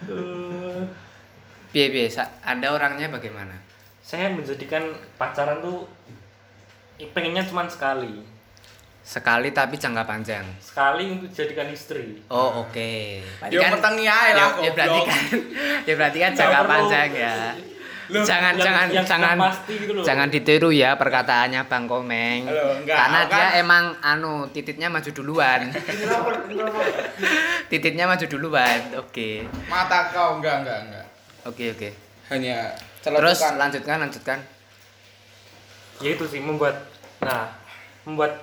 eh, 0.08 0.82
Biar 1.76 1.90
biasa, 1.92 2.24
Anda 2.48 2.72
orangnya 2.72 3.12
bagaimana? 3.12 3.65
Saya 4.06 4.30
menjadikan 4.30 4.86
pacaran 5.18 5.60
tuh 5.60 5.84
pengennya 7.10 7.42
cuma 7.44 7.66
sekali 7.66 8.22
Sekali 9.02 9.52
tapi 9.52 9.76
jangka 9.76 10.04
panjang. 10.04 10.44
sekali 10.58 11.12
untuk 11.12 11.28
dijadikan 11.28 11.68
istri 11.70 12.18
Oh 12.26 12.60
oke. 12.60 12.92
Yo 13.48 13.60
petengi 13.62 14.04
ae 14.04 14.32
lah, 14.32 14.56
Ya, 14.56 14.60
ya 14.60 14.72
berarti 14.72 15.00
kan, 15.04 15.22
ya 15.84 15.94
berarti 15.96 16.18
kan 16.20 16.32
jangka 16.34 16.60
perlu. 16.60 16.72
panjang 16.72 17.10
ya. 17.12 17.36
jangan 18.06 18.54
yang- 18.54 18.60
jangan 18.60 18.86
yang 18.88 19.04
jangan 19.04 19.36
pasti 19.40 19.72
gitu 19.76 19.92
loh. 19.92 20.04
jangan 20.04 20.28
ditiru 20.28 20.70
ya 20.72 20.94
perkataannya 20.94 21.62
Bang 21.66 21.86
Komeng. 21.86 22.46
Halo, 22.46 22.76
enggak, 22.76 22.96
Karena 22.96 23.18
aku 23.20 23.30
dia 23.32 23.44
kan- 23.44 23.54
emang 23.60 23.84
anu 24.04 24.34
tititnya 24.48 24.88
maju 24.88 25.10
duluan. 25.12 25.60
tititnya 27.68 28.06
maju 28.06 28.26
duluan. 28.28 28.80
Oke. 28.96 29.46
mata 29.66 30.10
kau 30.10 30.38
enggak 30.38 30.62
enggak 30.62 30.78
enggak. 30.84 31.06
Oke 31.46 31.64
oke. 31.72 31.90
Hanya 32.28 32.74
Terus 33.14 33.40
lanjutkan 33.54 33.98
lanjutkan. 34.02 34.40
ya 36.04 36.12
itu 36.12 36.28
sih 36.28 36.44
membuat 36.44 36.76
nah 37.24 37.48
membuat 38.04 38.36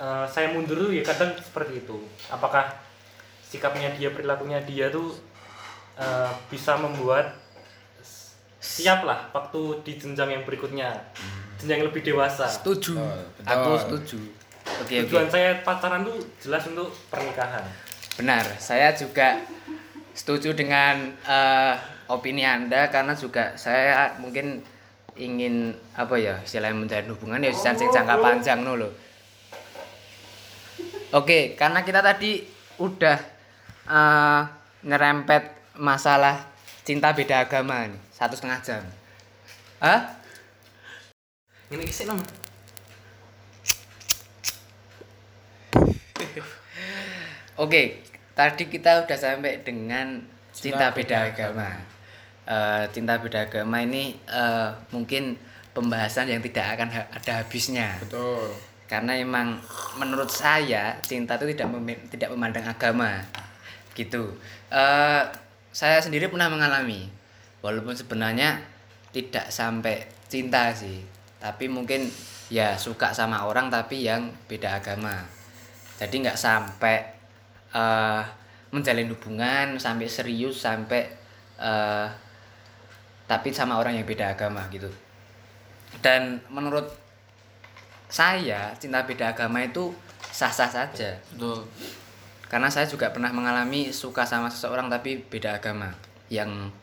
eh, 0.00 0.26
saya 0.26 0.50
mundur 0.50 0.74
tuh 0.74 0.90
ya 0.90 1.06
kadang 1.06 1.38
seperti 1.38 1.86
itu 1.86 2.02
apakah 2.26 2.66
sikapnya 3.46 3.94
dia 3.94 4.10
perilakunya 4.10 4.58
dia 4.66 4.90
tuh 4.90 5.14
eh, 5.94 6.32
bisa 6.50 6.74
membuat 6.80 7.38
siap 8.58 9.06
lah 9.06 9.30
waktu 9.30 9.86
di 9.86 9.92
jenjang 10.02 10.34
yang 10.34 10.42
berikutnya 10.42 10.90
jenjang 11.62 11.78
yang 11.80 11.88
lebih 11.88 12.02
dewasa 12.02 12.50
Setuju. 12.50 12.98
Betul. 12.98 13.46
Aku 13.46 13.70
setuju. 13.78 14.18
Oke 14.82 14.98
oke. 14.98 15.06
tujuan 15.06 15.28
saya 15.30 15.62
pacaran 15.62 16.02
tuh 16.02 16.18
jelas 16.42 16.66
untuk 16.66 16.90
pernikahan 17.06 17.64
Benar, 18.20 18.44
saya 18.60 18.92
juga 18.92 19.40
setuju 20.12 20.52
dengan 20.52 21.14
eh, 21.24 21.74
opini 22.10 22.42
Anda 22.42 22.90
karena 22.90 23.14
juga 23.14 23.54
saya 23.54 24.18
mungkin 24.18 24.60
ingin 25.14 25.74
apa 25.94 26.18
ya 26.18 26.38
istilahnya 26.42 26.76
menjalin 26.76 27.12
hubungan 27.14 27.42
ya 27.42 27.54
sing 27.54 27.76
jangka 27.78 28.18
panjang 28.18 28.60
no 28.66 28.74
loh. 28.74 28.92
Oke, 31.10 31.58
karena 31.58 31.82
kita 31.82 32.02
tadi 32.02 32.42
udah 32.78 33.18
eh, 33.90 34.42
nyerempet 34.86 35.74
masalah 35.78 36.50
cinta 36.86 37.10
beda 37.10 37.46
agama 37.46 37.86
nih, 37.86 37.98
satu 38.14 38.38
setengah 38.38 38.60
jam. 38.62 38.82
Hah? 39.82 40.20
ini 41.70 41.86
sih 41.86 42.02
nom 42.02 42.18
Oke, 47.60 48.00
tadi 48.32 48.64
kita 48.72 49.04
udah 49.04 49.18
sampai 49.20 49.60
dengan 49.60 50.24
cinta, 50.50 50.88
Cinta 50.90 50.96
beda 50.96 50.96
beda 50.96 51.18
agama. 51.28 51.89
Eh, 52.50 52.84
cinta 52.90 53.14
beda 53.14 53.46
agama 53.46 53.78
ini 53.78 54.18
eh, 54.26 54.68
mungkin 54.90 55.38
pembahasan 55.70 56.26
yang 56.26 56.42
tidak 56.42 56.74
akan 56.74 56.90
ha- 56.90 57.10
ada 57.14 57.32
habisnya. 57.46 57.94
Betul. 58.02 58.50
Karena 58.90 59.14
emang 59.14 59.54
menurut 59.94 60.26
saya 60.26 60.98
cinta 60.98 61.38
itu 61.38 61.54
tidak 61.54 61.70
memi- 61.70 62.02
tidak 62.10 62.34
memandang 62.34 62.66
agama, 62.66 63.22
gitu. 63.94 64.34
Eh, 64.66 65.22
saya 65.70 66.02
sendiri 66.02 66.26
pernah 66.26 66.50
mengalami 66.50 67.06
walaupun 67.62 67.94
sebenarnya 67.94 68.58
tidak 69.14 69.46
sampai 69.50 70.02
cinta 70.26 70.74
sih 70.74 71.02
tapi 71.38 71.70
mungkin 71.70 72.10
ya 72.50 72.74
suka 72.74 73.14
sama 73.14 73.46
orang 73.46 73.70
tapi 73.70 74.02
yang 74.02 74.30
beda 74.50 74.82
agama 74.82 75.22
jadi 75.98 76.10
nggak 76.10 76.38
sampai 76.38 76.98
eh, 77.70 78.22
menjalin 78.74 79.10
hubungan 79.14 79.78
sampai 79.78 80.06
serius 80.10 80.62
sampai 80.66 81.06
eh, 81.58 82.06
tapi 83.30 83.54
sama 83.54 83.78
orang 83.78 83.94
yang 83.94 84.02
beda 84.02 84.34
agama 84.34 84.66
gitu. 84.74 84.90
Dan 86.02 86.42
menurut 86.50 86.90
saya 88.10 88.74
cinta 88.74 89.06
beda 89.06 89.30
agama 89.38 89.62
itu 89.62 89.94
sah-sah 90.34 90.66
saja. 90.66 91.14
Betul. 91.30 91.62
karena 92.50 92.66
saya 92.66 92.82
juga 92.82 93.14
pernah 93.14 93.30
mengalami 93.30 93.94
suka 93.94 94.26
sama 94.26 94.50
seseorang 94.50 94.90
tapi 94.90 95.22
beda 95.22 95.62
agama. 95.62 95.94
Yang 96.26 96.74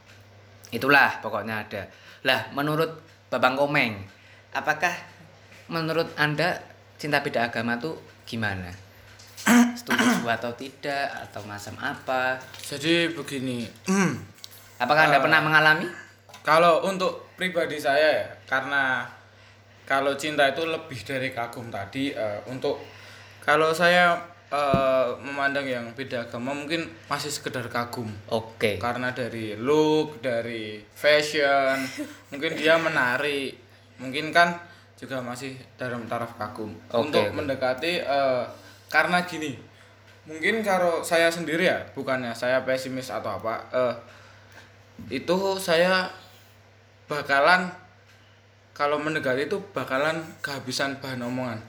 itulah 0.72 1.20
pokoknya 1.20 1.68
ada. 1.68 1.84
Lah 2.24 2.48
menurut 2.56 3.04
babang 3.28 3.60
komeng 3.60 4.00
apakah 4.56 4.95
menurut 5.68 6.08
anda 6.16 6.64
cinta 6.95 7.20
beda 7.20 7.52
agama 7.52 7.76
tuh 7.76 8.00
gimana? 8.24 8.72
Setuju 9.80 10.24
atau 10.24 10.56
tidak? 10.56 11.12
Atau 11.28 11.43
macam 11.43 11.76
apa? 11.84 12.39
Jadi 12.64 13.12
begini, 13.12 13.68
apakah 14.80 15.12
anda 15.12 15.20
Eh. 15.20 15.24
pernah 15.24 15.43
mengalami 15.43 15.88
kalau 16.42 16.84
untuk 16.86 17.34
pribadi 17.38 17.78
saya 17.78 18.24
ya, 18.24 18.28
karena 18.50 19.06
kalau 19.88 20.18
cinta 20.20 20.50
itu 20.52 20.68
lebih 20.68 21.00
dari 21.06 21.32
kagum 21.32 21.72
tadi, 21.72 22.12
eh, 22.12 22.40
untuk 22.52 22.82
kalau 23.40 23.72
saya 23.72 24.20
eh, 24.52 25.08
memandang 25.24 25.68
yang 25.68 25.86
beda 25.96 26.28
agama 26.28 26.56
mungkin 26.56 26.88
masih 27.12 27.32
sekedar 27.32 27.68
kagum. 27.68 28.08
oke 28.32 28.80
karena 28.80 29.12
dari 29.12 29.56
look, 29.60 30.20
dari 30.24 30.80
fashion, 30.96 31.84
mungkin 32.32 32.56
dia 32.56 32.80
menarik, 32.80 33.56
mungkin 34.00 34.32
kan 34.32 34.56
juga 34.98 35.22
masih 35.22 35.54
dalam 35.78 36.10
taraf 36.10 36.34
kagum. 36.42 36.74
Oke, 36.90 37.08
Untuk 37.08 37.26
mendekati 37.32 38.02
eh, 38.02 38.46
karena 38.90 39.22
gini, 39.28 39.54
mungkin 40.26 40.66
kalau 40.66 41.06
saya 41.06 41.30
sendiri 41.30 41.70
ya, 41.70 41.80
bukannya 41.94 42.34
saya 42.34 42.66
pesimis 42.66 43.14
atau 43.14 43.38
apa, 43.38 43.62
eh, 43.72 43.96
itu 45.14 45.38
saya 45.62 46.10
bakalan 47.08 47.72
kalau 48.78 49.01
mendekati 49.01 49.49
itu 49.49 49.58
bakalan 49.74 50.22
kehabisan 50.45 51.01
bahan 51.01 51.26
omongan. 51.26 51.60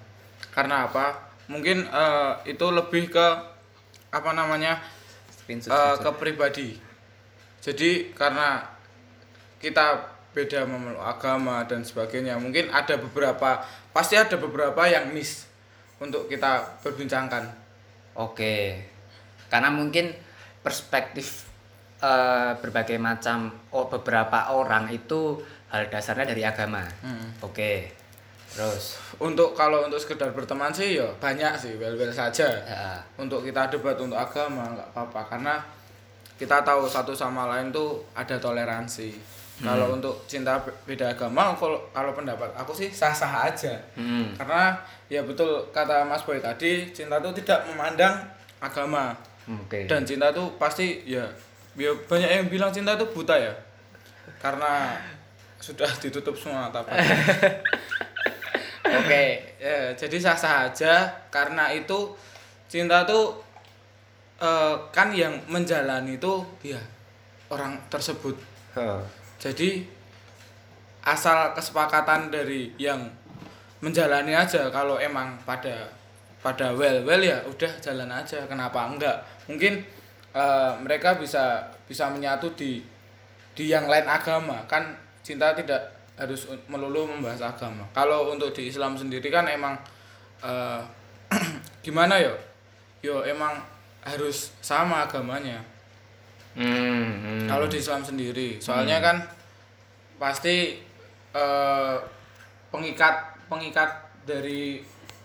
Karena 0.53 0.85
apa? 0.85 1.33
Mungkin 1.49 1.89
eh, 1.89 2.33
itu 2.53 2.67
lebih 2.69 3.09
ke 3.09 3.27
apa 4.13 4.31
namanya? 4.37 4.77
Screenshot, 5.33 5.73
screenshot. 5.73 6.05
ke 6.05 6.11
pribadi. 6.21 6.69
Jadi 7.65 8.13
karena 8.13 8.61
kita 9.59 10.15
beda 10.37 10.69
memeluk 10.69 11.03
agama 11.03 11.65
dan 11.65 11.83
sebagainya, 11.83 12.37
mungkin 12.37 12.69
ada 12.71 13.01
beberapa 13.01 13.65
pasti 13.91 14.15
ada 14.15 14.37
beberapa 14.37 14.85
yang 14.87 15.11
miss 15.11 15.49
untuk 15.99 16.29
kita 16.29 16.79
perbincangkan. 16.85 17.49
Oke, 18.15 18.85
karena 19.49 19.73
mungkin 19.73 20.13
perspektif 20.63 21.48
eh, 21.99 22.51
berbagai 22.59 22.97
macam 22.97 23.51
oh, 23.71 23.87
beberapa 23.87 24.51
orang 24.51 24.87
itu 24.89 25.39
hal 25.69 25.87
dasarnya 25.87 26.25
dari 26.25 26.43
agama. 26.43 26.81
Hmm. 27.03 27.29
Oke, 27.41 27.93
terus 28.49 28.97
Untuk 29.19 29.53
kalau 29.53 29.83
untuk 29.83 29.99
sekedar 29.99 30.31
berteman 30.31 30.71
sih 30.71 30.97
ya 30.97 31.09
banyak 31.19 31.53
sih, 31.55 31.75
well-well 31.77 32.09
saja. 32.09 32.47
ya, 32.63 32.97
Untuk 33.15 33.43
kita 33.43 33.67
debat 33.69 33.99
untuk 33.99 34.17
agama 34.17 34.71
nggak 34.73 34.89
apa-apa 34.91 35.23
karena 35.29 35.55
kita 36.35 36.63
tahu 36.63 36.87
satu 36.87 37.11
sama 37.11 37.51
lain 37.51 37.69
tuh 37.69 37.99
ada 38.15 38.39
toleransi. 38.39 39.11
Kalau 39.59 39.91
untuk 39.91 40.23
cinta 40.25 40.55
be- 40.63 40.71
beda 40.87 41.11
agama, 41.11 41.51
kalau 41.51 41.83
kalau 41.91 42.15
pendapat 42.15 42.47
aku 42.55 42.71
sih 42.71 42.95
sah-sah 42.95 43.51
aja. 43.51 43.75
hmm, 43.99 44.39
karena 44.39 44.79
ya 45.11 45.19
betul 45.21 45.51
kata 45.75 46.07
Mas 46.07 46.23
Boy 46.23 46.39
tadi 46.39 46.95
cinta 46.95 47.19
itu 47.19 47.43
tidak 47.43 47.67
memandang 47.67 48.23
agama 48.63 49.11
oke. 49.51 49.91
dan 49.91 50.07
cinta 50.07 50.31
itu 50.31 50.47
pasti 50.63 51.03
ya, 51.05 51.27
ya 51.79 51.95
banyak 51.95 52.31
yang 52.31 52.47
bilang 52.51 52.75
cinta 52.75 52.99
itu 52.99 53.07
buta 53.15 53.39
ya. 53.39 53.55
Karena 54.43 54.99
sudah 55.59 55.89
ditutup 55.99 56.39
semua 56.39 56.71
mata 56.71 56.87
oke 58.99 59.25
ya, 59.59 59.95
jadi 59.95 60.17
sah 60.19 60.37
sah 60.37 60.69
aja. 60.69 61.07
Karena 61.31 61.71
itu 61.71 62.15
cinta 62.69 63.07
tuh 63.07 63.39
eh, 64.43 64.75
kan 64.91 65.15
yang 65.15 65.39
menjalani 65.47 66.19
itu 66.19 66.45
ya 66.67 66.79
orang 67.49 67.79
tersebut. 67.89 68.37
Huh. 68.77 69.01
jadi 69.41 69.81
asal 71.03 71.57
kesepakatan 71.57 72.29
dari 72.29 72.69
yang 72.77 73.01
menjalani 73.81 74.37
aja 74.37 74.69
kalau 74.69 75.01
emang 75.01 75.41
pada 75.43 75.89
pada 76.45 76.71
well 76.77 77.03
well 77.03 77.23
ya 77.23 77.41
udah 77.49 77.73
jalan 77.81 78.11
aja. 78.13 78.45
Kenapa 78.47 78.87
enggak? 78.87 79.17
Mungkin 79.49 79.83
eh, 80.35 80.73
mereka 80.81 81.17
bisa 81.17 81.65
bisa 81.85 82.09
menyatu 82.09 82.53
di 82.53 82.83
di 83.55 83.69
yang 83.69 83.87
lain 83.87 84.07
agama. 84.07 84.63
Kan 84.67 84.95
cinta 85.23 85.53
tidak 85.53 85.81
harus 86.19 86.47
melulu 86.67 87.07
membahas 87.07 87.55
agama. 87.55 87.87
Kalau 87.95 88.31
untuk 88.31 88.51
di 88.51 88.67
Islam 88.69 88.99
sendiri 88.99 89.29
kan 89.29 89.47
emang 89.47 89.75
eh, 90.43 90.81
gimana 91.85 92.19
yo? 92.19 92.35
Yo 93.01 93.23
emang 93.23 93.59
harus 94.03 94.51
sama 94.59 95.07
agamanya. 95.07 95.63
Hmm, 96.59 97.23
hmm. 97.23 97.47
kalau 97.47 97.71
di 97.71 97.79
Islam 97.79 98.03
sendiri. 98.03 98.59
Soalnya 98.59 98.99
kan 98.99 99.17
pasti 100.19 100.83
eh, 101.31 101.97
pengikat 102.69 103.15
pengikat 103.49 103.91
dari 104.27 104.83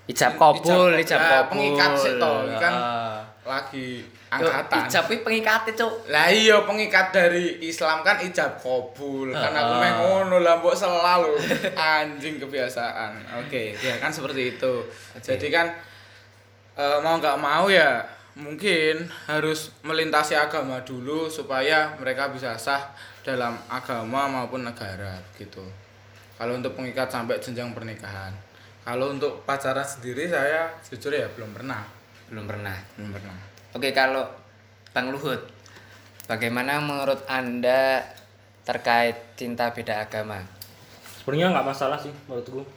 ijab 0.07 0.35
kabul, 0.35 0.93
ijab- 0.95 1.19
kabul. 1.19 1.49
pengikat 1.55 1.91
sih 1.95 2.13
kan 2.59 2.73
Ah. 2.75 3.19
lagi 3.43 4.03
angkatan. 4.35 4.85
Ijab 4.85 5.03
kuwi 5.05 5.19
pengikate, 5.21 5.71
Cuk. 5.73 6.07
lah 6.07 6.27
iya 6.27 6.63
pengikat 6.63 7.09
dari 7.09 7.57
Islam 7.59 8.01
kan 8.01 8.17
ijab 8.17 8.57
kabul. 8.57 9.29
Kan 9.29 9.51
aku 9.51 9.73
Ah. 9.73 9.79
main 9.79 9.95
ngono 9.97 10.37
lah 10.39 10.57
mbok 10.57 10.73
selalu. 10.73 11.33
Anjing 11.73 12.37
kebiasaan. 12.37 13.13
Oke 13.41 13.73
ya 13.75 13.97
kan 13.97 14.09
seperti 14.09 14.55
itu. 14.55 14.73
Jadi 15.19 15.47
kan 15.47 15.69
eh, 16.73 16.97
mau 16.99 17.17
nggak 17.17 17.37
mau 17.37 17.69
ya 17.69 18.01
mungkin 18.33 19.05
harus 19.29 19.69
melintasi 19.85 20.33
agama 20.33 20.81
dulu 20.81 21.29
supaya 21.29 21.93
mereka 22.01 22.33
bisa 22.33 22.57
sah 22.57 22.89
dalam 23.21 23.53
agama 23.69 24.25
maupun 24.25 24.65
negara 24.65 25.21
gitu. 25.37 25.61
Kalau 26.33 26.57
untuk 26.57 26.73
pengikat 26.73 27.07
sampai 27.07 27.37
jenjang 27.37 27.71
pernikahan. 27.71 28.33
Kalau 28.83 29.13
untuk 29.13 29.45
pacaran 29.45 29.85
sendiri 29.85 30.27
saya 30.27 30.67
jujur 30.83 31.13
ya 31.13 31.29
belum 31.37 31.53
pernah. 31.53 31.85
Belum 32.27 32.49
pernah. 32.49 32.73
belum 32.97 33.13
pernah 33.13 33.52
Oke, 33.73 33.89
kalau 33.93 34.29
Bang 34.93 35.09
Luhut, 35.09 35.41
bagaimana 36.29 36.77
menurut 36.77 37.25
Anda 37.25 38.05
terkait 38.63 39.35
cinta 39.35 39.73
beda 39.73 40.05
agama? 40.05 40.45
sebenarnya 41.23 41.55
nggak 41.55 41.67
masalah 41.71 41.95
sih 41.95 42.11
menurutku 42.27 42.67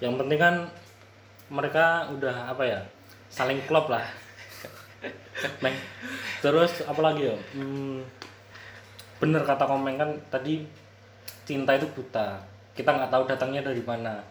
yang 0.00 0.16
penting 0.16 0.40
kan 0.40 0.64
mereka 1.52 2.08
udah 2.16 2.48
apa 2.48 2.64
ya 2.64 2.80
saling 3.28 3.60
klop 3.68 3.92
lah 3.92 4.08
Neng. 5.62 5.76
terus 6.40 6.80
apa 6.88 7.00
lagi 7.04 7.28
ya 7.28 7.36
hmm, 7.52 8.00
bener 9.20 9.44
kata 9.44 9.68
komeng 9.68 10.00
kan 10.00 10.16
tadi 10.32 10.64
cinta 11.44 11.76
itu 11.76 11.84
buta 11.92 12.40
kita 12.72 12.88
nggak 12.88 13.12
tahu 13.12 13.28
datangnya 13.28 13.60
dari 13.60 13.84
mana 13.84 14.24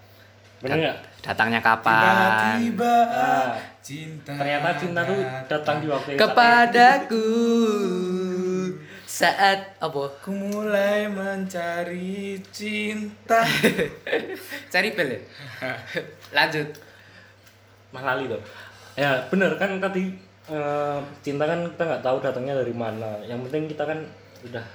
bener 0.64 0.78
nggak 0.80 0.98
Datangnya 1.24 1.60
kapan? 1.64 2.60
Ah, 2.84 3.56
cinta 3.80 4.36
ternyata 4.36 4.76
cinta 4.76 5.02
tuh 5.08 5.20
datang 5.48 5.80
di 5.80 5.88
waktu 5.88 6.16
yang 6.16 6.20
Kepadaku 6.20 7.28
saat 9.08 9.78
apa? 9.78 10.04
Ku 10.20 10.34
mulai 10.34 11.06
mencari 11.06 12.42
cinta. 12.50 13.46
Cari 14.74 14.90
bel 14.98 15.16
ya? 15.16 15.22
Lanjut. 16.36 16.76
Mas 17.94 18.04
Lali 18.04 18.26
tuh 18.26 18.42
ya 18.94 19.26
bener 19.30 19.54
kan 19.58 19.78
tadi 19.78 20.14
eh, 20.50 21.00
cinta 21.22 21.46
kan 21.46 21.66
kita 21.70 21.84
nggak 21.86 22.04
tahu 22.04 22.18
datangnya 22.22 22.58
dari 22.62 22.74
mana 22.74 23.22
yang 23.26 23.42
penting 23.46 23.70
kita 23.70 23.86
kan 23.86 24.00
udah 24.46 24.66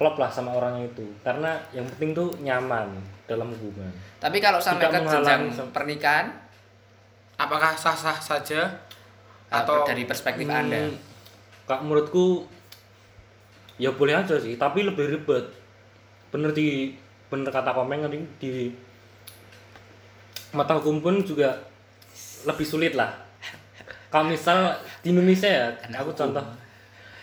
klop 0.00 0.16
lah 0.16 0.32
sama 0.32 0.56
orang 0.56 0.80
itu. 0.80 1.04
Karena 1.20 1.60
yang 1.76 1.84
penting 1.92 2.16
tuh 2.16 2.32
nyaman 2.40 2.88
dalam 3.28 3.52
hubungan. 3.52 3.92
Tapi 4.16 4.40
kalau 4.40 4.56
sampai 4.56 4.88
Tidak 4.88 5.04
ke 5.04 5.12
jenjang 5.12 5.42
pernikahan 5.70 6.26
Apakah 7.36 7.72
sah-sah 7.72 8.20
saja 8.20 8.68
atau 9.48 9.84
dari 9.84 10.04
perspektif 10.04 10.44
Hmm, 10.44 10.60
Anda? 10.60 10.92
kak 11.64 11.80
menurutku 11.80 12.44
ya 13.76 13.88
boleh 13.96 14.12
aja 14.12 14.36
sih 14.36 14.56
tapi 14.56 14.84
lebih 14.84 15.08
ribet. 15.08 15.48
Bener 16.28 16.52
di 16.52 16.92
bener 17.32 17.48
kata 17.48 17.72
komen 17.72 18.04
tadi 18.04 18.20
di 18.36 18.52
mata 20.52 20.76
hukum 20.76 21.00
pun 21.00 21.24
juga 21.24 21.56
lebih 22.44 22.66
sulit 22.66 22.92
lah. 22.92 23.08
Kalau 24.12 24.28
misal 24.28 24.76
di 25.00 25.14
Indonesia 25.14 25.46
ya 25.48 25.66
Anak 25.88 26.04
aku 26.04 26.10
hukum. 26.12 26.20
contoh 26.28 26.44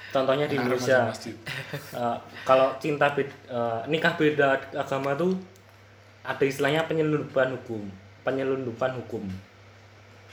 contohnya 0.10 0.46
di 0.46 0.56
Harus 0.56 0.82
Indonesia. 0.82 1.00
Eh, 1.98 2.18
kalau 2.42 2.72
cinta 2.78 3.10
beda, 3.10 3.34
nikah 3.86 4.14
beda 4.14 4.48
agama 4.74 5.12
tuh 5.14 5.36
ada 6.22 6.42
istilahnya 6.42 6.86
penyelundupan 6.86 7.52
hukum 7.54 7.88
penyelundupan 8.22 8.92
hukum 8.96 9.24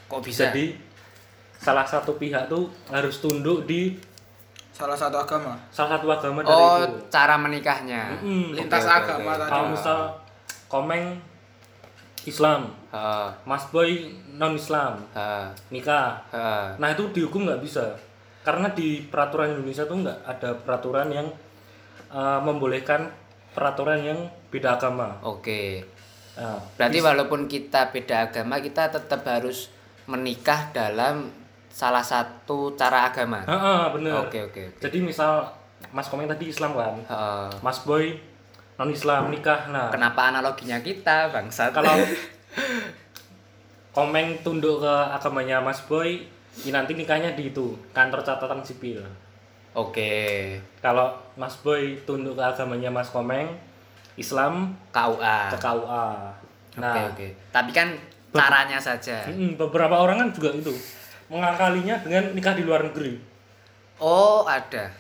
Kok 0.05 0.21
bisa? 0.21 0.51
jadi 0.51 0.75
salah 1.55 1.83
satu 1.83 2.15
pihak 2.15 2.47
tuh 2.47 2.67
harus 2.89 3.19
tunduk 3.19 3.65
di 3.65 3.97
Salah 4.71 4.99
satu 4.99 5.17
agama. 5.17 5.55
salah 5.71 5.95
satu 5.95 6.07
agama 6.09 6.43
dari 6.43 6.51
oh, 6.53 6.83
itu 6.83 7.07
cara 7.07 7.39
menikahnya. 7.39 8.11
Mm-mm. 8.19 8.51
Lintas 8.53 8.83
oke, 8.83 8.91
agama 8.93 9.33
tadi. 9.33 9.47
kalau 9.49 9.67
misal 9.71 9.99
komeng 10.67 11.05
Islam 12.25 12.75
Heeh, 12.91 13.29
Mas 13.45 13.65
Boy 13.69 14.11
non 14.33 14.55
Islam 14.55 14.99
heeh, 15.11 15.47
nikah 15.71 16.19
heeh. 16.29 16.67
Nah 16.77 16.89
itu 16.91 17.07
dihukum 17.11 17.47
nggak 17.47 17.59
bisa 17.61 17.95
karena 18.45 18.71
di 18.71 19.03
peraturan 19.03 19.57
Indonesia 19.57 19.83
tuh 19.83 19.99
nggak 19.99 20.19
ada 20.23 20.55
peraturan 20.55 21.09
yang 21.09 21.27
uh, 22.13 22.39
membolehkan 22.39 23.09
peraturan 23.51 23.99
yang 23.99 24.19
beda 24.53 24.77
agama. 24.77 25.17
Oke. 25.23 25.81
Nah, 26.35 26.59
Berarti 26.77 26.99
bis- 26.99 27.07
walaupun 27.07 27.41
kita 27.47 27.89
beda 27.89 28.29
agama, 28.29 28.59
kita 28.59 28.91
tetap 28.91 29.23
harus 29.25 29.71
menikah 30.05 30.69
dalam 30.71 31.31
salah 31.71 32.03
satu 32.03 32.75
cara 32.75 33.09
agama. 33.09 33.43
Heeh, 33.43 33.81
bener. 33.91 34.13
Oke, 34.27 34.39
oke, 34.45 34.61
oke. 34.71 34.79
Jadi 34.79 34.99
misal 35.01 35.47
Mas 35.91 36.07
Komeng 36.07 36.27
tadi 36.27 36.47
Islam 36.47 36.75
kan, 36.75 36.95
Heeh. 37.01 37.49
Mas 37.59 37.81
Boy 37.81 38.19
non 38.75 38.91
Islam 38.91 39.31
nikah. 39.31 39.71
Nah 39.71 39.89
Kenapa 39.89 40.29
analoginya 40.29 40.79
kita, 40.79 41.31
bangsat? 41.31 41.71
kalau 41.71 41.95
Komeng 43.95 44.43
tunduk 44.43 44.83
ke 44.83 44.95
agamanya 45.09 45.63
Mas 45.63 45.81
Boy, 45.81 46.27
nanti 46.65 46.93
nikahnya 46.93 47.33
di 47.33 47.49
itu 47.49 47.75
kantor 47.91 48.21
catatan 48.21 48.61
sipil. 48.61 49.03
Oke. 49.73 50.55
Kalau 50.79 51.11
Mas 51.35 51.59
Boy 51.59 51.99
tunduk 52.03 52.35
ke 52.35 52.45
agamanya 52.45 52.89
Mas 52.89 53.11
Komeng, 53.11 53.59
Islam 54.15 54.71
KUA. 54.89 55.51
ke 55.51 55.59
KUA. 55.59 56.07
Nah, 56.75 56.91
Oke, 56.93 57.03
oke. 57.09 57.29
Tapi 57.51 57.71
kan 57.71 57.89
caranya 58.31 58.79
saja. 58.79 59.27
Mm, 59.27 59.55
beberapa 59.55 59.95
orang 59.97 60.19
kan 60.19 60.29
juga 60.31 60.51
itu 60.53 60.71
mengakalinya 61.27 61.99
dengan 61.99 62.31
nikah 62.31 62.55
di 62.55 62.63
luar 62.63 62.83
negeri. 62.85 63.19
Oh, 63.97 64.43
ada. 64.45 64.91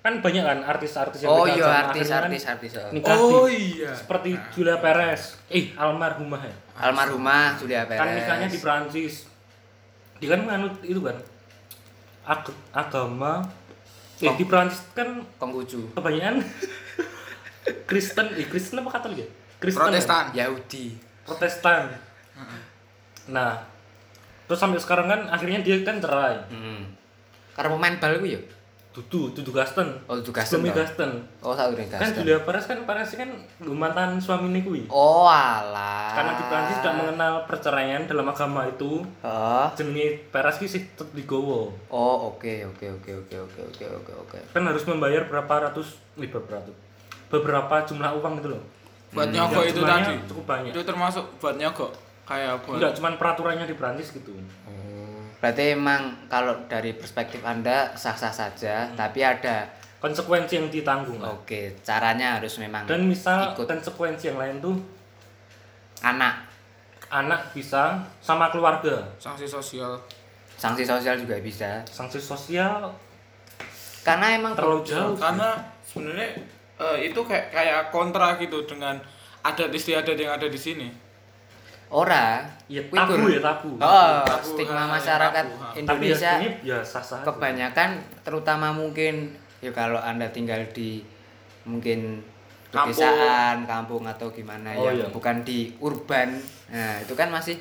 Kan 0.00 0.22
banyak 0.22 0.38
kan 0.40 0.62
artis-artis 0.64 1.18
yang 1.20 1.30
Oh 1.32 1.42
iya, 1.44 1.58
agama, 1.58 1.90
artis, 1.90 2.06
kan 2.06 2.22
artis, 2.24 2.42
artis. 2.46 2.72
oh. 2.76 2.90
Nikah 2.90 3.14
Oh 3.16 3.46
di- 3.46 3.74
iya. 3.76 3.90
seperti 3.90 4.38
Julia 4.50 4.78
Perez. 4.78 5.34
Eh, 5.48 5.74
almarhumah 5.74 6.38
ya. 6.40 6.54
Almarhumah 6.80 7.58
Julia 7.58 7.82
Perez. 7.84 7.98
Kan 7.98 8.08
nikahnya 8.12 8.46
di 8.46 8.58
Prancis. 8.58 9.26
Dia 10.16 10.28
kan 10.30 10.40
menganut 10.42 10.74
itu 10.80 10.98
kan 10.98 11.16
ag- 12.24 12.58
agama 12.70 13.44
eh 14.16 14.32
di 14.32 14.44
Prancis 14.44 14.80
kan 14.90 15.20
Konghucu. 15.36 15.92
kebanyakan 15.92 16.40
Kristen, 17.88 18.26
eh 18.32 18.46
Kristen 18.46 18.80
apa 18.80 18.90
Katolik 18.92 19.18
ya? 19.20 19.28
Kristen. 19.58 19.82
ya? 19.82 19.88
Protestan. 19.88 20.24
Yahudi. 20.32 20.84
Protestan. 21.22 21.82
Nah, 23.26 23.58
terus 24.44 24.56
sampai 24.56 24.78
sekarang 24.78 25.06
kan 25.06 25.20
akhirnya 25.28 25.60
dia 25.60 25.82
kan 25.82 25.98
cerai. 25.98 26.46
Hmm. 26.48 26.94
Karena 27.52 27.72
pemain 27.72 27.96
bal 27.96 28.16
ku 28.16 28.26
ya? 28.26 28.40
Dudu, 28.96 29.28
Dudu 29.36 29.52
Gaston. 29.52 29.92
Oh, 30.08 30.16
Dudu 30.16 30.32
Gaston. 30.32 30.64
Sebelumnya 30.64 30.80
Gaston. 30.80 31.10
Oh, 31.44 31.52
saat 31.52 31.76
Gaston. 31.76 32.00
Kan 32.00 32.10
Julia 32.16 32.40
Perez 32.40 32.64
kan 32.64 32.80
Perez 32.88 33.12
kan 33.12 33.28
mantan 33.60 34.16
suaminya 34.16 34.64
kuwi. 34.64 34.88
Oh, 34.88 35.28
alah. 35.28 36.16
Karena 36.16 36.32
di 36.32 36.44
Prancis 36.48 36.80
tidak 36.80 36.96
mengenal 37.04 37.44
perceraian 37.44 38.08
dalam 38.08 38.24
agama 38.24 38.64
itu. 38.64 39.04
Heeh. 39.20 39.64
Oh. 39.68 39.68
Jenenge 39.76 40.32
Perez 40.32 40.56
ki 40.56 40.64
tetep 40.72 41.12
digowo. 41.12 41.76
Oh, 41.92 42.32
oke, 42.32 42.40
okay, 42.40 42.64
oke, 42.64 42.80
okay, 42.80 43.12
oke, 43.12 43.28
okay, 43.28 43.38
oke, 43.44 43.60
oke, 43.68 43.84
oke, 43.84 43.84
oke, 44.00 44.12
oke. 44.32 44.38
Kan 44.56 44.64
harus 44.64 44.88
membayar 44.88 45.28
berapa 45.28 45.68
ratus, 45.68 46.00
ribu 46.16 46.40
berapa 46.40 46.64
ratus. 46.64 46.76
Beberapa 47.28 47.84
jumlah 47.84 48.16
uang 48.16 48.40
gitu 48.40 48.48
loh. 48.56 48.62
Buat 49.12 49.28
hmm. 49.28 49.76
itu 49.76 49.80
tadi. 49.84 50.12
Cukup 50.24 50.44
banyak. 50.48 50.72
Itu 50.72 50.80
termasuk 50.88 51.24
buat 51.36 51.60
nyogok 51.60 51.92
kayak 52.24 52.64
apa? 52.64 52.70
Enggak, 52.80 52.92
cuma 52.96 53.08
peraturannya 53.14 53.68
di 53.68 53.76
Prancis 53.76 54.08
gitu. 54.16 54.32
Hmm. 54.32 54.95
Berarti 55.36 55.76
emang 55.76 56.28
kalau 56.32 56.64
dari 56.66 56.96
perspektif 56.96 57.44
Anda 57.44 57.92
sah-sah 57.92 58.32
saja, 58.32 58.88
tapi 58.96 59.20
ada 59.20 59.68
Konsekuensi 59.96 60.60
yang 60.60 60.68
ditanggung. 60.68 61.18
oke, 61.24 61.80
caranya 61.80 62.36
harus 62.36 62.60
memang 62.60 62.84
Dan 62.84 63.08
misal 63.08 63.56
ikut 63.56 63.64
konsekuensi 63.64 64.28
yang 64.28 64.38
lain 64.38 64.60
tuh 64.60 64.76
anak. 66.04 66.44
anak 67.06 67.54
bisa 67.54 68.02
sama 68.18 68.50
keluarga. 68.50 68.98
sanksi 69.16 69.46
sosial. 69.46 69.94
Sanksi 70.58 70.82
sosial 70.82 71.16
juga 71.16 71.38
bisa. 71.38 71.80
Sanksi 71.86 72.18
sosial 72.18 72.90
Karena 74.02 74.34
emang 74.36 74.54
terlalu 74.54 74.82
jauh. 74.84 75.14
Karena 75.14 75.54
sebenarnya 75.86 76.34
eh, 76.76 76.96
itu 77.10 77.20
kayak 77.22 77.50
kayak 77.50 77.80
kontra 77.94 78.36
gitu 78.38 78.66
dengan 78.68 78.98
adat 79.42 79.70
istiadat 79.70 80.18
yang 80.18 80.34
ada 80.34 80.46
di 80.50 80.58
sini. 80.58 80.90
Ora 81.88 82.42
Ya, 82.66 82.82
tabu 82.82 83.30
ya, 83.30 83.38
tabu. 83.38 83.78
Oh, 83.78 84.26
Tabu, 84.26 84.42
stigma 84.42 84.90
ha, 84.90 84.90
masyarakat 84.90 85.44
tabu, 85.46 85.54
ha. 85.54 85.70
Tapi 85.70 85.78
ya 85.78 85.78
Indonesia 86.18 86.32
ya 86.66 86.78
aja. 86.82 87.22
kebanyakan 87.22 87.90
terutama 88.20 88.74
mungkin 88.74 89.30
ya 89.62 89.70
kalau 89.70 89.96
Anda 89.96 90.26
tinggal 90.28 90.66
di 90.74 90.98
mungkin 91.62 92.18
Kampung. 92.66 92.90
pedesaan, 92.90 93.62
kampung 93.64 94.02
atau 94.02 94.26
gimana 94.28 94.74
Oh, 94.74 94.90
yang 94.90 94.98
iya. 94.98 95.06
bukan 95.08 95.46
di 95.46 95.70
urban. 95.78 96.34
Nah, 96.66 96.98
itu 96.98 97.14
kan 97.14 97.30
masih 97.30 97.54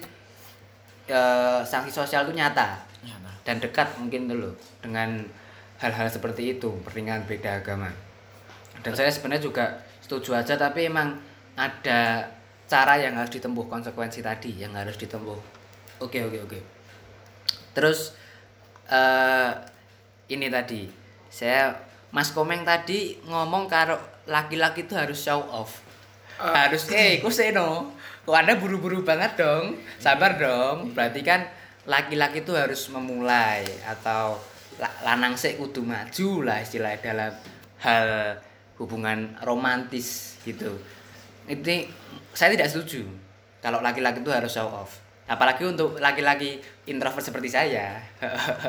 eh, 1.05 1.61
sanksi 1.61 1.93
sosial 1.93 2.25
itu 2.25 2.33
nyata 2.33 2.81
dan 3.45 3.61
dekat 3.61 3.85
mungkin 4.01 4.25
loh 4.25 4.49
dengan 4.81 5.21
hal-hal 5.77 6.09
seperti 6.09 6.57
itu 6.57 6.73
pernikahan 6.81 7.21
beda 7.23 7.61
agama 7.61 7.93
dan 8.81 8.89
saya 8.89 9.13
sebenarnya 9.13 9.45
juga 9.45 9.65
setuju 10.01 10.33
aja 10.33 10.57
tapi 10.57 10.89
emang 10.89 11.13
ada 11.53 12.25
cara 12.65 12.97
yang 12.97 13.13
harus 13.17 13.31
ditempuh 13.33 13.65
konsekuensi 13.69 14.25
tadi 14.25 14.57
yang 14.57 14.73
harus 14.73 14.97
ditempuh. 14.97 15.37
Oke 16.01 16.25
oke 16.25 16.39
oke. 16.45 16.59
Terus 17.77 18.13
eh 18.89 19.51
ini 20.33 20.49
tadi. 20.49 20.89
Saya 21.29 21.75
Mas 22.15 22.31
Komeng 22.31 22.63
tadi 22.63 23.19
ngomong 23.27 23.67
kalau 23.67 23.99
laki-laki 24.25 24.87
itu 24.87 24.95
harus 24.95 25.19
show 25.19 25.43
off. 25.51 25.83
Harus 26.39 26.89
eh 26.91 27.19
kok 27.21 27.31
seno 27.31 27.93
kok 28.25 28.33
anda 28.33 28.57
buru-buru 28.57 29.05
banget 29.05 29.37
dong? 29.37 29.77
Sabar 30.01 30.39
dong. 30.41 30.91
Berarti 30.97 31.21
kan 31.21 31.45
laki-laki 31.85 32.41
itu 32.41 32.57
harus 32.57 32.89
memulai 32.89 33.61
atau 33.85 34.41
la- 34.81 34.97
lanang 35.05 35.37
sik 35.37 35.61
kudu 35.61 35.85
maju 35.85 36.29
lah 36.41 36.57
istilahnya 36.59 36.99
dalam 37.05 37.31
hal 37.85 38.07
hubungan 38.81 39.37
romantis 39.45 40.35
gitu. 40.41 40.75
Ini 41.45 41.85
saya 42.35 42.51
tidak 42.51 42.67
setuju 42.67 43.07
kalau 43.63 43.79
laki-laki 43.81 44.21
itu 44.21 44.29
harus 44.29 44.51
show 44.51 44.67
off. 44.67 45.01
Apalagi 45.25 45.65
untuk 45.65 45.97
laki-laki 45.97 46.61
introvert 46.85 47.25
seperti 47.25 47.49
saya. 47.49 47.97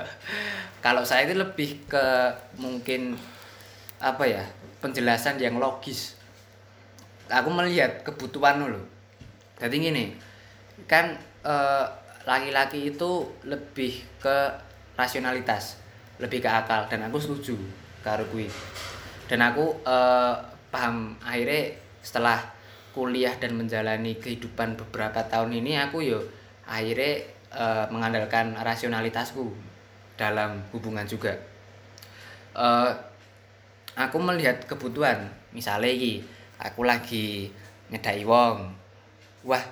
Kalau 0.85 1.05
saya 1.05 1.29
itu 1.29 1.37
lebih 1.37 1.85
ke 1.85 2.33
mungkin 2.57 3.12
apa 4.01 4.25
ya 4.25 4.41
penjelasan 4.81 5.37
yang 5.37 5.61
logis. 5.61 6.17
Aku 7.29 7.53
melihat 7.53 8.01
kebutuhan 8.01 8.64
lo 8.64 8.97
jadi 9.57 9.77
gini 9.77 10.12
kan 10.85 11.17
eh, 11.45 11.87
laki-laki 12.29 12.93
itu 12.93 13.25
lebih 13.49 14.05
ke 14.21 14.37
rasionalitas 14.97 15.81
lebih 16.21 16.45
ke 16.45 16.49
akal 16.49 16.89
dan 16.89 17.09
aku 17.09 17.21
setuju 17.21 17.57
karo 18.05 18.25
kui 18.29 18.49
dan 19.27 19.41
aku 19.41 19.81
eh, 19.85 20.35
paham 20.69 21.17
akhirnya 21.25 21.73
setelah 22.05 22.39
kuliah 22.97 23.37
dan 23.37 23.61
menjalani 23.61 24.17
kehidupan 24.17 24.81
beberapa 24.81 25.21
tahun 25.29 25.61
ini 25.61 25.77
aku 25.77 26.01
yo 26.01 26.25
akhirnya 26.65 27.21
eh, 27.53 27.85
mengandalkan 27.93 28.57
rasionalitasku 28.57 29.53
dalam 30.17 30.65
hubungan 30.73 31.05
juga. 31.05 31.37
Eh, 32.57 32.91
aku 34.01 34.17
melihat 34.17 34.65
kebutuhan. 34.65 35.29
Misalnya 35.53 35.93
iki 35.93 36.25
aku 36.57 36.89
lagi 36.89 37.53
nyedai 37.93 38.25
wong. 38.25 38.73
Wah 39.45 39.65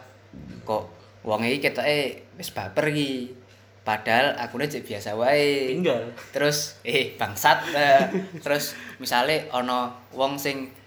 kok 0.68 0.84
wong 1.24 1.40
iki 1.48 1.64
ketoke 1.64 2.28
wis 2.36 2.52
baper 2.52 2.92
iki? 2.92 3.32
Padahal 3.84 4.36
aku 4.36 4.60
cek 4.60 4.84
biasa 4.84 5.16
wae. 5.16 5.72
Tinggal. 5.72 6.12
Terus 6.32 6.76
eh 6.84 7.16
bangsat 7.16 7.72
eh, 7.72 8.04
terus 8.44 8.76
misalnya 9.00 9.48
ono 9.52 9.92
wong 10.12 10.36
sing 10.36 10.83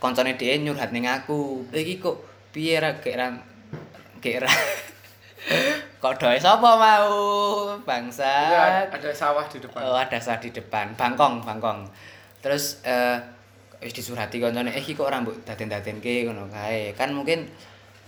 koncone 0.00 0.34
dhewe 0.40 0.64
nyurhat 0.64 0.90
ning 0.90 1.04
aku 1.04 1.62
"Eh, 1.70 1.84
iki 1.84 2.00
kok 2.00 2.16
piye 2.50 2.80
ra 2.80 2.96
gek 2.98 3.14
ra 3.20 3.28
gek 4.18 4.42
ra 4.42 4.50
kok 6.02 6.16
doe 6.16 6.36
sapa 6.40 6.70
mau 6.80 7.12
bangsat 7.84 8.88
Ada, 8.88 8.88
ada 8.88 9.10
sawah 9.12 9.44
di 9.48 9.60
depan. 9.60 9.80
Oh, 9.84 9.96
ada 9.96 10.16
sah 10.16 10.40
di 10.40 10.48
depan, 10.48 10.96
bangkong, 10.96 11.44
bangkong. 11.44 11.84
Terus 12.40 12.80
eh 12.84 13.16
wis 13.80 13.92
disurati 13.96 14.40
koncone, 14.40 14.72
eh 14.72 14.80
iki 14.80 14.92
kok 14.96 15.08
rambut 15.08 15.36
daden-dadenke 15.44 16.24
ngono 16.28 16.48
kae. 16.48 16.92
Kan 16.96 17.12
mungkin 17.12 17.44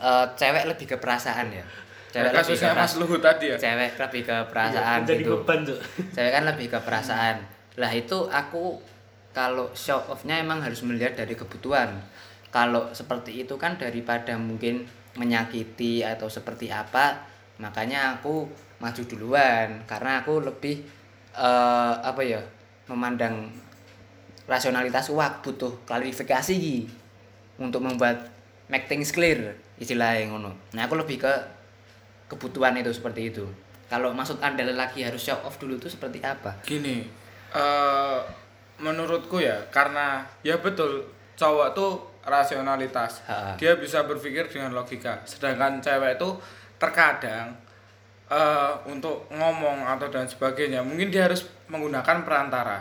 eh 0.01 0.25
cewek 0.37 0.65
lebih 0.69 0.87
ke 0.89 0.97
perasaan 0.97 1.53
ya. 1.53 1.65
Cewek 2.13 2.33
lebih 2.33 2.57
ke 2.57 2.69
Mas 2.69 2.77
perasaan. 2.77 3.01
Luhut 3.01 3.21
tadi 3.25 3.47
ya. 3.53 3.57
Cewek 3.57 3.91
lebih 3.97 4.23
ke 4.29 4.37
perasaan 4.53 4.99
jadi 5.05 5.23
gitu. 5.25 5.33
beban. 5.45 5.61
Cewek 6.13 6.33
kan 6.33 6.45
lebih 6.49 6.67
ke 6.73 6.79
perasaan. 6.81 7.37
lah 7.73 7.89
itu 7.89 8.29
aku 8.29 8.77
kalau 9.33 9.73
show 9.73 9.97
off-nya 10.13 10.45
emang 10.45 10.61
harus 10.61 10.85
melihat 10.85 11.17
dari 11.17 11.33
kebutuhan. 11.33 11.97
Kalau 12.53 12.93
seperti 12.93 13.45
itu 13.45 13.57
kan 13.57 13.81
daripada 13.81 14.37
mungkin 14.37 14.85
menyakiti 15.17 16.05
atau 16.05 16.29
seperti 16.29 16.69
apa 16.69 17.25
makanya 17.57 18.21
aku 18.21 18.45
maju 18.77 19.03
duluan. 19.09 19.81
Karena 19.89 20.21
aku 20.21 20.45
lebih 20.45 20.85
eh, 21.33 21.95
apa 22.05 22.21
ya 22.21 22.45
memandang 22.93 23.49
rasionalitas 24.45 25.09
wah 25.17 25.41
butuh 25.41 25.81
klarifikasi 25.89 26.85
untuk 27.57 27.81
membuat 27.81 28.29
make 28.69 28.85
things 28.85 29.17
clear 29.17 29.57
istilahnya 29.81 30.29
ngono. 30.29 30.53
Nah 30.77 30.85
aku 30.85 31.01
lebih 31.01 31.25
ke 31.25 31.33
kebutuhan 32.29 32.77
itu 32.77 32.93
seperti 32.93 33.33
itu. 33.33 33.49
Kalau 33.89 34.13
maksud 34.13 34.41
anda 34.45 34.65
lelaki 34.65 35.05
harus 35.05 35.25
show 35.25 35.37
off 35.45 35.57
dulu 35.57 35.77
itu 35.77 35.89
seperti 35.89 36.21
apa? 36.25 36.57
Gini, 36.65 37.05
eh 37.53 38.21
menurutku 38.79 39.41
ya 39.41 39.59
karena 39.69 40.23
ya 40.41 40.57
betul 40.59 41.05
cowok 41.37 41.69
tuh 41.75 41.93
rasionalitas. 42.23 43.27
Ha. 43.27 43.59
Dia 43.59 43.75
bisa 43.75 44.07
berpikir 44.07 44.47
dengan 44.47 44.71
logika. 44.73 45.19
Sedangkan 45.27 45.83
cewek 45.83 46.17
itu 46.17 46.29
terkadang 46.79 47.51
eh 48.27 48.73
untuk 48.89 49.29
ngomong 49.29 49.85
atau 49.85 50.09
dan 50.09 50.25
sebagainya 50.25 50.81
mungkin 50.81 51.13
dia 51.13 51.29
harus 51.29 51.45
menggunakan 51.69 52.25
perantara. 52.25 52.81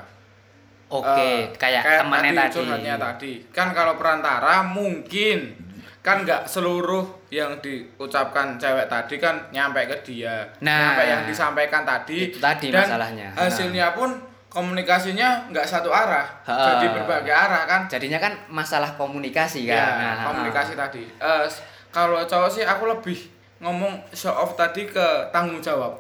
oke 0.92 1.08
Eh, 1.08 1.48
kayak, 1.56 2.04
temannya 2.04 2.36
tadi, 2.36 2.52
curhatnya 2.52 2.96
tadi 3.00 3.34
kan 3.48 3.72
kalau 3.72 3.96
perantara 3.96 4.60
mungkin 4.68 5.56
kan 6.04 6.28
nggak 6.28 6.44
seluruh 6.44 7.04
yang 7.32 7.64
diucapkan 7.64 8.60
cewek 8.60 8.92
tadi 8.92 9.16
kan 9.16 9.39
nyampe 9.56 9.88
ke 9.88 9.98
dia 10.04 10.44
Nah, 10.60 10.92
nyampe 10.92 11.04
yang 11.08 11.22
disampaikan 11.24 11.88
tadi 11.88 12.28
itu 12.28 12.44
tadi 12.44 12.76
dan 12.76 12.84
masalahnya. 12.92 13.28
hasilnya 13.32 13.88
pun 13.96 14.12
komunikasinya 14.52 15.47
nggak 15.47 15.64
satu 15.64 15.88
arah 15.88 16.28
Ha. 16.43 16.76
jadi 16.76 16.91
berbagai 16.93 17.32
arah 17.32 17.64
kan? 17.64 17.82
Jadinya 17.88 18.20
kan 18.20 18.36
masalah 18.47 18.91
komunikasi 18.93 19.64
kan? 19.64 19.80
Ya 19.80 20.12
Nah, 20.14 20.28
komunikasi 20.28 20.76
tadi. 20.76 21.08
Eh, 21.08 21.43
s- 21.45 21.64
kalau 21.88 22.20
cowok 22.22 22.49
sih 22.49 22.64
aku 22.64 22.84
lebih 22.86 23.16
ngomong 23.58 23.95
show 24.12 24.34
off 24.34 24.54
tadi 24.54 24.84
ke 24.86 25.02
tanggung 25.30 25.60
jawab. 25.60 25.95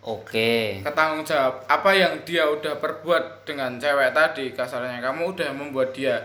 Oke. 0.00 0.80
Ke 0.80 0.90
tanggung 0.90 1.22
jawab. 1.22 1.62
Apa 1.64 1.92
yang 1.92 2.16
dia 2.22 2.42
udah 2.42 2.74
perbuat 2.74 3.44
dengan 3.44 3.76
cewek 3.76 4.10
tadi 4.10 4.50
kasarnya 4.50 4.98
kamu 4.98 5.30
udah 5.30 5.50
membuat 5.50 5.92
dia 5.92 6.24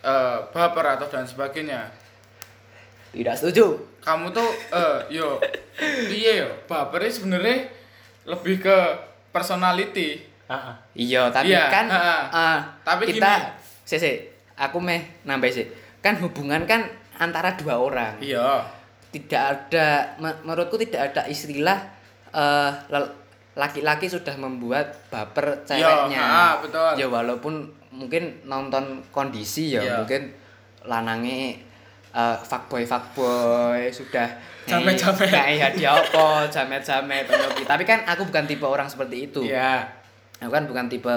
eh, 0.00 0.38
baper 0.48 0.96
atau 0.96 1.06
dan 1.06 1.22
sebagainya. 1.22 1.86
Tidak 3.10 3.34
setuju. 3.34 3.76
Kamu 4.00 4.30
tuh 4.30 4.48
eh 4.70 4.98
yo 5.12 5.36
iya 6.10 6.42
yo 6.42 6.50
bapernya 6.64 7.10
sebenarnya 7.10 7.68
lebih 8.24 8.58
ke 8.58 8.76
personality 9.28 10.27
Ah. 10.48 10.72
Iya, 10.90 11.28
tapi 11.28 11.52
Iya, 11.52 11.68
kan 11.68 11.86
ha-ha. 11.86 12.16
eh, 12.26 12.58
Tapi 12.82 13.02
kita 13.06 13.52
sih 13.82 13.96
sih, 13.96 14.16
aku 14.54 14.76
meh 14.78 14.96
nambah 15.22 15.46
sih. 15.46 15.68
Kan 15.98 16.16
hubungan 16.16 16.64
kan 16.64 16.88
antara 17.14 17.52
dua 17.54 17.76
orang. 17.76 18.16
iya 18.18 18.64
Tidak 19.08 19.40
ada 19.40 19.86
me- 20.16 20.40
menurutku 20.42 20.76
tidak 20.76 21.10
ada 21.10 21.24
istilah 21.26 21.76
eh 22.30 22.70
lel- 22.88 23.16
laki-laki 23.54 24.06
sudah 24.06 24.32
membuat 24.34 24.88
baper 25.08 25.64
ceweknya. 25.64 26.16
ha, 26.16 26.46
betul. 26.58 26.92
Ya 26.94 27.06
walaupun 27.06 27.54
mungkin 27.90 28.40
nonton 28.42 28.84
kondisi 29.08 29.72
ya, 29.72 29.80
Iya. 29.80 29.94
mungkin 29.98 30.32
lanange 30.82 31.60
eh 32.08 32.36
fuckboy 32.38 32.84
fuckboy 32.84 33.88
sudah 33.90 34.28
Jamet-jamet. 34.64 35.28
kayak 35.28 35.58
hadiah 35.66 35.92
apa 35.94 36.44
jamet-jamet 36.46 37.24
atau 37.26 37.36
apa. 37.50 37.60
tapi 37.66 37.82
kan 37.82 38.00
aku 38.02 38.24
bukan 38.24 38.44
tipe 38.44 38.62
orang 38.62 38.84
seperti 38.84 39.26
itu 39.26 39.40
iya 39.42 39.84
aku 40.38 40.50
kan 40.50 40.64
bukan 40.66 40.86
tipe 40.86 41.14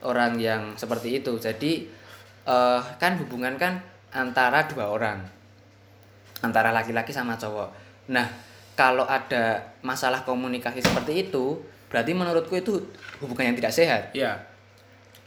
orang 0.00 0.36
yang 0.36 0.72
seperti 0.74 1.20
itu. 1.20 1.36
Jadi 1.36 1.84
eh 2.44 2.80
kan 2.96 3.16
hubungan 3.20 3.56
kan 3.56 3.80
antara 4.10 4.64
dua 4.64 4.88
orang. 4.88 5.20
Antara 6.40 6.72
laki-laki 6.72 7.12
sama 7.12 7.36
cowok. 7.36 7.68
Nah 8.08 8.24
kalau 8.72 9.04
ada 9.04 9.60
masalah 9.84 10.24
komunikasi 10.24 10.80
seperti 10.80 11.28
itu 11.28 11.60
berarti 11.92 12.16
menurutku 12.16 12.56
itu 12.56 12.80
hubungan 13.20 13.52
yang 13.52 13.56
tidak 13.60 13.74
sehat. 13.74 14.02
Iya. 14.16 14.32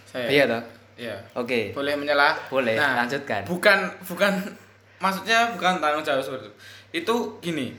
Saya 0.10 0.26
iya 0.30 0.44
toh? 0.50 0.64
Iya. 0.98 1.16
Oke. 1.38 1.70
Boleh 1.74 1.94
menyelah? 1.94 2.34
Boleh, 2.50 2.78
Nah, 2.78 3.06
lanjutkan. 3.06 3.46
bukan 3.46 3.78
bukan 4.06 4.34
maksudnya 4.98 5.54
bukan 5.54 5.78
tanggung 5.82 6.02
jawab 6.02 6.22
seperti 6.22 6.50
itu. 6.50 6.54
Itu 7.04 7.16
gini 7.42 7.74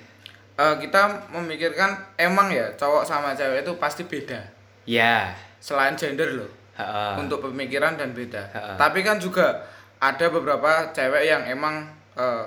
eh, 0.54 0.74
kita 0.78 1.10
memikirkan 1.34 1.90
emang 2.14 2.50
ya 2.54 2.70
cowok 2.78 3.02
sama 3.02 3.34
cewek 3.34 3.66
itu 3.66 3.72
pasti 3.78 4.06
beda. 4.06 4.38
Ya 4.86 5.34
selain 5.64 5.96
gender 5.96 6.28
loh 6.36 6.50
Ha-ha. 6.76 7.16
untuk 7.16 7.40
pemikiran 7.40 7.96
dan 7.96 8.12
beda. 8.12 8.44
Ha-ha. 8.52 8.76
Tapi 8.76 9.00
kan 9.00 9.16
juga 9.16 9.64
ada 9.96 10.26
beberapa 10.28 10.92
cewek 10.92 11.24
yang 11.24 11.40
emang 11.46 11.88
eh, 12.12 12.44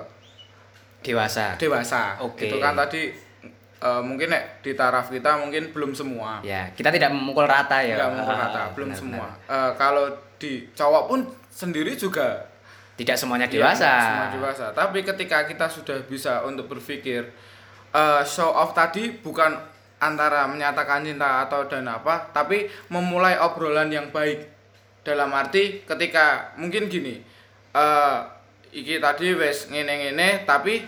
dewasa 1.00 1.54
dewasa. 1.56 2.18
Oke. 2.20 2.46
Itu 2.46 2.58
kan 2.58 2.74
tadi 2.76 3.10
eh, 3.78 4.02
mungkin 4.02 4.30
nek 4.30 4.60
di 4.60 4.74
taraf 4.74 5.08
kita 5.08 5.38
mungkin 5.38 5.70
belum 5.70 5.90
semua. 5.92 6.38
ya 6.42 6.70
kita 6.70 6.90
tidak 6.90 7.10
memukul 7.10 7.42
rata 7.42 7.78
ya 7.80 7.94
Enggak 7.96 8.10
memukul 8.12 8.36
rata, 8.36 8.60
belum 8.72 8.88
Benar, 8.90 8.98
semua. 8.98 9.26
benar. 9.26 9.50
Eh, 9.50 9.70
kalau 9.74 10.06
di 10.38 10.52
cowok 10.70 11.04
pun 11.06 11.20
sendiri 11.50 11.94
juga 11.94 12.46
tidak 12.94 13.14
semuanya 13.14 13.46
Iya, 13.46 13.54
dewasa 13.58 13.86
nggak 13.86 14.02
semua 14.04 14.26
dewasa. 14.34 14.64
Tapi 14.70 14.98
ketika 15.02 15.38
kita 15.42 15.66
sudah 15.66 15.98
bisa 16.04 16.42
untuk 16.42 16.66
berpikir 16.68 17.26
eh, 17.90 18.22
show 18.22 18.50
off 18.50 18.70
tadi 18.70 19.10
bukan 19.16 19.54
antara 19.98 20.46
menyatakan 20.46 21.02
cinta 21.02 21.46
atau 21.46 21.66
dan 21.66 21.86
apa, 21.86 22.30
tapi 22.30 22.70
memulai 22.88 23.38
obrolan 23.38 23.90
yang 23.90 24.08
baik. 24.10 24.46
Dalam 25.02 25.32
arti 25.32 25.82
ketika 25.82 26.52
mungkin 26.58 26.86
gini, 26.86 27.18
eh 27.72 28.16
iki 28.70 29.00
tadi 29.00 29.32
wes 29.32 29.72
ngene-ngene 29.72 30.44
tapi 30.44 30.84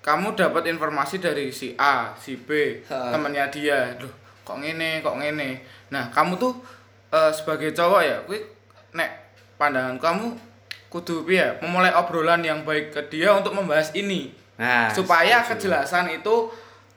kamu 0.00 0.32
dapat 0.34 0.66
informasi 0.66 1.20
dari 1.20 1.52
si 1.52 1.76
A, 1.76 2.10
si 2.16 2.34
B, 2.34 2.80
Ha. 2.88 3.12
temannya 3.14 3.46
dia. 3.52 3.94
Loh, 4.00 4.10
kok 4.42 4.58
ngene, 4.58 5.04
kok 5.04 5.14
ngene. 5.20 5.60
Nah, 5.92 6.08
kamu 6.10 6.40
tuh 6.40 6.56
eh, 7.12 7.30
sebagai 7.30 7.70
cowok 7.70 8.00
ya, 8.02 8.16
kuwi 8.24 8.40
nek 8.90 9.10
pandangan 9.54 10.00
kamu 10.00 10.26
kudu 10.90 11.22
piye 11.22 11.54
memulai 11.62 11.94
obrolan 11.94 12.42
yang 12.42 12.66
baik 12.66 12.90
ke 12.90 13.00
dia 13.06 13.30
untuk 13.30 13.54
membahas 13.54 13.94
ini 13.94 14.34
nah 14.58 14.90
supaya 14.90 15.38
setuju. 15.46 15.70
kejelasan 15.70 16.10
itu 16.10 16.50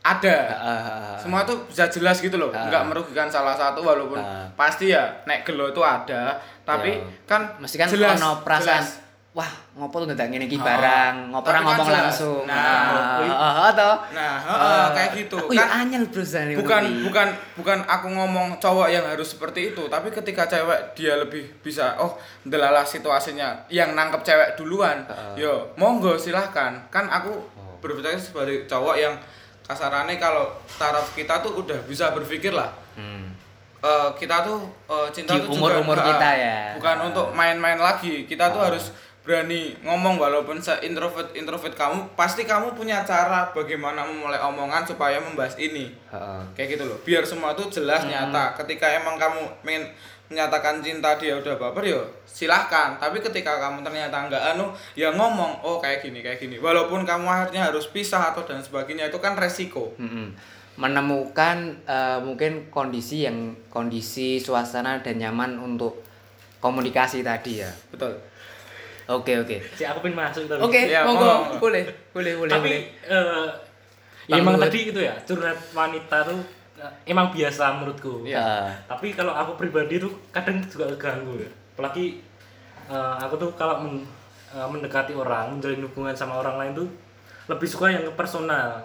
ada. 0.03 0.37
Ha-ha. 0.51 1.15
semua 1.15 1.41
tuh 1.41 1.63
bisa 1.65 1.87
jelas 1.87 2.19
gitu 2.19 2.35
loh. 2.35 2.51
Nggak 2.51 2.83
merugikan 2.85 3.25
salah 3.25 3.55
satu 3.55 3.79
walaupun 3.79 4.19
Ah. 4.19 4.43
pasti 4.53 4.91
ya 4.91 5.07
nek 5.23 5.41
gelo 5.41 5.67
itu 5.67 5.79
ada. 5.79 6.35
Tapi 6.61 6.91
Ya. 6.91 7.07
kan 7.25 7.41
mesti 7.57 7.75
kan 7.75 7.87
jelas 7.87 8.19
ono 8.19 8.39
perasaan 8.39 8.79
jelas. 8.79 8.99
wah 9.31 9.49
ngopo 9.73 10.03
tuh 10.03 10.13
ndak 10.13 10.29
ngene 10.29 10.45
iki 10.45 10.55
Ah, 10.55 10.63
barang 10.63 11.13
ngopo 11.31 11.47
ora 11.47 11.55
tapi 11.55 11.63
kan 11.63 11.73
ngomong 11.73 11.89
langsung? 11.89 12.43
Nah, 12.45 13.25
ah 13.25 13.55
ah, 13.65 13.71
toh? 13.73 13.95
Nah 14.11 14.33
heeh, 14.37 14.85
kayak 14.93 15.09
gitu. 15.17 15.37
Aku 15.39 15.51
ya 15.51 15.65
kan 15.65 15.69
anyel 15.81 16.03
bro 16.05 16.23
bukan 16.53 16.83
bukan 17.01 17.27
bukan 17.55 17.79
aku 17.83 18.07
ngomong 18.09 18.47
cowok 18.59 18.87
yang 18.87 19.01
harus 19.03 19.33
seperti 19.33 19.71
itu. 19.71 19.87
Tapi 19.87 20.11
ketika 20.11 20.45
cewek 20.45 20.93
dia 20.93 21.15
lebih 21.15 21.47
bisa 21.59 21.95
oh 21.97 22.13
delala 22.43 22.83
situasinya. 22.83 23.65
Yang 23.67 23.95
nangkep 23.95 24.21
cewek 24.21 24.49
duluan 24.53 25.07
yo 25.33 25.71
monggo 25.73 26.13
silahkan. 26.13 26.75
Kan 26.89 27.07
aku 27.07 27.31
Oh. 27.33 27.79
berpikir 27.79 28.15
sebagai 28.15 28.63
cowok 28.63 28.95
yang 28.95 29.15
kasarannya 29.63 30.15
kalau 30.15 30.45
taraf 30.71 31.11
kita 31.11 31.39
tuh 31.39 31.57
udah 31.57 31.79
bisa 31.83 32.11
berpikir 32.11 32.51
lah 32.51 32.71
Hmm. 32.93 33.33
Eh, 33.79 34.09
kita 34.15 34.43
tuh 34.43 34.63
eh, 34.85 35.07
cinta 35.09 35.33
Di 35.33 35.43
tuh 35.43 35.55
umur-umur 35.55 35.91
juga, 35.93 36.13
kita 36.13 36.29
eh, 36.31 36.39
ya. 36.39 36.57
bukan 36.73 36.95
Ah. 36.95 37.05
untuk 37.05 37.27
main-main 37.31 37.75
lagi 37.75 38.23
kita 38.23 38.47
tuh 38.47 38.61
Ah. 38.61 38.69
harus 38.69 38.93
berani 39.19 39.71
ngomong 39.81 40.15
walaupun 40.15 40.55
se 40.57 40.71
introvert 40.81 41.31
introvert 41.33 41.71
kamu 41.73 41.95
pasti 42.13 42.43
kamu 42.43 42.71
punya 42.71 43.01
cara 43.01 43.49
bagaimana 43.49 44.03
memulai 44.03 44.35
omongan 44.37 44.83
supaya 44.83 45.15
membahas 45.17 45.55
ini 45.57 45.91
Heeh. 46.05 46.41
kayak 46.53 46.69
gitu 46.71 46.83
loh 46.85 46.99
biar 47.01 47.23
semua 47.23 47.51
tuh 47.51 47.67
jelas 47.67 48.03
Hmm. 48.03 48.11
nyata 48.13 48.55
ketika 48.57 48.87
emang 48.89 49.15
kamu 49.15 49.41
pengen 49.61 49.83
menyatakan 50.27 50.79
cinta 50.79 51.15
dia 51.15 51.35
udah 51.35 51.55
baper 51.59 51.83
yo 51.83 52.01
silahkan. 52.23 52.95
Tapi 52.97 53.19
ketika 53.19 53.59
kamu 53.59 53.83
ternyata 53.83 54.27
nggak 54.27 54.43
anu 54.55 54.71
ya 54.93 55.11
ngomong 55.13 55.61
oh 55.61 55.77
kayak 55.77 56.01
gini 56.01 56.23
kayak 56.23 56.39
gini. 56.39 56.57
Walaupun 56.57 57.03
kamu 57.03 57.25
akhirnya 57.25 57.69
harus 57.69 57.91
pisah 57.91 58.31
atau 58.33 58.41
dan 58.43 58.59
sebagainya 58.59 59.11
itu 59.11 59.19
kan 59.19 59.35
resiko. 59.35 59.93
Mm-mm. 59.99 60.33
menemukan 60.73 61.69
eh, 61.85 62.17
mungkin 62.17 62.65
kondisi 62.73 63.29
yang 63.29 63.53
kondisi 63.69 64.41
suasana 64.41 65.05
dan 65.05 65.21
nyaman 65.21 65.61
untuk 65.61 66.01
komunikasi 66.57 67.21
tadi 67.21 67.61
ya. 67.61 67.69
Betul. 67.93 68.17
Oke 69.05 69.37
oke. 69.37 69.61
Si 69.77 69.85
aku 69.85 70.01
pengen 70.01 70.17
masuk 70.17 70.49
tapi. 70.49 70.65
oke 70.65 70.81
Ya, 70.89 71.05
monggo. 71.05 71.61
boleh 71.61 71.85
boleh 72.09 72.33
boleh 72.39 72.49
tapi 72.49 72.69
boleh. 72.73 72.81
eh, 73.05 73.47
Bang 74.25 74.39
ya 74.39 74.41
emang 74.41 74.55
tadi 74.57 74.79
itu 74.89 74.97
ya 74.97 75.13
curhat 75.27 75.59
wanita 75.75 76.17
tuh 76.25 76.39
emang 77.03 77.29
biasa 77.29 77.63
menurutku. 77.73 78.23
Iya. 78.23 78.39
Eh, 78.39 78.67
Tapi 78.85 79.11
kalau 79.11 79.31
aku 79.31 79.55
pribadi 79.55 79.97
tuh 79.97 80.11
kadang 80.29 80.59
juga 80.63 80.87
keganggu 80.91 81.37
ya. 81.37 81.49
Apalagi 81.73 82.19
eh, 82.85 83.15
aku 83.19 83.35
tuh 83.37 83.49
kalau 83.53 83.79
men- 83.79 84.05
eh, 84.49 84.67
mendekati 84.67 85.13
orang, 85.13 85.51
menjalin 85.51 85.81
hubungan 85.81 86.11
sama 86.11 86.37
orang 86.37 86.55
lain 86.57 86.73
tuh 86.75 86.87
lebih 87.45 87.65
suka 87.65 87.87
yang 87.87 88.03
ke 88.03 88.13
personal. 88.13 88.79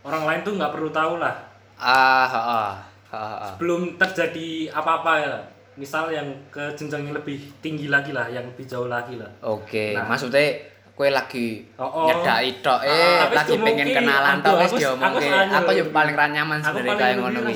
Orang 0.00 0.24
lain 0.24 0.40
tuh 0.40 0.54
nggak 0.54 0.70
perlu 0.70 0.88
tahu 0.88 1.18
lah. 1.18 1.34
ah 1.76 2.26
ah 2.26 2.44
ah 2.48 2.72
ah, 3.08 3.36
ah. 3.40 3.52
Belum 3.56 3.94
terjadi 3.94 4.48
apa-apa 4.70 5.12
ya. 5.18 5.36
misal 5.74 6.10
yang 6.10 6.26
ke 6.50 6.58
jenjang 6.74 7.06
yang 7.06 7.14
lebih 7.14 7.38
tinggi 7.62 7.86
lagi 7.86 8.10
lah 8.10 8.26
yang 8.26 8.42
lebih 8.42 8.66
jauh 8.66 8.90
lagi 8.90 9.14
lah 9.14 9.30
Oke, 9.38 9.94
Nah. 9.94 10.10
maksudnya 10.10 10.58
kue 10.98 11.08
lagi 11.08 11.62
Oh, 11.76 11.86
oh. 11.86 12.06
nyedaki 12.10 12.58
tok 12.58 12.82
eh 12.82 13.22
Tapi 13.22 13.32
lagi 13.32 13.54
pengen 13.56 13.86
kenalan 13.88 14.42
tok 14.42 14.58
wis 14.58 14.72
diomongke. 14.74 15.30
aku 15.30 15.70
yang 15.70 15.88
paling 15.88 16.10
ra 16.12 16.26
nyaman 16.26 16.58
sebenarnya 16.58 17.14
lebih 17.14 17.22
ngono 17.22 17.38
kuwi. 17.40 17.54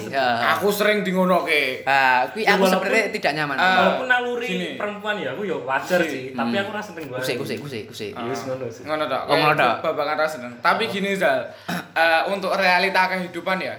Aku 0.48 0.66
sering 0.70 1.02
di 1.02 1.10
ngono 1.10 1.42
ke. 1.42 1.82
Ah, 1.82 2.22
kuwi 2.24 2.46
aku 2.46 2.62
sebenarnya 2.64 3.10
tidak 3.10 3.32
nyaman. 3.34 3.56
Ah. 3.56 3.66
walaupun 3.74 4.06
naluri 4.06 4.46
perempuan 4.72 5.18
ya 5.18 5.34
aku 5.34 5.42
ya 5.42 5.58
wajar 5.58 5.98
Hmm. 5.98 6.06
sih 6.08 6.22
tapi 6.30 6.54
aku 6.56 6.70
rasa 6.70 6.88
seneng 6.88 7.04
banget 7.08 7.18
Kusik 7.20 7.36
kusik 7.36 7.58
kusik 7.58 7.82
kusik. 7.84 8.12
Iya, 8.12 8.22
wis 8.24 8.40
ngono 8.46 8.64
sih. 8.68 8.82
Ngono 8.86 9.04
tok. 9.04 9.22
Oh, 9.24 9.34
ngono 9.34 9.54
tok. 9.56 9.74
Babakan 9.82 10.16
rasa 10.16 10.32
seneng. 10.38 10.52
Tapi 10.56 10.82
gini 10.86 11.10
Zal, 11.12 11.42
eh, 11.98 12.22
untuk 12.30 12.54
realita 12.54 13.10
kehidupan 13.10 13.58
ya. 13.58 13.74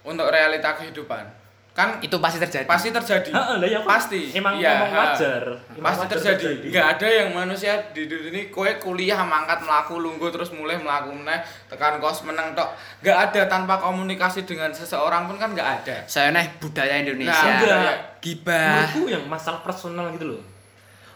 Untuk 0.00 0.30
realita 0.30 0.72
kehidupan. 0.72 1.39
Kan 1.70 1.96
Itu 1.98 2.18
pasti 2.18 2.36
terjadi. 2.36 2.66
pasti 2.66 2.90
terjadi. 2.90 3.30
Heeh, 3.30 3.54
lah 3.56 3.68
ya 3.68 3.78
Pasti. 3.80 4.32
emang 4.32 4.58
ngomong 4.58 4.90
ha. 4.90 4.98
wajar 5.06 5.42
Emang 5.70 5.86
Pasti 5.86 6.02
wajar 6.04 6.18
terjadi. 6.34 6.66
Enggak 6.66 6.86
ada 6.90 7.06
yang 7.08 7.28
manusia 7.30 7.72
di 7.90 8.02
dunia 8.04 8.28
ini 8.28 8.42
kowe 8.48 8.66
kuliah 8.76 9.16
mangkat 9.18 9.60
melaku 9.60 9.96
lungguh 9.96 10.28
terus 10.28 10.50
mulai 10.50 10.74
melaku 10.76 11.14
meneh 11.14 11.38
tekan 11.66 11.96
kos 11.96 12.22
meneng 12.22 12.52
tok. 12.52 12.74
Enggak 13.00 13.18
ada 13.24 13.40
tanpa 13.46 13.78
komunikasi 13.78 14.42
dengan 14.42 14.68
seseorang 14.70 15.24
pun 15.24 15.36
kan 15.36 15.50
enggak 15.50 15.80
ada. 15.80 15.96
Saya 16.04 16.30
nih 16.30 16.58
budaya 16.58 16.98
Indonesia. 16.98 17.30
Nah, 17.32 17.54
enggak. 17.56 17.96
Gibah. 18.20 18.84
menurutku 18.84 19.02
yang 19.08 19.24
masalah 19.24 19.60
personal 19.60 20.10
gitu 20.10 20.28
loh 20.28 20.42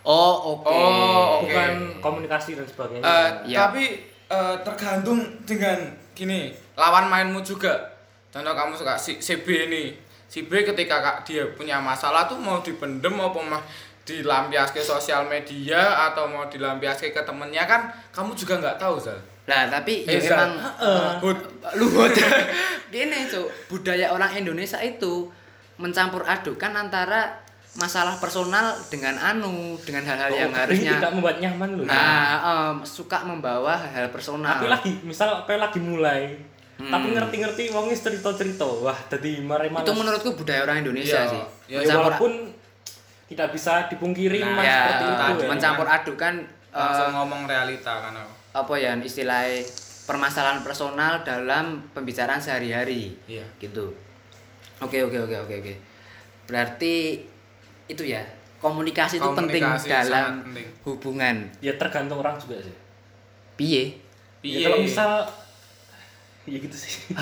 Oh, 0.02 0.56
oke. 0.56 0.68
Oh, 0.68 1.40
oke. 1.40 1.48
bukan 1.48 1.72
komunikasi 1.98 2.54
dan 2.54 2.64
sebagainya 2.64 3.02
Eh, 3.02 3.28
Iya. 3.48 3.56
tapi 3.58 3.84
eh, 4.26 4.56
tergantung 4.60 5.16
dengan 5.42 5.80
gini 6.12 6.48
lawan 6.74 7.08
mainmu 7.08 7.40
juga 7.40 7.72
contoh 8.28 8.50
kamu 8.50 8.72
suka 8.74 8.94
si, 8.94 9.16
si 9.18 9.36
B 9.38 9.68
ini 9.68 9.96
si 10.34 10.42
B 10.42 10.66
ketika 10.66 10.98
kak 10.98 11.16
dia 11.22 11.46
punya 11.48 11.78
masalah 11.78 12.26
tuh 12.26 12.34
mau 12.36 12.58
dipendem 12.58 13.14
apa 13.14 13.38
mah 13.38 13.62
dilampias 14.02 14.68
ke 14.68 14.82
sosial 14.82 15.22
media 15.24 15.78
atau 16.04 16.26
mau 16.26 16.44
dilampias 16.44 16.98
ke 16.98 17.14
temennya 17.14 17.62
kan 17.64 17.86
kamu 18.10 18.34
juga 18.34 18.58
nggak 18.58 18.76
tahu 18.76 18.98
Zal 18.98 19.14
Lah, 19.44 19.68
tapi 19.68 20.02
ya 20.02 20.10
Eh, 20.10 20.20
Zal. 20.20 20.40
emang. 20.48 20.52
Hud. 21.20 21.36
luhut. 21.76 22.08
Gini, 22.90 23.28
Cuk. 23.28 23.44
Budaya 23.68 24.08
orang 24.08 24.32
Indonesia 24.34 24.80
itu 24.80 25.28
mencampur 25.76 26.24
adukan 26.24 26.72
antara 26.74 27.44
masalah 27.74 28.16
personal 28.16 28.72
dengan 28.88 29.12
anu, 29.14 29.76
dengan 29.78 30.00
hal-hal 30.02 30.32
yang 30.32 30.48
Oh, 30.48 30.48
ini 30.48 30.60
harusnya 30.64 30.92
tidak 30.96 31.12
membuat 31.12 31.36
nyaman 31.38 31.68
loh 31.74 31.84
Nah, 31.84 32.32
em, 32.40 32.76
suka 32.82 33.20
membawa 33.22 33.76
hal-hal 33.76 34.08
personal. 34.08 34.56
tapi 34.56 34.66
lagi 34.66 34.92
misal 35.02 35.44
kayak 35.44 35.60
lagi 35.60 35.78
mulai 35.78 36.40
Hmm. 36.74 36.90
tapi 36.90 37.06
ngerti-ngerti 37.10 37.70
wongnya 37.70 37.94
cerita-cerita 37.94 38.66
wah 38.82 38.98
jadi 39.06 39.38
mari 39.40 39.70
malas 39.70 39.86
itu 39.86 39.92
menurutku 39.94 40.30
budaya 40.34 40.60
orang 40.62 40.82
Indonesia 40.82 41.16
Iya. 41.16 41.30
sih. 41.30 41.42
Ya, 41.66 41.78
ya, 41.80 41.94
walaupun 41.96 42.50
tidak 43.24 43.48
bisa 43.50 43.86
dipungkiri 43.86 44.38
Nah, 44.38 44.52
mas 44.52 44.64
ya, 44.64 44.78
seperti 44.90 45.04
itu 45.06 45.40
ya. 45.40 45.48
mencampur 45.48 45.86
adukan 45.86 46.34
eh, 46.44 46.76
langsung 46.76 47.10
ngomong 47.14 47.40
realita 47.44 47.92
kan 48.00 48.12
aku. 48.12 48.32
apa 48.54 48.74
ya 48.76 48.92
istilah 48.98 49.46
permasalahan 50.04 50.60
personal 50.60 51.22
dalam 51.22 51.64
pembicaraan 51.90 52.36
sehari-hari. 52.36 53.14
Iya. 53.24 53.46
Gitu. 53.56 53.94
Oke, 54.78 54.98
oke, 55.00 55.16
oke, 55.16 55.36
oke, 55.40 55.54
oke. 55.56 55.74
Berarti 56.44 57.24
itu 57.86 58.02
ya, 58.04 58.20
komunikasi, 58.58 59.16
itu 59.16 59.30
penting 59.30 59.62
Komunikasi 59.62 59.88
dalam 59.88 60.42
penting. 60.44 60.66
hubungan. 60.82 61.36
ya 61.58 61.72
tergantung 61.74 62.18
orang 62.18 62.36
juga 62.36 62.58
sih 62.58 62.74
Piye? 63.54 63.96
Ya, 64.42 64.66
kalau 64.66 64.82
misal 64.82 65.10
ya 66.44 66.58
gitu 66.58 66.76
sih 66.76 66.94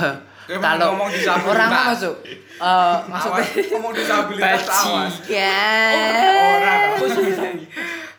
Kalau 0.43 0.93
ngomong 0.93 1.07
disabilitas. 1.09 1.47
orang 1.49 1.68
mah 1.68 1.85
masuk 1.89 2.16
eh 2.59 2.97
maksudnya 3.07 3.47
ngomong 3.70 3.93
disabilitas 3.93 4.62
awas. 4.66 5.14
Orang. 5.23 6.81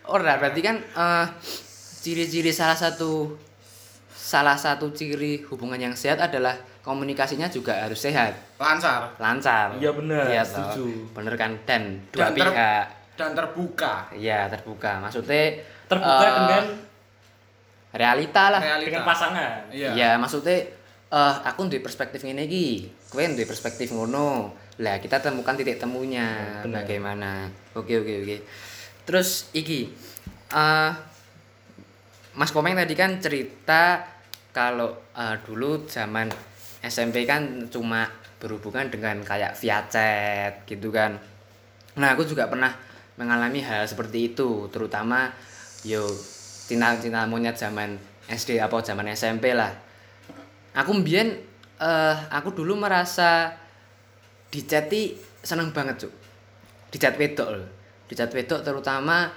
Ora, 0.06 0.32
berarti 0.36 0.60
kan 0.60 0.76
eh, 0.80 1.26
ciri-ciri 1.98 2.48
salah 2.50 2.72
satu 2.74 3.36
salah 4.10 4.56
satu 4.56 4.88
ciri 4.90 5.44
hubungan 5.44 5.76
yang 5.78 5.92
sehat 5.92 6.16
adalah 6.18 6.52
komunikasinya 6.80 7.48
juga 7.48 7.76
harus 7.78 7.96
sehat, 7.98 8.32
lancar 8.56 9.12
lancar. 9.16 9.76
Iya, 9.76 9.92
benar, 9.92 10.24
Iya, 10.26 10.42
setuju. 10.42 10.84
toh. 10.84 11.12
Bener 11.14 11.34
kan 11.34 11.52
dan 11.64 11.82
dua 12.08 12.28
Dan 12.28 12.32
ter- 12.34 12.52
pihak. 12.52 12.84
dan 13.14 13.30
terbuka 13.32 13.92
Iya, 14.10 14.48
terbuka. 14.48 14.92
Maksudnya 14.98 15.60
terbuka 15.86 16.24
eh, 16.24 16.32
dengan 16.34 16.64
realita 17.92 18.44
lah. 18.50 18.60
realita 18.60 18.88
dengan 18.90 19.04
pasangan 19.04 19.52
iya 19.70 19.88
Iya, 19.92 20.10
maksudnya 20.16 20.58
eh 21.14 21.34
aku 21.46 21.70
duwe 21.70 21.78
perspektif 21.78 22.26
ngene 22.26 22.50
iki, 22.50 22.90
kowe 23.06 23.22
duwe 23.22 23.46
perspektif 23.46 23.94
ngono. 23.94 24.50
Lah, 24.82 24.98
kita 24.98 25.22
temukan 25.22 25.54
titik 25.54 25.78
temunya 25.78 26.58
Benar. 26.66 26.82
bagaimana. 26.82 27.46
Oke, 27.78 28.02
oke, 28.02 28.26
oke. 28.26 28.36
Terus 29.06 29.54
iki 29.54 29.94
eh 30.50 30.90
Mas 32.34 32.50
Komeng 32.50 32.74
tadi 32.74 32.98
kan 32.98 33.22
cerita 33.22 34.02
kalau 34.50 34.90
eh, 35.14 35.38
dulu 35.46 35.86
zaman 35.86 36.26
SMP 36.82 37.22
kan 37.22 37.70
cuma 37.70 38.10
berhubungan 38.42 38.90
dengan 38.90 39.22
kayak 39.22 39.54
via 39.54 39.86
chat 39.86 40.66
gitu 40.66 40.90
kan. 40.90 41.16
Nah, 41.94 42.18
aku 42.18 42.26
juga 42.26 42.50
pernah 42.50 42.74
mengalami 43.14 43.62
hal 43.62 43.86
seperti 43.86 44.34
itu, 44.34 44.66
terutama 44.74 45.30
yo 45.86 46.02
cinta-cinta 46.66 47.24
monyet 47.30 47.54
zaman 47.54 47.94
SD 48.26 48.58
apa 48.58 48.82
zaman 48.82 49.06
SMP 49.14 49.54
lah. 49.54 49.70
Aku 50.74 50.90
mbien 50.90 51.38
eh 51.78 52.16
aku 52.30 52.54
dulu 52.54 52.74
merasa 52.78 53.54
di 54.50 54.62
chat 54.66 54.90
i 54.94 55.14
seneng 55.42 55.70
banget, 55.70 56.06
Cuk. 56.06 56.12
Di 56.90 56.96
chat 56.98 57.14
wedok 57.18 57.48
loh. 57.54 57.66
Di 58.06 58.14
chat 58.14 58.30
wedok 58.30 58.62
terutama 58.62 59.30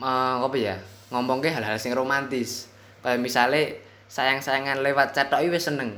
eh, 0.00 0.36
apa 0.44 0.56
ya? 0.56 0.76
Ngomong 1.08 1.40
ke 1.40 1.48
hal-hal 1.48 1.80
sing 1.80 1.96
romantis. 1.96 2.68
Kayak 3.00 3.20
misalnya 3.24 3.62
sayang-sayangan 4.08 4.84
lewat 4.84 5.16
chat 5.16 5.32
tok 5.32 5.44
seneng. 5.56 5.96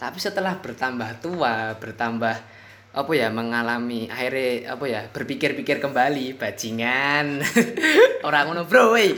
Tapi 0.00 0.16
setelah 0.16 0.56
bertambah 0.60 1.20
tua, 1.20 1.76
bertambah 1.76 2.36
apa 2.90 3.12
ya 3.14 3.30
mengalami 3.30 4.10
akhirnya 4.10 4.74
apa 4.74 4.84
ya 4.90 5.00
berpikir-pikir 5.14 5.78
kembali 5.78 6.34
bajingan 6.34 7.38
orang 8.26 8.50
ngono 8.50 8.66
bro 8.66 8.98
hey. 8.98 9.14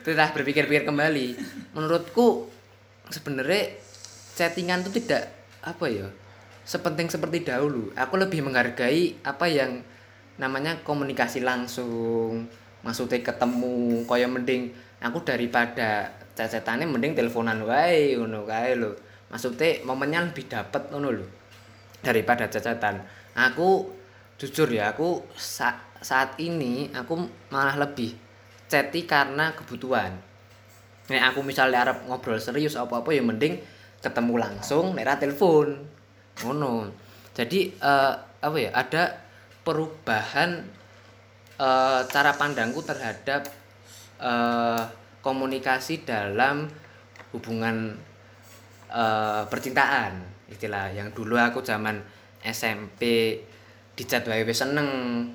setelah 0.00 0.32
berpikir-pikir 0.32 0.88
kembali 0.88 1.36
menurutku 1.76 2.48
sebenarnya 3.12 3.76
chattingan 4.36 4.84
itu 4.84 5.02
tidak 5.02 5.32
apa 5.62 5.86
ya 5.88 6.08
sepenting 6.62 7.10
seperti 7.10 7.42
dahulu. 7.42 7.90
Aku 7.98 8.14
lebih 8.18 8.42
menghargai 8.42 9.18
apa 9.26 9.46
yang 9.50 9.82
namanya 10.38 10.78
komunikasi 10.86 11.42
langsung 11.42 12.46
maksudnya 12.82 13.22
ketemu 13.22 14.02
kaya 14.06 14.26
mending 14.26 14.74
aku 15.02 15.22
daripada 15.22 16.10
cecetannya 16.34 16.88
mending 16.88 17.14
teleponan 17.18 17.62
wae 17.66 18.14
ngono 18.16 18.46
kae 18.46 18.78
lho. 18.78 18.94
Maksudnya 19.28 19.82
momennya 19.82 20.30
lebih 20.30 20.46
dapet 20.46 20.88
ngono 20.92 21.08
lho 21.12 21.26
daripada 22.02 22.50
cacatan 22.50 23.22
aku 23.36 23.88
jujur 24.36 24.68
ya 24.68 24.92
aku 24.92 25.22
sa- 25.38 25.80
saat 26.02 26.34
ini 26.42 26.90
aku 26.90 27.14
malah 27.48 27.78
lebih 27.78 28.16
chatty 28.66 29.04
karena 29.06 29.52
kebutuhan. 29.54 30.18
Nek 31.12 31.22
aku 31.32 31.44
misalnya 31.44 31.84
arep 31.86 32.08
ngobrol 32.08 32.40
serius 32.40 32.74
apa-apa 32.74 33.12
ya 33.12 33.22
mending 33.22 33.60
ketemu 34.02 34.34
langsung 34.42 34.92
nek 34.98 35.06
ra 35.06 35.14
telepon. 35.16 35.78
Ngono. 36.42 36.90
Jadi 37.32 37.70
eh, 37.78 38.12
apa 38.18 38.56
ya 38.58 38.70
ada 38.74 39.14
perubahan 39.62 40.58
eh, 41.56 42.00
cara 42.10 42.34
pandangku 42.34 42.82
terhadap 42.82 43.46
eh, 44.18 44.82
komunikasi 45.22 46.02
dalam 46.02 46.66
hubungan 47.30 47.94
eh, 48.90 49.42
percintaan 49.46 50.18
istilah. 50.50 50.90
Yang 50.92 51.22
dulu 51.22 51.38
aku 51.38 51.62
zaman 51.62 52.02
SMP 52.42 53.38
di 53.94 54.04
chat 54.08 54.26
wae 54.26 54.42
seneng 54.50 54.88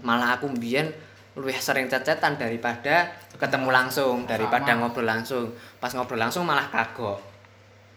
malah 0.04 0.36
aku 0.36 0.52
mbiyen 0.52 0.92
luwih 1.38 1.54
sering 1.62 1.86
cecetan 1.86 2.34
daripada 2.42 3.14
ketemu 3.38 3.70
langsung 3.70 4.26
daripada 4.26 4.74
Sama. 4.74 4.90
ngobrol 4.90 5.08
langsung. 5.08 5.48
Pas 5.80 5.94
ngobrol 5.94 6.20
langsung 6.20 6.44
malah 6.44 6.68
kagok 6.68 7.27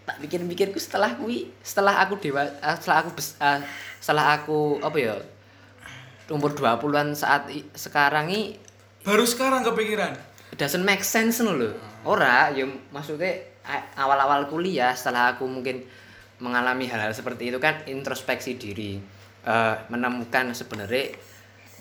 tak 0.03 0.16
pikir-pikirku 0.18 0.76
setelah 0.76 1.14
kui 1.14 1.51
setelah 1.61 2.01
aku 2.01 2.18
dewa 2.18 2.42
eh, 2.42 2.76
setelah 2.76 2.98
aku 3.03 3.11
bes- 3.14 3.38
eh, 3.38 3.61
setelah 3.98 4.34
aku 4.34 4.80
apa 4.80 4.96
ya 4.96 5.14
umur 6.30 6.55
20-an 6.55 7.12
saat 7.12 7.51
i- 7.51 7.66
sekarang 7.74 8.30
ini 8.30 8.55
baru 9.03 9.26
sekarang 9.26 9.62
kepikiran 9.62 10.14
doesn't 10.55 10.82
make 10.82 11.01
sense 11.01 11.40
lho. 11.40 11.72
Ora, 12.03 12.51
ya 12.51 12.66
maksudnya 12.90 13.38
awal-awal 13.94 14.44
kuliah 14.46 14.92
setelah 14.92 15.32
aku 15.32 15.46
mungkin 15.46 15.84
mengalami 16.36 16.84
hal-hal 16.84 17.12
seperti 17.12 17.48
itu 17.48 17.57
kan 17.57 17.80
introspeksi 17.86 18.59
diri. 18.59 18.98
Eh, 19.40 19.74
menemukan 19.88 20.53
sebenarnya 20.53 21.16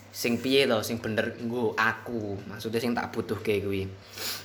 sing 0.09 0.39
piye 0.39 0.63
to 0.63 0.79
sing 0.79 1.01
bener 1.01 1.33
nggo 1.39 1.73
aku. 1.75 2.39
Maksudnya 2.45 2.79
sing 2.79 2.93
tak 2.93 3.09
butuh 3.09 3.41
kayak 3.41 3.65
kuwi. 3.65 3.83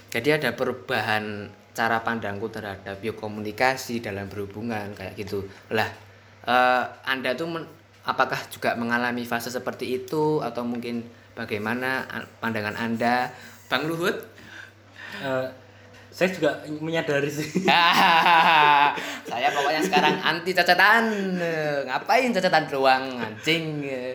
Jadi 0.09 0.29
ada 0.35 0.51
perubahan 0.53 1.47
cara 1.75 2.01
pandangku 2.07 2.47
terhadap 2.49 3.03
yo 3.03 3.19
komunikasi 3.19 3.99
dalam 3.99 4.31
berhubungan 4.31 4.95
kayak 4.95 5.19
gitu. 5.19 5.43
Lah, 5.75 5.91
eh, 6.47 6.85
Anda 7.05 7.35
tuh 7.35 7.51
men- 7.51 7.71
apakah 8.07 8.39
juga 8.49 8.79
mengalami 8.79 9.27
fase 9.27 9.51
seperti 9.51 9.99
itu? 10.07 10.39
Atau 10.39 10.63
mungkin 10.63 11.03
bagaimana 11.35 12.07
pandangan 12.39 12.79
anda? 12.79 13.29
Bang 13.67 13.91
Luhut? 13.91 14.15
Eh, 15.19 15.49
saya 16.15 16.31
juga 16.31 16.63
menyadari 16.79 17.27
sih. 17.27 17.67
Saya 19.35 19.51
pokoknya 19.51 19.83
sekarang 19.83 20.15
anti 20.23 20.55
cacatan 20.55 21.35
ngapain 21.91 22.31
cacatan 22.31 22.71
doang 22.71 23.19
anjing? 23.19 23.83
Eh, 23.83 24.15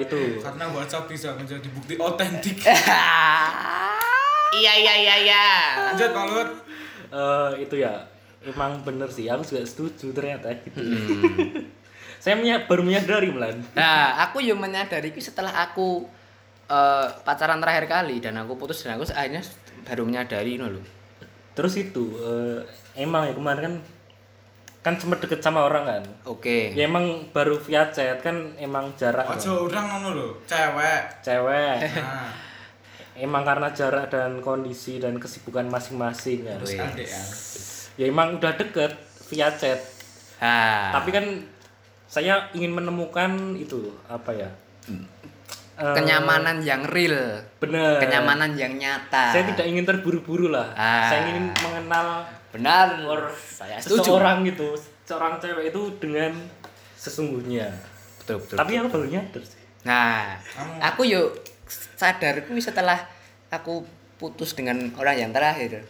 itu. 0.00 0.40
Karena 0.40 0.64
WhatsApp 0.72 1.04
bisa 1.04 1.36
menjadi 1.36 1.68
bukti 1.68 2.00
otentik. 2.00 2.56
iya 4.54 4.72
iya 4.76 4.94
iya 4.96 5.14
iya 5.20 5.44
Lanjut 5.84 6.10
Pak 6.10 6.24
Luhut. 6.24 6.50
Eh, 7.10 7.50
itu 7.60 7.74
ya 7.76 7.92
emang 8.42 8.80
bener 8.80 9.06
sih 9.06 9.24
aku 9.24 9.42
juga 9.44 9.62
setuju 9.62 10.10
ternyata 10.10 10.50
gitu 10.60 10.80
saya 12.18 12.34
menya- 12.34 12.64
baru 12.64 12.82
menyadari 12.82 13.28
melan 13.28 13.60
Nah, 13.72 14.20
aku 14.20 14.38
yang 14.38 14.56
menyadari 14.56 15.08
itu 15.08 15.20
setelah 15.22 15.52
aku 15.62 16.04
eh, 16.66 17.06
pacaran 17.20 17.58
terakhir 17.58 17.86
kali 17.86 18.18
dan 18.18 18.36
aku 18.36 18.54
putus 18.54 18.80
dan 18.80 18.94
aku 18.94 19.06
akhirnya 19.06 19.40
baru 19.82 20.02
menyadari 20.02 20.56
no, 20.56 20.68
loh. 20.70 20.84
terus 21.52 21.76
itu 21.76 22.16
eh, 22.16 22.60
emang 22.96 23.24
ya 23.24 23.32
kemarin 23.32 23.62
kan 23.62 23.74
kan 24.82 24.94
sempat 24.94 25.16
deket 25.18 25.40
sama 25.40 25.62
orang 25.62 25.84
kan 25.86 26.02
Oke. 26.26 26.72
ya 26.72 26.84
emang 26.84 27.04
baru 27.30 27.56
via 27.58 27.88
chat 27.88 28.20
kan 28.20 28.34
emang 28.58 28.92
jarak 28.94 29.24
kan. 29.24 29.32
Ojo 29.34 29.68
orang 29.68 29.84
ngono 29.88 30.08
lho, 30.10 30.28
cewek. 30.44 31.00
cewek 31.22 31.76
Nah, 31.96 32.28
emang 33.16 33.42
karena 33.42 33.70
jarak 33.70 34.08
dan 34.08 34.38
kondisi 34.38 34.98
dan 34.98 35.16
kesibukan 35.16 35.64
masing-masing 35.64 36.42
kan 36.42 36.58
terus 36.58 36.74
adik 36.74 37.06
ya. 37.06 37.22
ya 37.96 38.04
emang 38.06 38.36
udah 38.36 38.52
deket 38.54 38.92
via 39.26 39.48
chat 39.50 39.78
Ah. 40.36 40.90
tapi 40.92 41.10
kan 41.10 41.24
saya 42.06 42.50
ingin 42.50 42.70
menemukan 42.72 43.30
itu 43.54 43.78
apa 44.04 44.30
ya 44.32 44.50
Eh, 45.74 45.90
kenyamanan 45.92 46.62
yang 46.62 46.86
real, 46.86 47.42
bener 47.58 47.98
kenyamanan 47.98 48.54
yang 48.54 48.70
nyata. 48.72 49.30
saya 49.30 49.42
tidak 49.44 49.66
ingin 49.66 49.82
terburu-buru 49.82 50.46
lah 50.48 50.70
Ah. 50.72 51.10
saya 51.10 51.26
ingin 51.28 51.50
mengenal 51.52 52.22
benar. 52.50 52.94
or 53.02 53.26
Saya 53.34 53.74
setuju. 53.76 54.06
seseorang 54.06 54.42
gitu 54.44 54.70
seorang 55.02 55.34
cewek 55.36 55.70
itu 55.70 55.82
dengan 55.98 56.30
sesungguhnya 56.94 57.74
Betul 58.16 58.38
betul. 58.38 58.56
tapi 58.56 58.70
aku 58.76 58.86
baru 58.88 59.06
nyadar 59.08 59.42
sih 59.42 59.60
Nah, 59.82 60.38
Kamu- 60.48 60.80
aku 60.80 61.02
yuk 61.04 61.28
sadarku 61.70 62.56
setelah 62.60 63.08
aku 63.48 63.84
putus 64.20 64.54
dengan 64.54 64.92
orang 65.00 65.16
yang 65.18 65.30
terakhir. 65.34 65.84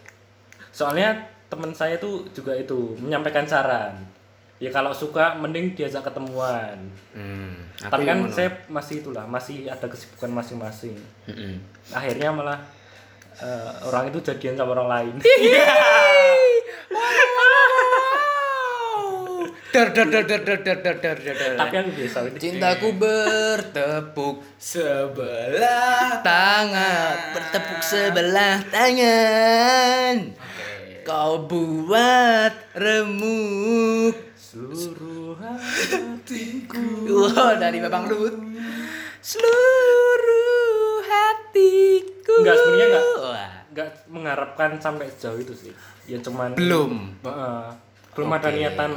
soalnya 0.75 1.15
teman 1.47 1.71
saya 1.71 1.95
tuh 1.95 2.27
juga 2.35 2.51
itu 2.51 2.99
menyampaikan 2.99 3.47
saran. 3.47 3.95
Ya 4.59 4.71
kalau 4.71 4.91
suka 4.91 5.35
mending 5.39 5.71
diajak 5.75 6.03
ketemuan. 6.03 6.75
Hmm, 7.15 7.63
tapi 7.79 8.03
kan 8.03 8.27
saya 8.27 8.51
masih 8.67 9.03
itulah 9.03 9.23
masih 9.23 9.67
ada 9.71 9.87
kesibukan 9.87 10.31
masing-masing. 10.35 10.99
Mm-mm. 11.27 11.59
akhirnya 11.95 12.33
malah 12.33 12.59
eh, 13.39 13.71
orang 13.87 14.09
itu 14.09 14.19
jadian 14.23 14.55
sama 14.57 14.73
orang 14.73 14.89
lain 14.89 15.13
dar 19.75 19.91
dar 19.91 20.07
dar 20.07 20.23
dar 20.23 20.39
dar 20.39 20.79
dar 20.79 20.95
dar 20.95 21.17
dar. 21.19 21.35
dar. 21.35 21.53
tapi 21.59 21.75
aku 21.75 21.89
biasa 21.91 22.17
ini 22.23 22.37
Cintaku 22.39 22.87
bertepuk 22.95 24.35
Sebelah 24.55 26.23
tangan, 26.23 27.15
bertepuk 27.31 27.81
sebelah 27.81 28.63
tangan. 28.71 30.15
Kau 31.03 31.43
buat 31.43 32.55
remuk. 32.73 34.15
seluruh 34.35 35.35
hatiku 35.43 36.79
Wah, 37.27 37.59
dari 37.59 37.77
Babang 37.77 38.07
Luhut. 38.07 38.33
Seluruh 39.19 41.03
hatiku. 41.03 42.33
Enggak, 42.39 42.55
sebenarnya 42.55 42.87
enggak. 42.87 43.05
Wah, 43.19 43.51
nggak 43.69 43.89
mengharapkan 44.07 44.69
sampai 44.77 45.11
sejauh 45.11 45.35
itu 45.37 45.51
sih 45.51 45.73
ya 46.05 46.15
cuman 46.17 46.55
Belum. 46.55 47.11
Heeh. 47.19 47.65
belum 48.15 48.29
ada 48.31 48.47
Oke. 48.47 48.55
niatan 48.55 48.91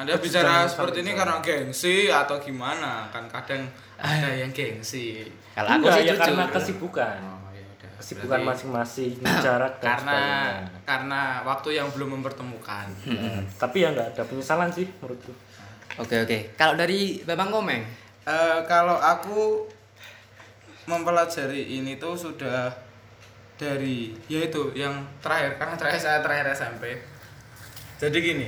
Anda 0.00 0.16
bicara 0.16 0.64
seperti 0.64 1.04
ini 1.04 1.12
karena 1.12 1.38
gengsi 1.38 2.08
atau 2.08 2.36
gimana? 2.36 3.04
Kan 3.08 3.28
kadang 3.28 3.68
ada 3.96 4.32
yang 4.32 4.48
gengsi. 4.48 5.28
Kalau 5.52 5.68
aku 5.70 5.86
sih 5.90 6.02
ya 6.02 6.14
jujur. 6.14 6.24
karena 6.24 6.44
kesibukan 6.48 7.16
Oh, 7.20 7.52
ya 7.52 7.60
udah. 7.66 7.90
kesibukan 7.96 8.40
masing-masing 8.42 9.12
dan 9.20 9.44
karena 9.76 10.16
sebagainya. 10.16 10.80
karena 10.82 11.20
waktu 11.44 11.68
yang 11.74 11.88
belum 11.90 12.16
mempertemukan. 12.16 12.86
Nah, 13.06 13.44
tapi 13.58 13.84
ya 13.84 13.92
nggak 13.92 14.16
ada 14.16 14.22
penyesalan 14.24 14.70
sih 14.70 14.88
menurutku 14.98 15.36
Oke 15.98 16.16
oke. 16.18 16.38
Kalau 16.54 16.74
dari 16.74 17.20
Babang 17.22 17.50
Komeng, 17.50 17.84
Eh, 18.20 18.60
kalau 18.64 18.96
aku 18.96 19.64
mempelajari 20.84 21.76
ini 21.76 21.96
tuh 21.96 22.12
sudah 22.12 22.68
dari 23.56 24.12
yaitu 24.26 24.72
yang 24.72 24.92
terakhir 25.18 25.56
karena 25.56 25.74
terakhir 25.74 26.00
saya 26.00 26.18
terakhir 26.20 26.46
SMP. 26.50 26.96
Jadi 27.96 28.16
gini, 28.18 28.46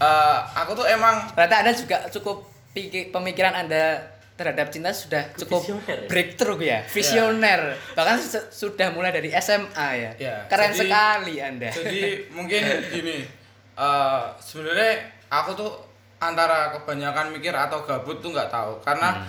eh, 0.00 0.38
aku 0.54 0.72
tuh 0.74 0.86
emang 0.86 1.28
ternyata 1.30 1.56
Anda 1.60 1.72
juga 1.72 1.96
cukup 2.08 2.36
pikir, 2.70 3.10
pemikiran 3.10 3.54
Anda 3.54 4.00
terhadap 4.34 4.68
cinta 4.68 4.88
sudah 4.90 5.28
cukup 5.34 5.60
Visioner 5.60 5.98
ya? 5.98 6.08
breakthrough 6.08 6.60
ya, 6.62 6.78
visioner. 6.86 7.60
Bahkan 7.92 8.16
se- 8.18 8.48
sudah 8.50 8.88
mulai 8.88 9.10
dari 9.10 9.28
SMA 9.30 9.88
ya. 9.94 10.10
Ya, 10.16 10.36
Keren 10.46 10.70
jadi- 10.70 10.80
sekali 10.80 11.34
Anda. 11.38 11.68
jadi 11.68 12.00
mungkin 12.36 12.62
gini 12.88 13.28
eh 13.72 14.22
sebenarnya 14.38 14.92
aku 15.28 15.52
tuh 15.54 15.72
antara 16.18 16.68
kebanyakan 16.70 17.30
mikir 17.30 17.48
atau 17.50 17.80
gabut 17.82 18.18
tuh 18.18 18.28
nggak 18.28 18.48
tahu 18.48 18.76
karena 18.80 19.24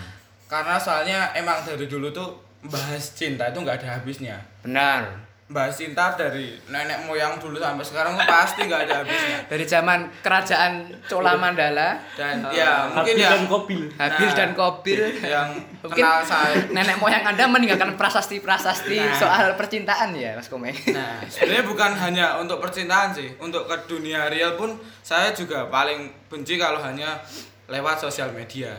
karena 0.46 0.76
soalnya 0.76 1.32
emang 1.32 1.60
dari 1.62 1.88
dulu 1.88 2.12
tuh 2.12 2.36
bahas 2.62 3.12
cinta 3.12 3.48
itu 3.48 3.58
nggak 3.58 3.80
ada 3.80 3.98
habisnya 3.98 4.36
Benar. 4.60 5.08
Bahas 5.52 5.76
cinta 5.76 6.16
dari 6.16 6.56
nenek 6.72 7.04
moyang 7.04 7.36
dulu 7.36 7.60
sampai 7.60 7.84
sekarang 7.84 8.16
pasti 8.24 8.72
nggak 8.72 8.88
ada 8.88 9.04
habisnya 9.04 9.38
Dari 9.52 9.66
zaman 9.68 10.08
kerajaan 10.24 10.88
Cola 11.12 11.36
Mandala 11.36 12.00
dan 12.16 12.40
eh, 12.48 12.64
ya 12.64 12.88
mungkin 12.88 13.20
Habil 13.20 13.24
ya 13.24 13.30
dan 13.36 13.44
Kobil 13.52 13.82
Habil 14.00 14.28
Nah, 14.32 14.36
dan 14.40 14.50
Kobil 14.56 15.02
yang 15.20 15.50
Mungkin 15.84 15.98
kenal 16.00 16.24
saya 16.24 16.56
nenek 16.72 16.98
moyang 17.04 17.28
Anda 17.28 17.44
meninggalkan 17.52 18.00
prasasti-prasasti 18.00 18.98
Nah. 19.02 19.18
soal 19.18 19.58
percintaan 19.58 20.14
ya, 20.14 20.38
Mas 20.38 20.48
Komeng. 20.48 20.72
Nah, 20.94 21.20
sebenarnya 21.26 21.66
bukan 21.66 21.92
hanya 21.98 22.38
untuk 22.38 22.62
percintaan 22.62 23.12
sih, 23.12 23.34
untuk 23.42 23.66
ke 23.66 23.76
dunia 23.90 24.30
real 24.30 24.54
pun 24.56 24.78
saya 25.02 25.34
juga 25.34 25.68
paling 25.68 26.14
benci 26.30 26.56
kalau 26.56 26.78
hanya 26.80 27.18
lewat 27.66 27.98
sosial 27.98 28.30
media. 28.32 28.78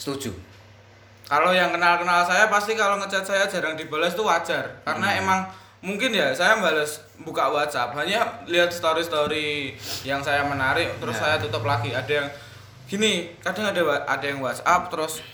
Setuju. 0.00 0.32
Kalau 1.28 1.54
yang 1.54 1.70
kenal-kenal 1.70 2.26
saya 2.26 2.50
pasti 2.50 2.74
kalau 2.74 2.98
ngechat 2.98 3.22
saya 3.22 3.44
jarang 3.46 3.76
dibalas 3.78 4.16
tuh 4.16 4.26
wajar, 4.26 4.82
karena 4.82 5.14
emang 5.14 5.46
mungkin 5.80 6.12
ya 6.12 6.32
saya 6.36 6.60
balas 6.60 7.00
buka 7.24 7.48
WhatsApp. 7.48 7.96
Hanya 7.96 8.44
lihat 8.48 8.72
story-story 8.72 9.76
yang 10.04 10.20
saya 10.20 10.44
menarik 10.44 11.00
terus 11.00 11.16
Nah. 11.16 11.22
saya 11.24 11.36
tutup 11.40 11.64
lagi. 11.64 11.92
Ada 11.92 12.12
yang 12.24 12.28
gini, 12.88 13.32
kadang 13.40 13.72
ada 13.72 14.04
ada 14.04 14.24
yang 14.24 14.40
WhatsApp 14.44 14.92
terus 14.92 15.24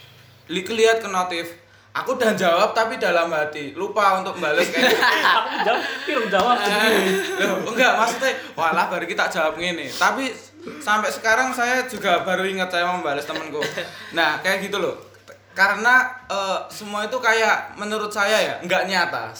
li 0.47 0.63
lihat 0.63 1.03
ke 1.03 1.09
notif. 1.11 1.67
Aku 1.97 2.13
udah 2.13 2.37
jawab 2.37 2.77
tapi 2.77 3.01
dalam 3.01 3.33
hati. 3.33 3.73
Lupa 3.73 4.21
untuk 4.21 4.37
balas 4.37 4.69
kayak 4.69 4.93
gitu. 4.93 5.01
aku 5.41 5.57
jawab 5.65 5.83
film 6.05 6.27
jawab. 6.29 6.57
Loh, 7.41 7.57
enggak 7.73 7.93
maksudnya 7.97 8.33
walah 8.53 8.87
baru 8.93 9.09
kita 9.09 9.33
jawab 9.33 9.57
gini 9.57 9.89
tapi 9.89 10.29
sampai 10.83 11.09
sekarang 11.09 11.55
saya 11.57 11.87
juga 11.89 12.21
baru 12.27 12.45
ingat 12.45 12.69
saya 12.69 12.91
membalas 12.93 13.25
temanku. 13.25 13.65
Nah 14.13 14.45
kayak 14.45 14.69
gitu 14.69 14.77
loh. 14.77 14.99
Karena 15.57 16.05
eh, 16.29 16.59
semua 16.69 17.09
itu 17.09 17.17
kayak 17.17 17.81
menurut 17.81 18.13
saya 18.13 18.45
ya 18.45 18.55
nggak 18.61 18.83
nyata 18.93 19.33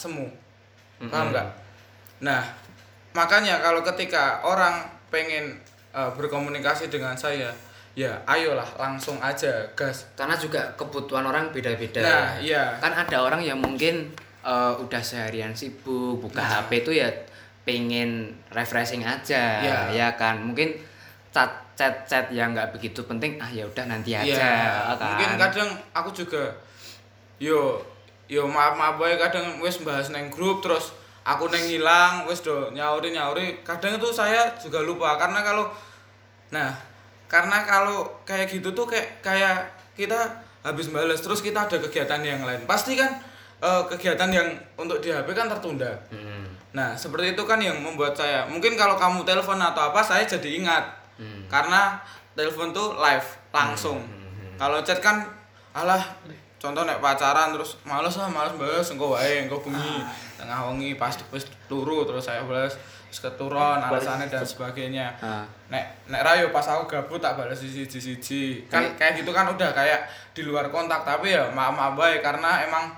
paham 0.99 1.31
nggak 1.31 1.49
nah 2.21 2.43
makanya 3.13 3.61
kalau 3.61 3.81
ketika 3.85 4.41
orang 4.41 4.85
pengen 5.09 5.57
eh, 5.93 6.11
berkomunikasi 6.17 6.89
dengan 6.89 7.17
saya 7.17 7.49
ya 7.97 8.13
ayolah 8.29 8.69
langsung 8.77 9.17
aja 9.25 9.65
gas 9.73 10.05
Karena 10.13 10.37
juga 10.37 10.69
kebutuhan 10.77 11.25
orang 11.25 11.49
beda-beda. 11.49 12.05
Nah, 12.05 12.37
iya. 12.37 12.77
Kan 12.77 12.93
ada 12.93 13.25
orang 13.25 13.41
yang 13.41 13.57
mungkin 13.57 14.13
eh, 14.45 14.73
udah 14.77 15.01
seharian 15.01 15.57
sibuk 15.57 16.21
buka 16.21 16.45
Nah. 16.45 16.61
HP 16.61 16.85
itu 16.85 16.93
ya 17.01 17.09
pengen 17.65 18.37
refreshing 18.53 19.01
aja, 19.01 19.65
Iya. 19.65 19.77
ya 19.97 20.09
kan. 20.13 20.45
Mungkin 20.45 20.77
chat 21.33 21.49
chat 21.73 22.05
chat 22.05 22.29
yang 22.29 22.53
nggak 22.53 22.69
begitu 22.77 23.01
penting 23.05 23.41
ah 23.41 23.49
ya 23.49 23.65
udah 23.65 23.89
nanti 23.89 24.13
aja 24.13 24.29
Iya, 24.29 24.97
kan. 24.97 25.17
mungkin 25.17 25.33
kadang 25.41 25.71
aku 25.97 26.13
juga 26.13 26.53
yo 27.37 27.81
yo 28.27 28.47
maaf 28.47 28.75
maaf 28.75 28.99
bae 28.99 29.15
kadang 29.19 29.63
wis 29.63 29.83
bahas 29.87 30.11
neng 30.11 30.31
grup 30.31 30.63
terus 30.63 30.95
aku 31.23 31.47
neng 31.51 31.63
hilang 31.67 32.27
wis 32.27 32.43
do 32.43 32.71
nyauri 32.75 33.15
nyauri 33.15 33.63
kadang 33.63 33.99
itu 33.99 34.11
saya 34.11 34.51
juga 34.59 34.83
lupa 34.83 35.15
karena 35.19 35.43
kalau 35.43 35.71
nah 36.51 36.75
karena 37.27 37.67
kalau 37.67 38.07
kayak 38.23 38.47
gitu 38.51 38.71
tuh 38.75 38.87
kayak 38.87 39.23
kayak 39.23 39.67
kita 39.99 40.19
habis 40.63 40.91
balas 40.91 41.23
terus 41.23 41.43
kita 41.43 41.67
ada 41.67 41.79
kegiatan 41.79 42.23
yang 42.23 42.43
lain 42.43 42.63
pasti 42.67 42.99
kan 42.99 43.19
eh, 43.63 43.83
kegiatan 43.91 44.31
yang 44.31 44.49
untuk 44.79 44.99
di 44.99 45.11
HP 45.15 45.31
kan 45.35 45.51
tertunda 45.51 45.91
Hmm. 46.11 46.57
Nah, 46.77 46.93
seperti 46.93 47.33
itu 47.33 47.43
kan 47.49 47.57
yang 47.57 47.81
membuat 47.81 48.13
saya. 48.13 48.45
Mungkin 48.45 48.77
kalau 48.77 49.01
kamu 49.01 49.25
telepon 49.25 49.57
atau 49.57 49.89
apa, 49.89 50.05
saya 50.05 50.29
jadi 50.29 50.61
ingat. 50.61 50.85
Hmm. 51.17 51.49
Karena 51.49 51.97
telepon 52.37 52.77
tuh 52.77 53.01
live, 53.01 53.25
langsung. 53.49 54.05
Hmm. 54.05 54.53
Kalau 54.61 54.85
chat 54.85 55.01
kan 55.01 55.25
alah 55.73 56.05
contoh 56.57 56.83
nek 56.89 56.99
pacaran 57.05 57.53
terus 57.53 57.77
males 57.85 58.17
ah 58.17 58.29
males 58.33 58.57
balas 58.57 58.89
engko 58.89 59.13
wae 59.13 59.45
engko 59.45 59.61
bengi 59.61 60.01
tengah 60.41 60.73
wengi 60.73 60.97
pas 60.97 61.13
wis 61.33 61.45
turu 61.69 62.09
terus 62.09 62.25
saya 62.25 62.41
balas 62.49 62.77
wis 63.07 63.19
keturun 63.23 63.81
alasannya 63.81 64.27
dan 64.29 64.45
sebagainya. 64.45 65.15
Ah. 65.23 65.45
Nek 65.71 66.11
nek 66.11 66.21
rayo 66.27 66.51
pas 66.51 66.65
aku 66.67 66.91
gabut 66.91 67.23
tak 67.23 67.39
balas 67.39 67.61
siji-siji. 67.61 68.67
Kan 68.67 68.97
kayak 68.99 69.23
gitu 69.23 69.31
kan 69.31 69.47
udah 69.49 69.71
kayak 69.73 70.09
di 70.35 70.43
luar 70.45 70.69
kontak 70.69 71.07
tapi 71.07 71.33
ya 71.33 71.49
maaf-maaf 71.53 71.97
baik 71.97 72.21
karena 72.21 72.67
emang 72.67 72.93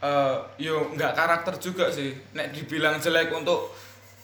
eh 0.00 0.36
yo 0.56 0.88
nggak 0.94 1.12
karakter 1.12 1.54
juga 1.58 1.90
sih. 1.90 2.14
Nek 2.32 2.54
dibilang 2.54 2.96
jelek 2.96 3.28
untuk 3.34 3.72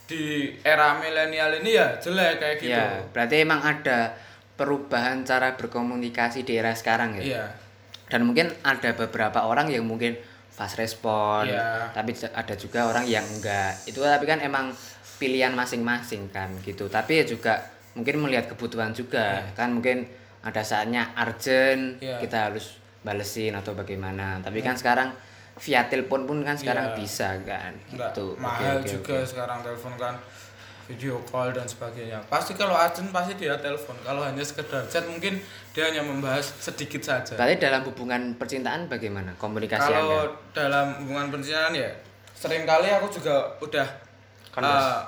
di 0.07 0.55
era 0.63 0.97
milenial 1.03 1.61
ini 1.61 1.75
ya 1.75 1.99
jelek 1.99 2.39
kayak 2.39 2.57
gitu. 2.63 2.79
Ya, 2.79 3.03
berarti 3.11 3.43
emang 3.43 3.59
ada 3.59 4.15
perubahan 4.57 5.27
cara 5.27 5.59
berkomunikasi 5.59 6.47
di 6.47 6.57
era 6.57 6.73
sekarang 6.73 7.19
ya. 7.21 7.23
Iya. 7.23 7.66
Dan 8.07 8.23
mungkin 8.25 8.55
ada 8.63 8.95
beberapa 8.95 9.45
orang 9.45 9.67
yang 9.67 9.83
mungkin 9.83 10.15
fast 10.49 10.79
respon, 10.79 11.51
Iya. 11.51 11.91
tapi 11.93 12.15
ada 12.17 12.55
juga 12.55 12.89
orang 12.89 13.05
yang 13.05 13.27
enggak. 13.27 13.77
Itu 13.85 14.01
tapi 14.01 14.25
kan 14.25 14.41
emang 14.41 14.73
pilihan 15.17 15.53
masing-masing 15.53 16.31
kan 16.31 16.49
gitu. 16.63 16.89
Tapi 16.89 17.21
ya 17.21 17.25
juga 17.27 17.61
mungkin 17.93 18.23
melihat 18.23 18.49
kebutuhan 18.49 18.93
juga. 18.93 19.43
Kan 19.53 19.77
mungkin 19.77 20.07
ada 20.41 20.63
saatnya 20.63 21.13
urgent, 21.19 21.99
Iya. 22.01 22.23
kita 22.23 22.49
harus 22.49 22.79
balesin 23.03 23.53
atau 23.53 23.75
bagaimana. 23.75 24.39
Tapi 24.41 24.63
kan 24.63 24.79
sekarang 24.79 25.13
via 25.57 25.89
telepon 25.89 26.25
pun 26.25 26.39
kan 26.41 26.55
sekarang 26.55 26.93
Iya. 26.93 26.97
bisa 26.97 27.29
kan 27.43 27.73
gitu. 27.89 28.37
Oke, 28.37 28.41
mahal 28.41 28.77
oke, 28.77 28.87
juga 28.87 29.17
oke. 29.19 29.25
sekarang 29.25 29.59
telepon 29.61 29.93
kan 29.97 30.15
video 30.87 31.19
call 31.27 31.51
dan 31.51 31.67
sebagainya. 31.67 32.23
Pasti 32.31 32.55
kalau 32.55 32.79
urgent 32.79 33.11
pasti 33.11 33.35
dia 33.35 33.59
telepon. 33.59 33.99
Kalau 34.07 34.23
hanya 34.23 34.43
sekedar 34.47 34.87
chat 34.87 35.03
mungkin 35.11 35.43
dia 35.75 35.91
hanya 35.91 36.07
membahas 36.07 36.47
sedikit 36.63 37.03
saja. 37.03 37.35
Berarti 37.35 37.59
dalam 37.59 37.83
hubungan 37.85 38.39
percintaan 38.39 38.87
bagaimana 38.87 39.35
komunikasi 39.37 39.83
kalau 39.83 40.31
Anda? 40.31 40.55
dalam 40.55 40.87
hubungan 41.03 41.35
percintaan 41.35 41.75
ya 41.75 41.91
sering 42.37 42.69
kali 42.69 42.93
aku 42.93 43.09
juga 43.11 43.49
udah 43.65 43.89
eh, 44.57 44.61
enggak 44.61 45.01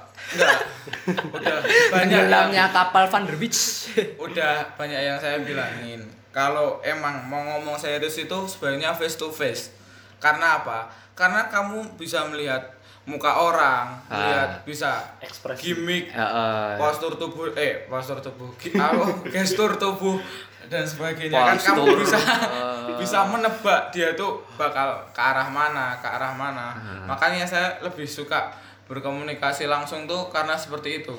udah 1.36 1.56
banyak 1.94 2.10
yang, 2.10 2.26
Tenggelamnya 2.26 2.64
kapal 2.74 3.04
Van 3.06 3.22
der 3.24 3.38
Beach. 3.38 3.88
udah 4.26 4.66
banyak 4.74 5.00
yang 5.00 5.16
saya 5.16 5.38
bilangin. 5.40 6.02
Kalau 6.34 6.82
emang 6.82 7.24
mau 7.24 7.40
ngomong 7.40 7.78
serius 7.78 8.18
itu 8.18 8.38
sebaiknya 8.50 8.92
face 8.92 9.16
to 9.16 9.30
face. 9.30 9.72
Karena 10.18 10.60
apa? 10.60 10.90
Karena 11.14 11.46
kamu 11.50 11.98
bisa 11.98 12.26
melihat 12.30 12.77
muka 13.08 13.32
orang 13.32 13.88
Ah. 14.04 14.12
melihat 14.14 14.50
bisa 14.62 14.90
Ekspresi. 15.18 15.72
gimmick 15.72 16.08
Heeh. 16.08 16.76
postur 16.76 17.16
tubuh 17.16 17.48
eh 17.54 17.82
postur 17.86 18.20
tubuh 18.20 18.52
gestur 19.34 19.72
tubuh 19.74 20.20
dan 20.66 20.84
sebagainya 20.84 21.32
kan 21.32 21.56
kamu 21.56 21.80
Postur. 21.80 21.96
bisa 21.98 22.18
Eh. 22.20 22.96
bisa 23.00 23.18
menebak 23.24 23.88
dia 23.88 24.12
tuh 24.12 24.44
bakal 24.54 24.86
ke 25.08 25.20
arah 25.22 25.48
mana 25.48 25.96
ke 25.96 26.06
arah 26.06 26.30
mana 26.30 26.74
Hmm. 26.74 27.06
makanya 27.06 27.42
saya 27.42 27.80
lebih 27.80 28.04
suka 28.04 28.52
berkomunikasi 28.86 29.64
langsung 29.64 30.04
tuh 30.04 30.28
karena 30.28 30.52
seperti 30.54 31.00
itu 31.00 31.16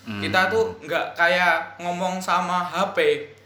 Hmm. 0.00 0.18
kita 0.18 0.48
tuh 0.48 0.74
nggak 0.80 1.14
kayak 1.14 1.78
ngomong 1.78 2.18
sama 2.18 2.64
HP 2.64 2.98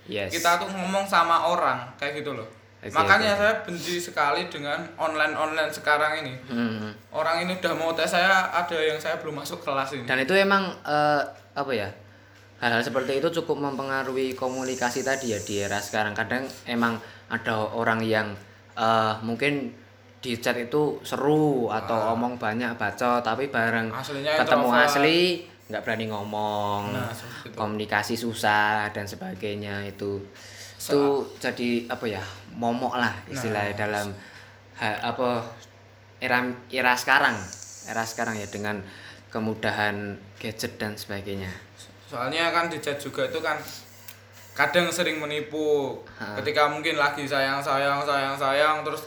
Yes. 0.05 0.31
kita 0.31 0.57
tuh 0.57 0.69
ngomong 0.69 1.05
sama 1.05 1.45
orang 1.45 1.85
kayak 1.95 2.19
gitu 2.19 2.33
loh 2.33 2.47
Makanya 2.85 3.33
saya 3.33 3.55
benci 3.63 3.97
sekali 3.97 4.51
dengan 4.51 4.75
online 4.97 5.31
online 5.33 5.71
sekarang 5.71 6.19
ini 6.19 6.35
Hmm. 6.45 6.91
orang 7.11 7.41
ini 7.41 7.55
udah 7.57 7.75
mau 7.75 7.91
tes 7.93 8.11
saya 8.11 8.51
ada 8.51 8.75
yang 8.75 8.99
saya 8.99 9.15
belum 9.17 9.39
masuk 9.39 9.63
kelas 9.63 9.95
ini 9.95 10.03
Dan 10.03 10.19
itu 10.19 10.35
emang 10.35 10.67
eh, 10.83 11.23
apa 11.53 11.71
ya? 11.71 11.87
Hal-hal 12.59 12.79
seperti 12.81 13.19
itu 13.19 13.31
cukup 13.33 13.59
mempengaruhi 13.61 14.35
komunikasi 14.35 15.03
tadi 15.03 15.31
ya 15.31 15.39
di 15.39 15.59
era 15.61 15.79
sekarang. 15.79 16.11
Kadang 16.13 16.43
emang 16.65 16.99
ada 17.29 17.55
orang 17.71 18.03
yang 18.03 18.35
eh, 18.75 19.15
mungkin 19.21 19.71
di 20.19 20.35
chat 20.37 20.55
itu 20.57 20.99
seru 21.03 21.67
atau 21.69 22.15
omong 22.15 22.35
banyak 22.37 22.75
bacot 22.75 23.21
tapi 23.21 23.47
bareng 23.47 23.91
Ah. 23.91 23.99
Aslinya 23.99 24.35
ketemu 24.37 24.67
introvert. 24.69 24.87
asli 24.89 25.19
nggak 25.65 25.83
berani 25.83 26.07
ngomong 26.07 26.83
Nah, 26.91 27.11
itu. 27.43 27.55
komunikasi 27.55 28.15
susah 28.15 28.87
dan 28.89 29.03
sebagainya 29.05 29.83
itu 29.85 30.19
itu 30.85 31.03
jadi 31.39 31.69
apa 31.87 32.05
ya 32.05 32.23
momok 32.53 32.97
lah 32.97 33.15
Nah. 33.15 33.31
istilahnya 33.31 33.75
dalam 33.77 34.07
ha- 34.75 34.99
apa 35.05 35.47
era 36.19 36.43
era 36.69 36.93
sekarang. 36.93 37.39
Era 37.85 38.03
sekarang 38.03 38.35
ya 38.35 38.47
dengan 38.47 38.83
kemudahan 39.29 39.95
gadget 40.37 40.77
dan 40.77 40.93
sebagainya. 40.93 41.51
Soalnya 42.05 42.51
kan 42.51 42.67
di 42.67 42.77
chat 42.77 42.95
juga 42.97 43.25
itu 43.25 43.39
kan 43.39 43.57
kadang 44.53 44.87
sering 44.87 45.17
menipu. 45.17 45.97
Ha. 46.15 46.37
ketika 46.37 46.69
mungkin 46.69 46.95
lagi 46.95 47.25
sayang 47.25 47.59
sayang 47.59 48.03
sayang 48.03 48.37
sayang 48.37 48.77
terus 48.83 49.07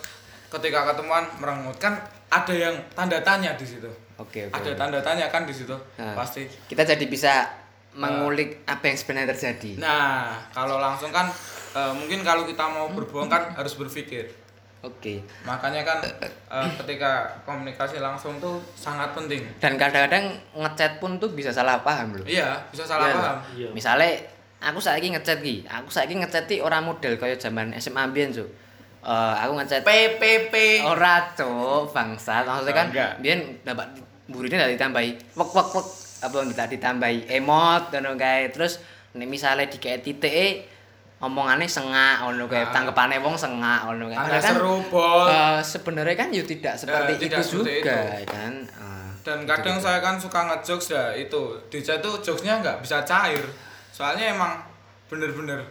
ketika 0.49 0.87
ketemuan 0.87 1.23
merengut 1.37 1.75
kan 1.75 1.95
ada 2.27 2.51
yang 2.51 2.73
tanda 2.91 3.19
tanya 3.21 3.53
di 3.53 3.63
situ. 3.63 3.87
Oke 4.15 4.47
oke 4.47 4.55
ada 4.55 4.71
tanda 4.73 4.99
tanya 4.99 5.27
kan 5.27 5.43
di 5.43 5.51
situ 5.51 5.75
Ha. 5.95 6.15
pasti. 6.15 6.47
Kita 6.65 6.81
jadi 6.83 7.05
bisa 7.05 7.45
mengulik 7.93 8.65
apa 8.65 8.83
yang 8.85 8.97
sebenarnya 8.97 9.31
terjadi. 9.31 9.71
Nah 9.77 10.35
kalau 10.49 10.79
langsung 10.79 11.11
kan 11.11 11.29
eh, 11.75 11.91
mungkin 11.93 12.23
kalau 12.23 12.43
kita 12.43 12.63
mau 12.65 12.87
berbohong 12.89 13.27
kan 13.27 13.51
harus 13.53 13.75
berpikir. 13.75 14.31
Oke. 14.79 15.25
Makanya 15.43 15.81
kan 15.81 15.99
eh, 16.01 16.69
ketika 16.79 17.41
komunikasi 17.43 17.97
langsung 17.97 18.37
tuh 18.37 18.61
sangat 18.77 19.11
penting. 19.11 19.41
Dan 19.57 19.75
kadang-kadang 19.75 20.29
ngechat 20.53 21.01
pun 21.01 21.17
tuh 21.17 21.33
bisa 21.33 21.49
salah 21.49 21.81
paham 21.81 22.15
loh. 22.15 22.25
Iya 22.25 22.63
bisa 22.69 22.85
salah 22.85 23.09
Iya, 23.09 23.15
paham. 23.17 23.37
Iya. 23.57 23.69
Misalnya 23.73 24.11
aku 24.61 24.79
saiki 24.79 25.09
ngechat 25.13 25.41
ki, 25.41 25.65
aku 25.65 25.89
saiki 25.89 26.15
ngechat 26.15 26.45
ki 26.45 26.61
ora 26.61 26.79
model 26.79 27.17
kaya 27.17 27.33
zaman 27.35 27.73
SMA 27.75 28.13
mbiyen, 28.13 28.29
Cuk. 28.29 28.45
Eh, 29.05 29.33
aku 29.41 29.51
ngechat 29.57 29.81
PPP 29.81 30.53
ora, 30.85 31.33
Cuk, 31.33 31.89
bangsat. 31.89 32.45
Maksudnya 32.45 32.73
Oh, 32.73 32.77
kan 32.77 32.87
mbiyen 33.21 33.39
dapat 33.65 33.89
burine 34.25 34.57
ndak 34.57 34.73
ditambahi 34.77 35.09
wek 35.33 35.49
wek 35.53 35.69
wek. 35.73 35.87
Apa 36.25 36.41
tidak 36.49 36.67
ditambahi 36.73 37.17
emot 37.29 37.89
ngono 37.89 38.17
kae. 38.17 38.49
Terus 38.49 38.81
nek 39.13 39.29
misale 39.29 39.65
dikek 39.65 40.01
titike 40.01 40.65
omongane 41.17 41.63
sengak 41.65 42.19
ngono 42.19 42.45
kae, 42.45 42.59
Ah. 42.59 42.69
tanggepane 42.69 43.15
wong 43.17 43.33
sengak 43.33 43.83
ngono 43.83 44.07
kae. 44.07 44.15
Anda 44.15 44.27
Padahal 44.29 44.43
kan, 44.43 44.53
seru 44.53 44.75
bos 44.85 45.27
eh, 45.27 45.59
sebenarnya 45.61 46.15
kan 46.15 46.29
yo 46.29 46.43
tidak 46.43 46.75
seperti 46.75 47.13
tidak 47.17 47.39
itu 47.39 47.49
seperti 47.55 47.73
juga 47.79 47.97
itu. 48.19 48.27
kan. 48.29 48.53
Eh, 48.61 49.07
dan 49.21 49.39
kadang 49.43 49.77
saya 49.77 49.99
kan 49.99 50.15
suka 50.15 50.39
ngejokes 50.45 50.87
ya 50.91 51.05
itu 51.11 51.41
di 51.67 51.79
chat 51.79 51.97
tuh 51.97 52.19
jokesnya 52.19 52.59
nggak 52.59 52.77
bisa 52.79 53.01
cair 53.01 53.41
soalnya 53.89 54.31
emang 54.31 54.59
bener-bener 55.05 55.65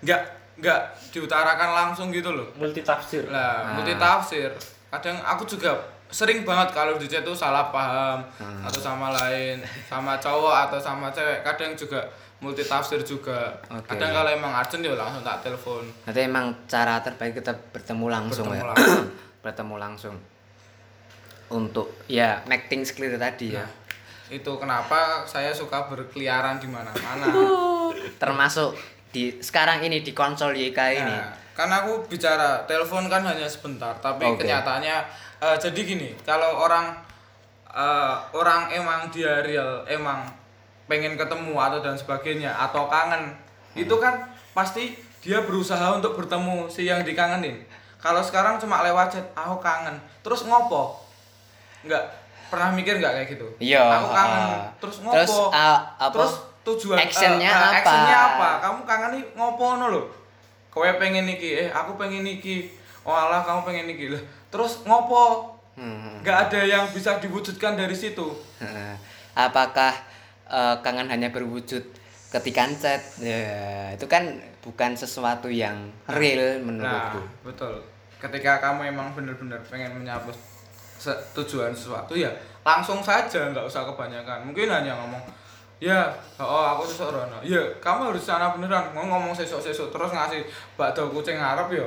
nggak 0.00 0.20
nggak 0.56 0.80
diutarakan 1.10 1.70
langsung 1.70 2.08
gitu 2.08 2.32
loh 2.32 2.48
multi 2.54 2.80
tafsir 2.80 3.28
lah 3.28 3.62
Ah. 3.62 3.74
multi 3.74 3.94
tafsir 3.94 4.50
kadang 4.88 5.20
aku 5.20 5.44
juga 5.46 5.76
sering 6.08 6.42
banget 6.42 6.72
kalau 6.72 6.94
di 6.94 7.04
chat 7.04 7.20
tuh 7.20 7.30
salah 7.30 7.68
paham 7.68 8.24
Ah. 8.40 8.64
atau 8.64 8.80
sama 8.80 9.12
lain 9.12 9.60
sama 9.84 10.16
cowok 10.16 10.66
atau 10.66 10.78
sama 10.80 11.06
cewek 11.08 11.42
kadang 11.42 11.74
juga 11.74 12.00
multi 12.36 12.60
tafsir 12.62 13.00
juga 13.00 13.48
Oke. 13.72 13.88
kadang 13.88 14.12
kalau 14.12 14.28
emang 14.28 14.52
urgent 14.52 14.84
ya 14.84 14.92
langsung 14.92 15.24
tak 15.24 15.40
telepon 15.40 15.82
Nanti 16.04 16.20
emang 16.20 16.52
cara 16.68 17.00
terbaik 17.00 17.40
kita 17.40 17.56
bertemu 17.72 18.06
langsung 18.12 18.46
Bertemu 18.52 18.60
ya. 18.60 18.64
langsung. 18.76 19.04
bertemu 19.40 19.74
langsung. 19.78 20.16
Untuk 21.46 21.94
ya 22.10 22.42
make 22.44 22.66
things 22.66 22.90
clear 22.90 23.14
tadi 23.16 23.54
ya. 23.54 23.62
Nah, 23.62 23.70
itu 24.26 24.52
kenapa 24.58 25.22
saya 25.24 25.54
suka 25.54 25.86
berkeliaran 25.86 26.58
di 26.58 26.66
mana-mana 26.66 27.30
Termasuk 28.22 28.74
di 29.14 29.38
sekarang 29.38 29.80
ini 29.80 30.02
di 30.02 30.10
konsol 30.10 30.52
YK 30.52 30.80
ini. 30.92 31.06
Nah, 31.06 31.30
kan 31.54 31.70
aku 31.70 32.04
bicara 32.10 32.66
telepon 32.66 33.06
kan 33.06 33.22
hanya 33.22 33.46
sebentar, 33.46 33.94
tapi 34.02 34.26
Oke. 34.26 34.44
kenyataannya 34.44 34.96
eh, 35.40 35.56
jadi 35.56 35.80
gini, 35.86 36.10
kalau 36.26 36.58
orang 36.60 36.90
eh, 37.70 38.14
orang 38.34 38.68
emang 38.74 39.06
dia 39.08 39.40
real, 39.40 39.86
emang 39.86 40.26
pengen 40.86 41.18
ketemu 41.18 41.54
atau 41.58 41.78
dan 41.82 41.98
sebagainya 41.98 42.54
atau 42.54 42.86
kangen, 42.86 43.34
itu 43.74 43.94
kan 43.98 44.30
pasti 44.54 44.94
dia 45.20 45.42
berusaha 45.42 45.98
untuk 45.98 46.14
bertemu 46.14 46.70
si 46.70 46.86
yang 46.86 47.02
dikangenin. 47.02 47.66
Kalau 47.98 48.22
sekarang 48.22 48.56
cuma 48.62 48.86
lewat 48.86 49.10
chat, 49.18 49.26
aku 49.34 49.58
kangen, 49.58 49.98
terus 50.22 50.46
ngopo? 50.46 51.02
Nggak 51.82 52.02
pernah 52.46 52.70
mikir 52.70 53.02
nggak 53.02 53.12
kayak 53.18 53.28
gitu? 53.34 53.46
Iya, 53.58 53.82
Aku 53.82 54.08
kangen, 54.14 54.42
ah. 54.46 54.66
terus 54.78 54.96
ngopo? 55.02 55.18
Terus, 55.18 55.34
ah, 55.50 55.78
apa? 55.98 56.14
Terus 56.14 56.32
tujuan 56.66 56.98
Actionnya 56.98 57.50
eh, 57.50 57.54
apa? 57.54 57.78
actionnya 57.78 58.16
apa? 58.18 58.48
Kamu 58.62 58.80
kangen 58.86 59.10
nih 59.18 59.22
ngopo 59.34 59.66
no 59.82 59.86
lo? 59.90 60.02
Kowe 60.70 60.86
pengen 60.98 61.26
niki, 61.26 61.66
eh 61.66 61.68
aku 61.70 61.98
pengen 61.98 62.22
niki. 62.22 62.70
Oh 63.06 63.14
alah 63.14 63.42
kamu 63.42 63.66
pengen 63.66 63.86
niki 63.90 64.10
lah. 64.10 64.22
Terus 64.50 64.86
ngopo? 64.86 65.54
Hmm. 65.74 66.22
Nggak 66.22 66.50
ada 66.50 66.60
yang 66.62 66.84
bisa 66.90 67.18
diwujudkan 67.18 67.74
dari 67.74 67.94
situ. 67.94 68.34
Apakah 69.34 69.92
eh, 70.46 70.76
kangen 70.80 71.06
hanya 71.06 71.28
berwujud 71.28 71.82
ketika 72.28 72.66
chat? 72.72 73.02
Ya, 73.18 73.90
itu 73.92 74.06
kan 74.06 74.26
bukan 74.60 74.94
sesuatu 74.94 75.46
yang 75.46 75.88
real 76.08 76.58
Nah, 76.58 76.64
menurutku. 76.64 77.20
betul. 77.42 77.74
Ketika 78.16 78.58
kamu 78.58 78.90
emang 78.90 79.12
bener-bener 79.12 79.60
pengen 79.66 79.94
menyapa 79.94 80.32
se- 80.96 81.20
tujuan 81.32 81.70
sesuatu 81.70 82.16
ya 82.16 82.32
langsung 82.62 82.98
saja 82.98 83.52
nggak 83.52 83.62
usah 83.62 83.86
kebanyakan. 83.86 84.42
Mungkin 84.44 84.66
hanya 84.66 84.96
ngomong 84.96 85.22
Ya, 85.76 86.08
oh 86.40 86.64
aku 86.72 86.88
sesuk 86.88 87.12
rono. 87.12 87.36
Ya, 87.44 87.60
kamu 87.84 88.08
harus 88.08 88.24
sana 88.24 88.48
beneran. 88.48 88.96
Mau 88.96 89.04
ngomong 89.04 89.36
sesuk-sesuk 89.36 89.92
terus 89.92 90.08
ngasih 90.08 90.40
bakdo 90.72 91.12
kucing 91.12 91.36
Arab 91.36 91.68
ya. 91.68 91.84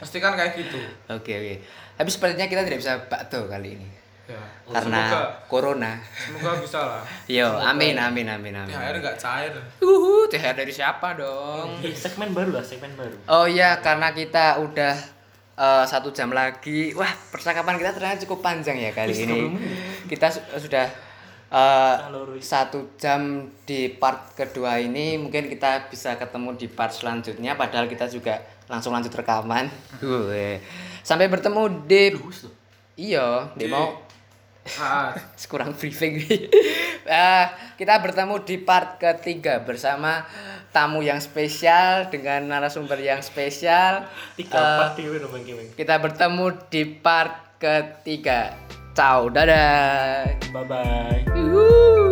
Mesti 0.00 0.24
kan 0.24 0.32
kayak 0.32 0.56
gitu. 0.56 0.80
Oke 1.12 1.36
oke. 1.36 1.54
Tapi 2.00 2.08
sepertinya 2.08 2.48
kita 2.48 2.64
tidak 2.64 2.80
bisa 2.80 2.96
bakdo 3.12 3.44
kali 3.44 3.76
ini. 3.76 3.88
Ya. 4.26 4.42
Karena 4.66 5.06
Semoga, 5.06 5.22
corona. 5.46 5.92
semoga 6.12 6.58
bisa 6.58 6.80
lah. 6.82 7.02
Yo, 7.30 7.46
amin 7.46 7.94
amin 7.94 8.26
amin 8.26 8.54
amin. 8.56 8.74
THR 8.74 8.98
nggak 8.98 9.16
cair. 9.16 9.54
Uhu, 9.78 10.26
THR 10.26 10.54
dari 10.56 10.72
siapa 10.72 11.14
dong? 11.14 11.78
Eh, 11.78 11.94
segmen 11.94 12.30
baru 12.30 12.50
lah 12.52 12.60
segmen 12.60 12.90
baru 12.92 13.14
Oh 13.24 13.46
iya, 13.46 13.78
karena 13.78 14.10
kita 14.10 14.58
udah 14.58 14.94
eh, 15.54 15.84
satu 15.84 16.10
jam 16.10 16.30
lagi. 16.30 16.90
Wah, 16.92 17.06
percakapan 17.30 17.78
kita 17.78 17.90
ternyata 17.92 18.18
cukup 18.20 18.42
panjang 18.42 18.74
ya 18.76 18.90
kali 18.90 19.14
ini. 19.14 19.46
30 19.46 19.54
menit. 19.54 19.78
Kita 20.08 20.26
su- 20.28 20.42
sudah 20.58 20.90
eh, 21.46 21.94
Halo, 22.02 22.26
Rui. 22.26 22.42
satu 22.42 22.98
jam 22.98 23.20
di 23.62 23.86
part 23.88 24.34
kedua 24.34 24.76
ini. 24.76 25.14
Mungkin 25.16 25.46
kita 25.46 25.86
bisa 25.86 26.18
ketemu 26.18 26.54
di 26.54 26.66
part 26.66 26.90
selanjutnya. 26.90 27.54
Padahal 27.54 27.86
kita 27.86 28.04
juga 28.06 28.36
langsung 28.66 28.90
lanjut 28.90 29.14
rekaman. 29.14 29.70
Sampai 31.06 31.30
bertemu 31.30 31.62
di. 31.86 32.10
Iya, 32.96 33.54
di 33.54 33.64
Di- 33.64 33.70
mau 33.70 34.02
Ah, 34.76 35.14
kurang 35.50 35.72
briefing. 35.72 36.20
Eh, 37.06 37.46
kita 37.80 38.02
bertemu 38.02 38.42
di 38.42 38.56
part 38.58 38.98
ketiga 38.98 39.62
bersama 39.62 40.26
tamu 40.70 41.00
yang 41.00 41.22
spesial 41.22 42.10
dengan 42.12 42.50
narasumber 42.50 43.00
yang 43.00 43.22
spesial. 43.22 44.04
Tiga 44.36 44.92
Eh, 44.98 45.18
dong 45.22 45.32
bang 45.32 45.44
Kimeng 45.44 45.68
kita 45.72 45.94
bertemu 45.96 46.46
di 46.68 46.82
part 46.84 47.56
ketiga. 47.56 48.52
Ciao 48.96 49.28
dadah. 49.28 50.24
Bye 50.52 50.64
bye. 50.64 52.05